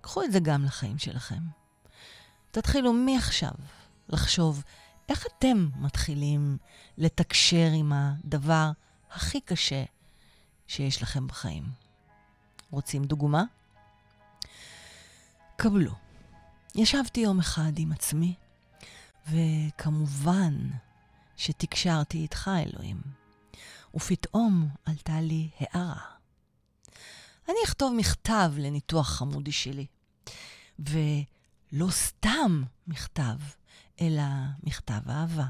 [0.00, 1.42] קחו את זה גם לחיים שלכם.
[2.50, 3.52] תתחילו מעכשיו
[4.08, 4.62] לחשוב
[5.08, 6.56] איך אתם מתחילים
[6.98, 8.70] לתקשר עם הדבר
[9.10, 9.84] הכי קשה
[10.66, 11.64] שיש לכם בחיים?
[12.70, 13.44] רוצים דוגמה?
[15.56, 15.92] קבלו.
[16.74, 18.34] ישבתי יום אחד עם עצמי,
[19.28, 20.54] וכמובן
[21.36, 23.25] שתקשרתי איתך, אלוהים.
[23.96, 26.00] ופתאום עלתה לי הערה.
[27.48, 29.86] אני אכתוב מכתב לניתוח חמודי שלי.
[30.78, 33.36] ולא סתם מכתב,
[34.00, 34.22] אלא
[34.62, 35.46] מכתב אהבה.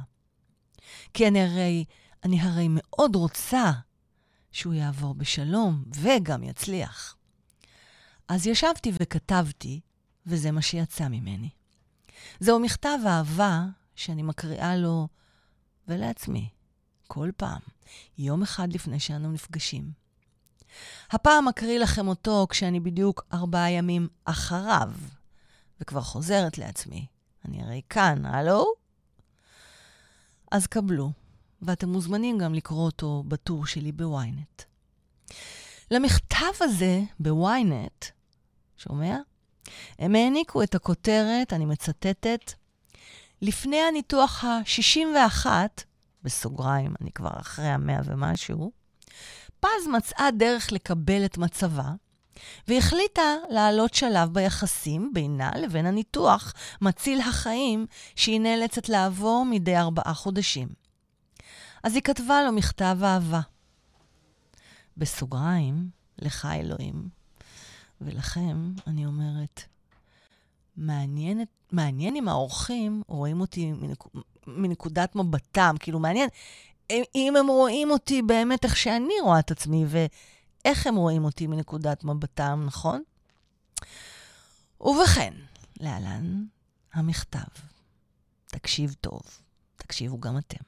[1.14, 1.84] כי אני הרי,
[2.24, 3.72] אני הרי מאוד רוצה
[4.52, 7.16] שהוא יעבור בשלום וגם יצליח.
[8.28, 9.80] אז ישבתי וכתבתי,
[10.26, 11.50] וזה מה שיצא ממני.
[12.40, 13.64] זהו מכתב אהבה
[13.94, 15.08] שאני מקריאה לו
[15.88, 16.48] ולעצמי,
[17.06, 17.60] כל פעם,
[18.18, 19.90] יום אחד לפני שאנו נפגשים.
[21.10, 24.92] הפעם אקריא לכם אותו כשאני בדיוק ארבעה ימים אחריו,
[25.80, 27.06] וכבר חוזרת לעצמי.
[27.44, 28.66] אני הרי כאן, הלו?
[30.52, 31.12] אז קבלו,
[31.62, 34.62] ואתם מוזמנים גם לקרוא אותו בטור שלי בוויינט.
[35.90, 38.04] למכתב הזה בוויינט,
[38.76, 39.16] שומע?
[39.98, 42.52] הם העניקו את הכותרת, אני מצטטת,
[43.42, 45.46] לפני הניתוח ה-61,
[46.26, 48.70] בסוגריים, אני כבר אחרי המאה ומשהו,
[49.60, 51.92] פז מצאה דרך לקבל את מצבה,
[52.68, 57.86] והחליטה לעלות שלב ביחסים בינה לבין הניתוח מציל החיים
[58.16, 60.68] שהיא נאלצת לעבור מדי ארבעה חודשים.
[61.82, 63.40] אז היא כתבה לו מכתב אהבה.
[64.96, 67.08] בסוגריים, לך אלוהים,
[68.00, 69.62] ולכם אני אומרת,
[70.76, 73.72] מעניין, מעניין אם האורחים רואים אותי
[74.46, 76.28] מנקודת מבטם, כאילו מעניין
[76.90, 82.04] אם הם רואים אותי באמת איך שאני רואה את עצמי, ואיך הם רואים אותי מנקודת
[82.04, 83.02] מבטם, נכון?
[84.80, 85.34] ובכן,
[85.80, 86.44] להלן
[86.92, 87.46] המכתב.
[88.46, 89.20] תקשיב טוב,
[89.76, 90.64] תקשיבו גם אתם.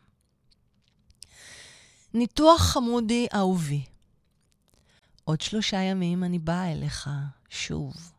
[2.14, 3.84] ניתוח חמודי אהובי.
[5.24, 7.10] עוד שלושה ימים אני באה אליך
[7.48, 8.12] שוב.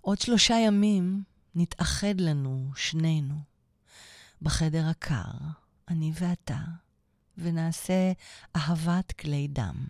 [0.00, 1.22] עוד שלושה ימים
[1.54, 3.34] נתאחד לנו, שנינו,
[4.42, 5.30] בחדר הקר,
[5.88, 6.58] אני ואתה,
[7.38, 8.12] ונעשה
[8.56, 9.86] אהבת כלי דם.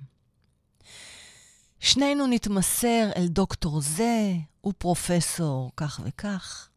[1.80, 4.32] שנינו נתמסר אל דוקטור זה
[4.66, 6.68] ופרופסור כך וכך.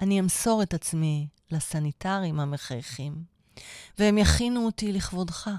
[0.00, 3.24] אני אמסור את עצמי לסניטרים המחייכים,
[3.98, 5.50] והם יכינו אותי לכבודך.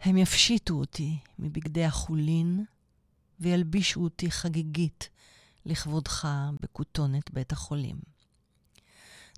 [0.00, 2.64] הם יפשיטו אותי מבגדי החולין
[3.40, 5.08] וילבישו אותי חגיגית
[5.66, 6.28] לכבודך
[6.60, 8.15] בכותונת בית החולים.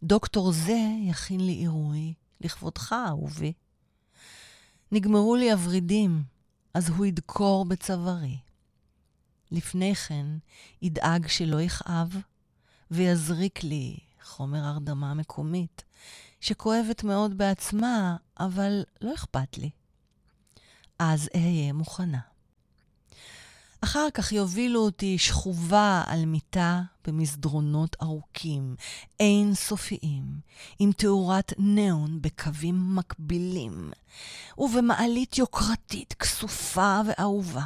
[0.02, 3.52] דוקטור זה יכין לי עירוי לכבודך, אהובי.
[4.92, 6.22] נגמרו לי הוורידים,
[6.74, 8.38] אז הוא ידקור בצווארי.
[9.50, 10.26] לפני כן
[10.82, 12.16] ידאג שלא יכאב,
[12.90, 15.84] ויזריק לי חומר הרדמה מקומית,
[16.40, 19.70] שכואבת מאוד בעצמה, אבל לא אכפת לי.
[20.98, 22.20] אז אהיה מוכנה.
[23.80, 28.76] אחר כך יובילו אותי שכובה על מיטה במסדרונות ארוכים,
[29.20, 30.40] אינסופיים,
[30.78, 33.90] עם תאורת ניאון בקווים מקבילים,
[34.58, 37.64] ובמעלית יוקרתית, כסופה ואהובה.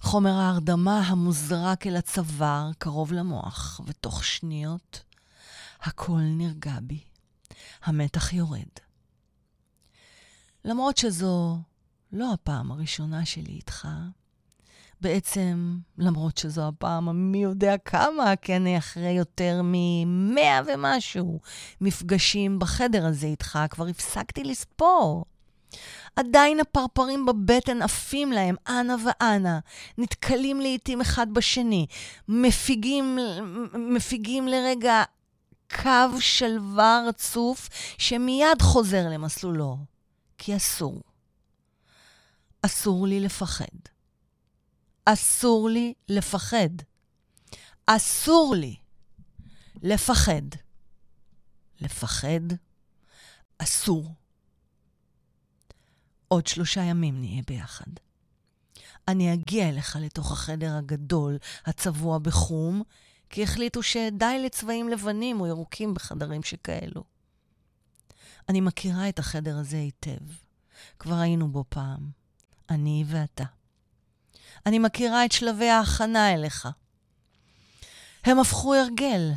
[0.00, 5.02] חומר ההרדמה המוזרק אל הצוואר קרוב למוח, ותוך שניות
[5.82, 7.00] הכל נרגע בי.
[7.84, 8.68] המתח יורד.
[10.64, 11.58] למרות שזו
[12.14, 13.88] לא הפעם הראשונה שלי איתך.
[15.00, 21.40] בעצם, למרות שזו הפעם המי יודע כמה, כי אני אחרי יותר ממאה ומשהו
[21.80, 25.24] מפגשים בחדר הזה איתך, כבר הפסקתי לספור.
[26.16, 29.58] עדיין הפרפרים בבטן עפים להם אנה ואנה,
[29.98, 31.86] נתקלים לעיתים אחד בשני,
[32.28, 33.18] מפיגים,
[33.74, 35.02] מפיגים לרגע
[35.82, 37.68] קו שלווה רצוף
[37.98, 39.76] שמיד חוזר למסלולו,
[40.38, 41.00] כי אסור.
[42.64, 43.78] אסור לי לפחד.
[45.04, 46.68] אסור לי לפחד.
[47.86, 48.76] אסור לי
[49.82, 50.42] לפחד.
[51.80, 52.40] לפחד
[53.58, 54.14] אסור.
[56.28, 57.90] עוד שלושה ימים נהיה ביחד.
[59.08, 62.82] אני אגיע אליך לתוך החדר הגדול, הצבוע בחום,
[63.30, 67.04] כי החליטו שדי לצבעים לבנים או ירוקים בחדרים שכאלו.
[68.48, 70.26] אני מכירה את החדר הזה היטב.
[70.98, 72.23] כבר היינו בו פעם.
[72.70, 73.44] אני ואתה.
[74.66, 76.68] אני מכירה את שלבי ההכנה אליך.
[78.24, 79.32] הם הפכו הרגל.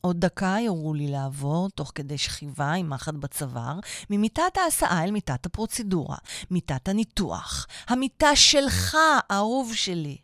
[0.00, 3.78] עוד דקה יורו לי לעבור, תוך כדי שכיבה עם מחט בצוואר,
[4.10, 6.16] ממיטת ההסעה אל מיטת הפרוצדורה,
[6.50, 8.96] מיטת הניתוח, המיטה שלך,
[9.30, 10.18] אהוב שלי.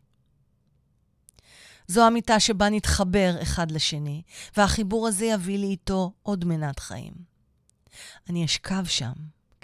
[1.88, 4.22] זו המיטה שבה נתחבר אחד לשני,
[4.56, 7.14] והחיבור הזה יביא לי איתו עוד מנת חיים.
[8.30, 9.12] אני אשכב שם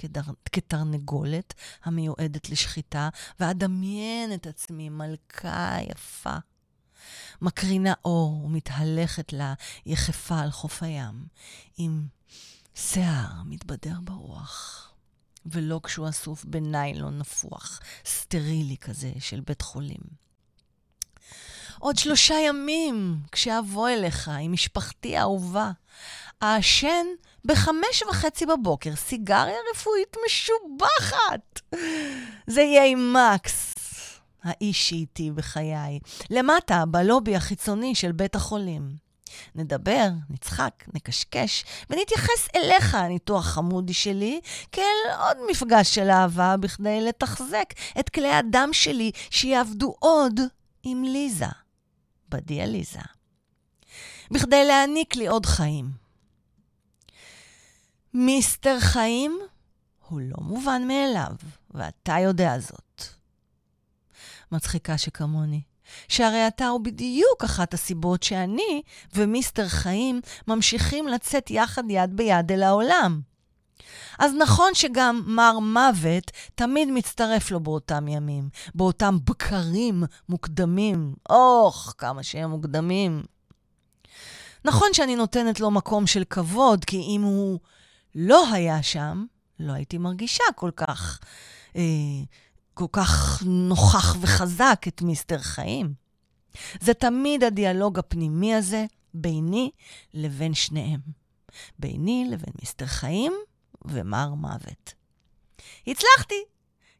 [0.03, 0.21] כדר...
[0.53, 1.55] כתרנגולת
[1.85, 3.09] המיועדת לשחיטה,
[3.41, 6.37] ואדמיין את עצמי מלכה יפה.
[7.43, 9.55] מקרינה אור ומתהלכת לה
[9.87, 11.27] יחפה על חוף הים,
[11.79, 12.07] עם
[12.75, 14.89] שיער מתבדר ברוח.
[15.47, 20.23] ולא כשהוא אסוף בניילון נפוח, סטרילי כזה של בית חולים.
[21.79, 25.71] עוד שלושה ימים, כשאבוא אליך עם משפחתי האהובה,
[26.43, 27.07] אעשן
[27.45, 31.61] בחמש וחצי בבוקר סיגריה רפואית משובחת.
[32.47, 33.75] זה יהיה עם מקס,
[34.45, 35.99] האיש שאיתי בחיי,
[36.31, 39.03] למטה, בלובי החיצוני של בית החולים.
[39.55, 44.41] נדבר, נצחק, נקשקש, ונתייחס אליך, הניתוח חמודי שלי,
[44.73, 44.85] כאל
[45.19, 50.41] עוד מפגש של אהבה בכדי לתחזק את כלי הדם שלי שיעבדו עוד
[50.83, 51.47] עם ליזה,
[52.29, 53.01] בדיאליזה.
[54.31, 56.02] בכדי להעניק לי עוד חיים.
[58.15, 59.39] מיסטר חיים
[60.09, 61.33] הוא לא מובן מאליו,
[61.71, 63.03] ואתה יודע זאת.
[64.53, 65.63] מצחיקה שכמוני.
[66.09, 68.83] שהרי אתה הוא בדיוק אחת הסיבות שאני
[69.15, 73.21] ומיסטר חיים ממשיכים לצאת יחד יד ביד אל העולם.
[74.19, 81.15] אז נכון שגם מר מוות תמיד מצטרף לו באותם ימים, באותם בקרים מוקדמים.
[81.31, 83.23] אוח, כמה שהם מוקדמים.
[84.65, 87.59] נכון שאני נותנת לו מקום של כבוד, כי אם הוא
[88.15, 89.25] לא היה שם,
[89.61, 91.21] לא הייתי מרגישה כל כך
[91.77, 91.83] אה,
[92.75, 95.95] כל כך נוכח וחזק את מיסטר חיים.
[96.81, 99.71] זה תמיד הדיאלוג הפנימי הזה ביני
[100.15, 101.01] לבין שניהם.
[101.79, 103.33] ביני לבין מיסטר חיים
[103.85, 104.95] ומר מוות.
[105.87, 106.43] הצלחתי!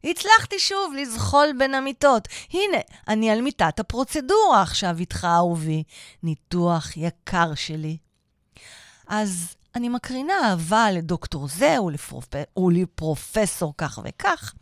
[0.03, 2.27] הצלחתי שוב לזחול בין המיטות.
[2.49, 2.77] הנה,
[3.07, 5.83] אני על מיטת הפרוצדורה עכשיו איתך, אהובי.
[6.23, 7.97] ניתוח יקר שלי.
[9.07, 12.33] אז אני מקרינה אהבה לדוקטור זה ולפרופ...
[12.57, 14.53] ולפרופסור כך וכך,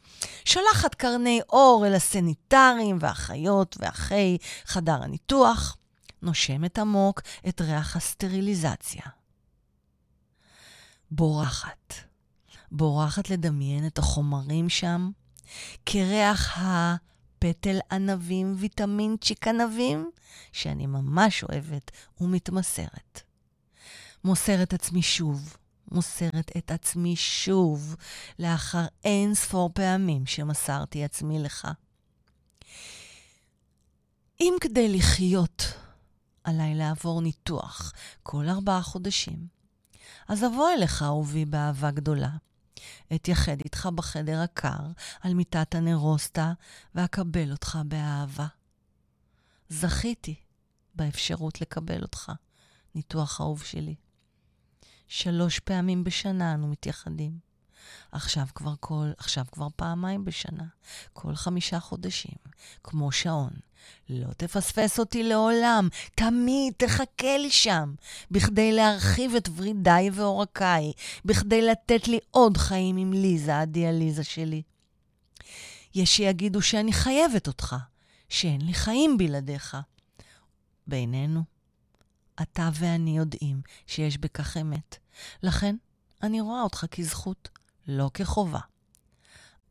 [0.45, 5.77] שולחת קרני אור אל הסניטרים והאחיות ואחי חדר הניתוח,
[6.21, 9.03] נושמת עמוק את ריח הסטריליזציה.
[11.11, 11.93] בורחת.
[12.71, 15.11] בורחת לדמיין את החומרים שם
[15.85, 20.11] כריח הפטל ענבים ויטמינצ'יק ענבים,
[20.51, 23.30] שאני ממש אוהבת ומתמסרת.
[24.23, 25.57] מוסרת עצמי שוב,
[25.91, 27.95] מוסרת את עצמי שוב,
[28.39, 31.67] לאחר אין ספור פעמים שמסרתי עצמי לך.
[34.39, 35.63] אם כדי לחיות
[36.43, 37.93] עליי לעבור ניתוח
[38.23, 39.47] כל ארבעה חודשים,
[40.27, 42.29] אז אבוא אליך, אהובי, באהבה גדולה.
[43.15, 44.91] אתייחד איתך בחדר הקר,
[45.21, 46.53] על מיטת הנרוסטה,
[46.95, 48.47] ואקבל אותך באהבה.
[49.69, 50.35] זכיתי
[50.95, 52.31] באפשרות לקבל אותך,
[52.95, 53.95] ניתוח אהוב שלי.
[55.13, 57.31] שלוש פעמים בשנה אנו מתייחדים.
[58.11, 60.63] עכשיו כבר כל, עכשיו כבר פעמיים בשנה,
[61.13, 62.35] כל חמישה חודשים,
[62.83, 63.49] כמו שעון.
[64.09, 67.93] לא תפספס אותי לעולם, תמיד תחכה לי שם,
[68.31, 70.91] בכדי להרחיב את ורידיי ועורקיי,
[71.25, 74.61] בכדי לתת לי עוד חיים עם ליזה, הדיאליזה שלי.
[75.95, 77.75] יש שיגידו שאני חייבת אותך,
[78.29, 79.77] שאין לי חיים בלעדיך.
[80.87, 81.43] בינינו,
[82.41, 85.00] אתה ואני יודעים שיש בכך אמת.
[85.43, 85.75] לכן,
[86.23, 87.49] אני רואה אותך כזכות,
[87.87, 88.59] לא כחובה.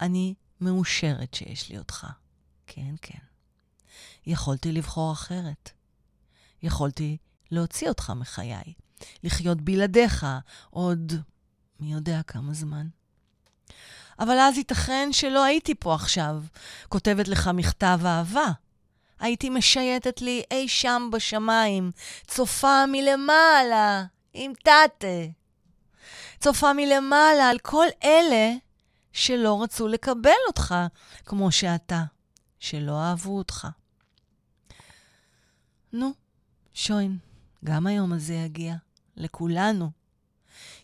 [0.01, 2.07] אני מאושרת שיש לי אותך.
[2.67, 3.19] כן, כן.
[4.27, 5.71] יכולתי לבחור אחרת.
[6.63, 7.17] יכולתי
[7.51, 8.73] להוציא אותך מחיי,
[9.25, 10.27] לחיות בלעדיך
[10.71, 11.13] עוד
[11.81, 12.87] מי יודע כמה זמן.
[14.19, 16.43] אבל אז ייתכן שלא הייתי פה עכשיו,
[16.89, 18.53] כותבת לך מכתב אהבה.
[19.21, 21.91] הייתי משייטת לי אי שם בשמיים,
[22.27, 24.05] צופה מלמעלה,
[24.35, 25.07] עם תתה.
[26.41, 28.53] צופה מלמעלה על כל אלה
[29.13, 30.75] שלא רצו לקבל אותך
[31.27, 32.05] כמו שאתה,
[32.59, 33.69] שלא אהבו אותך.
[35.93, 36.13] נו,
[36.75, 37.19] שוין,
[37.65, 38.75] גם היום הזה יגיע,
[39.17, 39.91] לכולנו.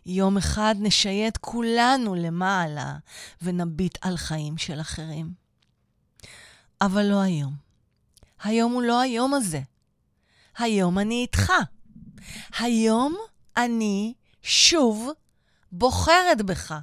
[0.06, 2.96] יום אחד נשייט כולנו למעלה
[3.42, 5.32] ונביט על חיים של אחרים.
[6.80, 7.54] אבל לא היום.
[8.42, 9.60] היום הוא לא היום הזה.
[10.58, 11.52] היום אני איתך.
[12.58, 13.16] היום
[13.56, 15.10] אני שוב
[15.72, 16.74] בוחרת בך.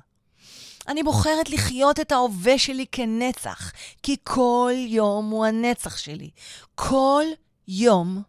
[0.88, 3.72] אני בוחרת לחיות את ההווה שלי כנצח,
[4.04, 6.30] כי כל יום הוא הנצח שלי.
[6.76, 7.24] כל
[7.68, 8.24] יום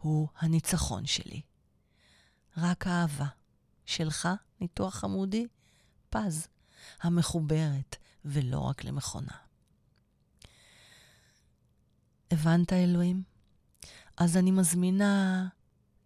[0.00, 1.40] הוא הניצחון שלי.
[2.56, 3.26] רק אהבה.
[3.88, 4.28] שלך,
[4.60, 5.46] ניתוח חמודי,
[6.10, 6.48] פז,
[7.00, 9.32] המחוברת, ולא רק למכונה.
[12.30, 13.22] הבנת, אלוהים?
[14.16, 15.48] אז אני מזמינה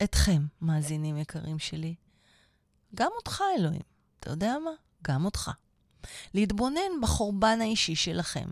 [0.04, 1.94] אתכם, מאזינים יקרים שלי,
[2.94, 3.82] גם אותך, אלוהים,
[4.20, 4.70] אתה יודע מה?
[5.02, 5.50] גם אותך.
[6.34, 8.50] להתבונן בחורבן האישי שלכם.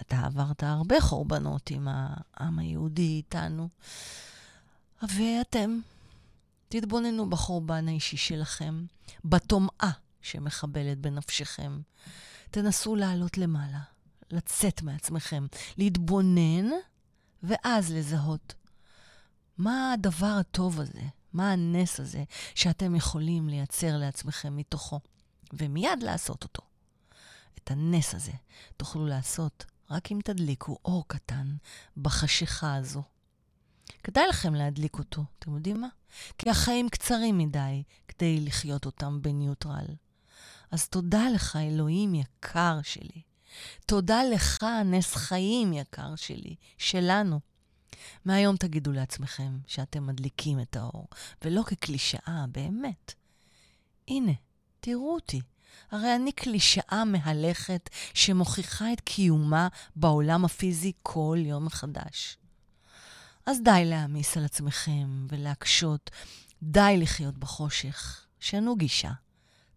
[0.00, 3.68] אתה עברת הרבה חורבנות עם העם היהודי איתנו,
[5.02, 5.78] ואתם,
[6.68, 8.84] תתבוננו בחורבן האישי שלכם,
[9.24, 9.90] בטומאה
[10.22, 11.80] שמחבלת בנפשכם.
[12.50, 13.80] תנסו לעלות למעלה,
[14.30, 15.46] לצאת מעצמכם,
[15.78, 16.70] להתבונן,
[17.42, 18.54] ואז לזהות.
[19.60, 21.02] מה הדבר הטוב הזה?
[21.32, 22.24] מה הנס הזה
[22.54, 25.00] שאתם יכולים לייצר לעצמכם מתוכו?
[25.52, 26.62] ומיד לעשות אותו.
[27.54, 28.32] את הנס הזה
[28.76, 31.56] תוכלו לעשות רק אם תדליקו אור קטן
[31.96, 33.02] בחשיכה הזו.
[34.04, 35.88] כדאי לכם להדליק אותו, אתם יודעים מה?
[36.38, 39.94] כי החיים קצרים מדי כדי לחיות אותם בניוטרל.
[40.70, 43.22] אז תודה לך, אלוהים יקר שלי.
[43.86, 47.49] תודה לך, נס חיים יקר שלי, שלנו.
[48.24, 51.08] מהיום תגידו לעצמכם שאתם מדליקים את האור,
[51.44, 53.14] ולא כקלישאה, באמת.
[54.08, 54.32] הנה,
[54.80, 55.40] תראו אותי.
[55.90, 62.36] הרי אני קלישאה מהלכת שמוכיחה את קיומה בעולם הפיזי כל יום מחדש.
[63.46, 66.10] אז די להעמיס על עצמכם ולהקשות,
[66.62, 69.12] די לחיות בחושך, שנו גישה.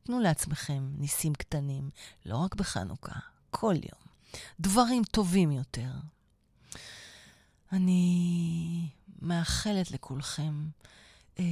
[0.04, 1.90] תנו לעצמכם ניסים קטנים,
[2.26, 3.20] לא רק בחנוכה,
[3.50, 4.04] כל יום.
[4.60, 5.92] דברים טובים יותר.
[7.74, 8.90] אני
[9.22, 10.54] מאחלת לכולכם
[11.40, 11.44] אה,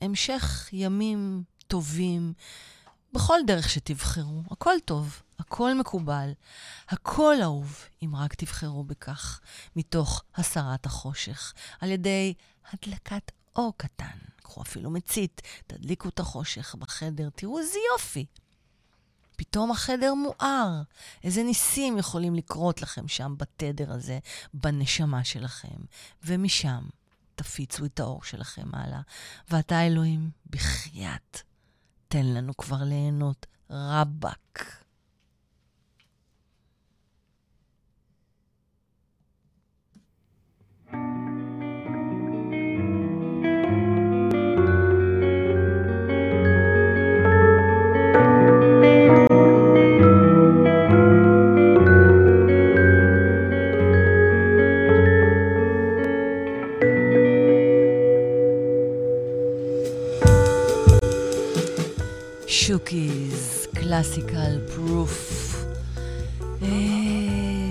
[0.00, 2.32] המשך ימים טובים
[3.12, 4.42] בכל דרך שתבחרו.
[4.50, 6.32] הכל טוב, הכל מקובל,
[6.88, 9.40] הכל אהוב, אם רק תבחרו בכך,
[9.76, 12.34] מתוך הסרת החושך, על ידי
[12.72, 14.18] הדלקת אור קטן.
[14.36, 18.26] קחו אפילו מצית, תדליקו את החושך בחדר, תראו איזה יופי.
[19.36, 20.82] פתאום החדר מואר.
[21.24, 24.18] איזה ניסים יכולים לקרות לכם שם בתדר הזה,
[24.54, 25.76] בנשמה שלכם.
[26.24, 26.84] ומשם
[27.34, 29.00] תפיצו את האור שלכם הלאה.
[29.50, 31.40] ואתה, אלוהים, בחייאת,
[32.08, 33.46] תן לנו כבר ליהנות.
[33.70, 34.83] רבאק.
[62.74, 65.54] שוקיז, classical proof.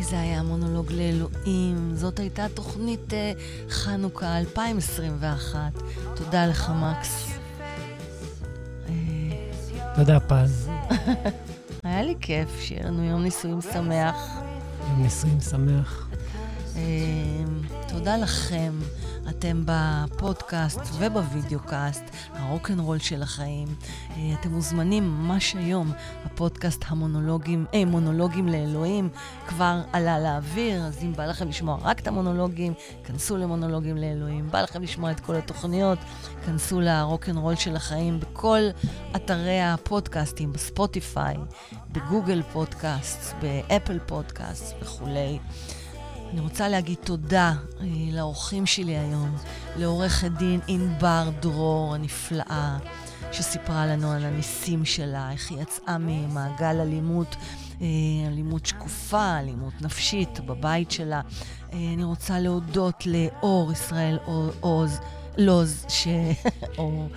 [0.01, 1.91] זה היה מונולוג לאלוהים.
[1.95, 3.31] זאת הייתה תוכנית אה,
[3.69, 5.59] חנוכה 2021.
[6.15, 7.37] תודה לך, מקס.
[8.89, 8.93] אה,
[9.95, 10.69] תודה, פז.
[11.83, 14.15] היה לי כיף, שיהיה לנו יום נישואים שמח.
[14.89, 16.07] יום נישואים שמח.
[16.75, 16.81] אה,
[17.87, 18.71] תודה לכם.
[19.29, 23.67] אתם בפודקאסט ובווידאו-קאסט, הרוקנרול של החיים.
[24.09, 25.91] אה, אתם מוזמנים ממש היום,
[26.25, 29.09] הפודקאסט המונולוגים, אה, מונולוגים לאלוהים,
[29.47, 32.73] כבר עלה לאוויר, אז אם בא לכם לשמוע רק את המונולוגים,
[33.03, 34.47] כנסו למונולוגים לאלוהים.
[34.51, 35.99] בא לכם לשמוע את כל התוכניות,
[36.45, 38.61] כנסו לרוקנרול של החיים בכל
[39.15, 41.37] אתרי הפודקאסטים, בספוטיפיי,
[41.91, 45.39] בגוגל פודקאסט, באפל פודקאסט וכולי.
[46.33, 49.35] אני רוצה להגיד תודה אה, לאורחים שלי היום,
[49.75, 52.77] לעורכת דין ענבר דרור הנפלאה,
[53.31, 57.35] שסיפרה לנו על הניסים שלה, איך היא יצאה ממעגל אלימות,
[57.81, 57.87] אה,
[58.27, 61.21] אלימות שקופה, אלימות נפשית בבית שלה.
[61.73, 64.19] אה, אני רוצה להודות לאור ישראל
[64.59, 64.99] עוז.
[65.37, 66.07] לוז, ש...
[66.77, 67.07] או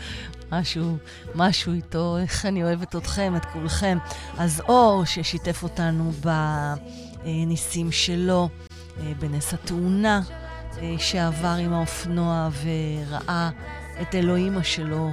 [0.52, 0.96] משהו,
[1.34, 3.98] משהו איתו, איך אני אוהבת אתכם, את כולכם.
[4.38, 6.12] אז אור ששיתף אותנו
[7.24, 8.48] בניסים שלו.
[9.00, 10.20] אה, בנס התאונה
[10.78, 13.50] אה, שעבר עם האופנוע וראה
[14.02, 15.10] את אלוהימה שלו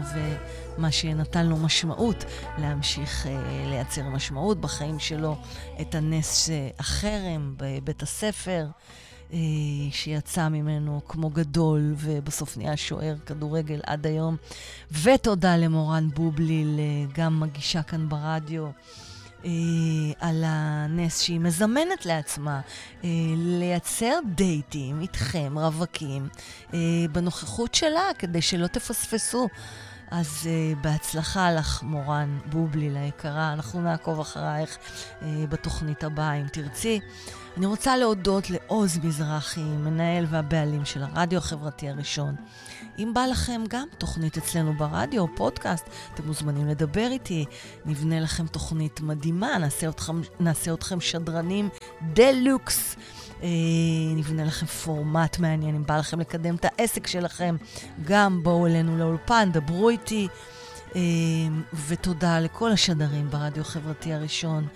[0.78, 2.26] ומה שנתן לו משמעות
[2.58, 5.38] להמשיך אה, לייצר משמעות בחיים שלו,
[5.82, 6.50] את הנס
[6.80, 8.66] החרם בבית הספר.
[9.92, 14.38] שיצא ממנו כמו גדול, ובסוף נהיה שוער כדורגל עד היום.
[15.04, 16.80] ותודה למורן בובליל,
[17.14, 18.68] גם מגישה כאן ברדיו.
[19.46, 19.50] אה,
[20.20, 22.62] על הנס שהיא מזמנת לעצמה
[23.04, 26.28] אה, לייצר דייטים איתכם, רווקים,
[26.74, 26.80] אה,
[27.12, 29.48] בנוכחות שלה, כדי שלא תפספסו.
[30.12, 33.54] אז uh, בהצלחה לך, מורן בובלי ליקרה.
[33.54, 37.00] אנחנו נעקוב אחרייך uh, בתוכנית הבאה, אם תרצי.
[37.58, 42.36] אני רוצה להודות לעוז מזרחי, מנהל והבעלים של הרדיו החברתי הראשון.
[43.00, 47.46] אם בא לכם גם תוכנית אצלנו ברדיו, פודקאסט, אתם מוזמנים לדבר איתי.
[47.86, 51.70] נבנה לכם תוכנית מדהימה, נעשה אתכם, נעשה אתכם שדרנים
[52.14, 52.96] דה-לוקס.
[53.44, 53.50] אה,
[54.16, 57.56] נבנה לכם פורמט מעניין, אם בא לכם לקדם את העסק שלכם,
[58.06, 60.28] גם בואו אלינו לאולפן, דברו איתי.
[60.96, 61.02] אה,
[61.88, 64.68] ותודה לכל השדרים ברדיו החברתי הראשון.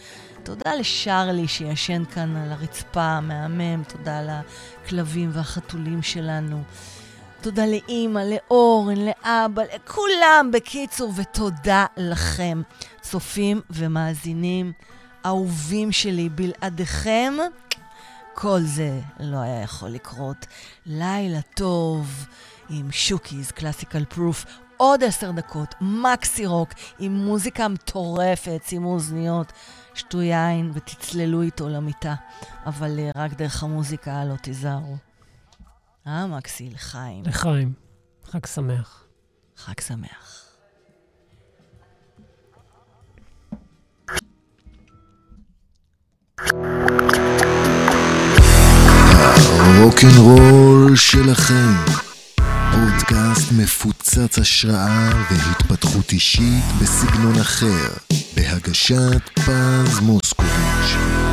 [0.43, 6.63] תודה לשרלי שישן כאן על הרצפה, מהמם, תודה לכלבים והחתולים שלנו.
[7.47, 12.61] תודה לאימא, לאורן, לאבא, לכולם בקיצור, ותודה לכם,
[13.01, 14.71] צופים ומאזינים,
[15.25, 17.33] אהובים שלי, בלעדיכם,
[18.33, 20.45] כל זה לא היה יכול לקרות.
[20.85, 22.27] לילה טוב
[22.69, 24.45] עם שוקיז, קלאסיקל פרוף,
[24.77, 26.69] עוד עשר דקות, מקסי רוק,
[26.99, 29.53] עם מוזיקה מטורפת, שימו אוזניות,
[29.93, 32.15] שתו יין ותצללו איתו למיטה,
[32.65, 35.06] אבל uh, רק דרך המוזיקה לא תיזהרו.
[36.07, 37.23] אה, מקסי, לחיים.
[37.25, 37.73] לחיים.
[38.25, 39.03] חג שמח.
[39.57, 40.45] חג שמח.
[49.77, 51.73] הרוקנרול שלכם.
[52.71, 57.89] פודקאסט מפוצץ השראה והתפתחות אישית בסגנון אחר,
[58.35, 61.26] בהגשת פז מוסקוביץ'.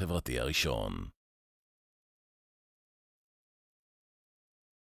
[0.00, 1.19] החברתי הראשון.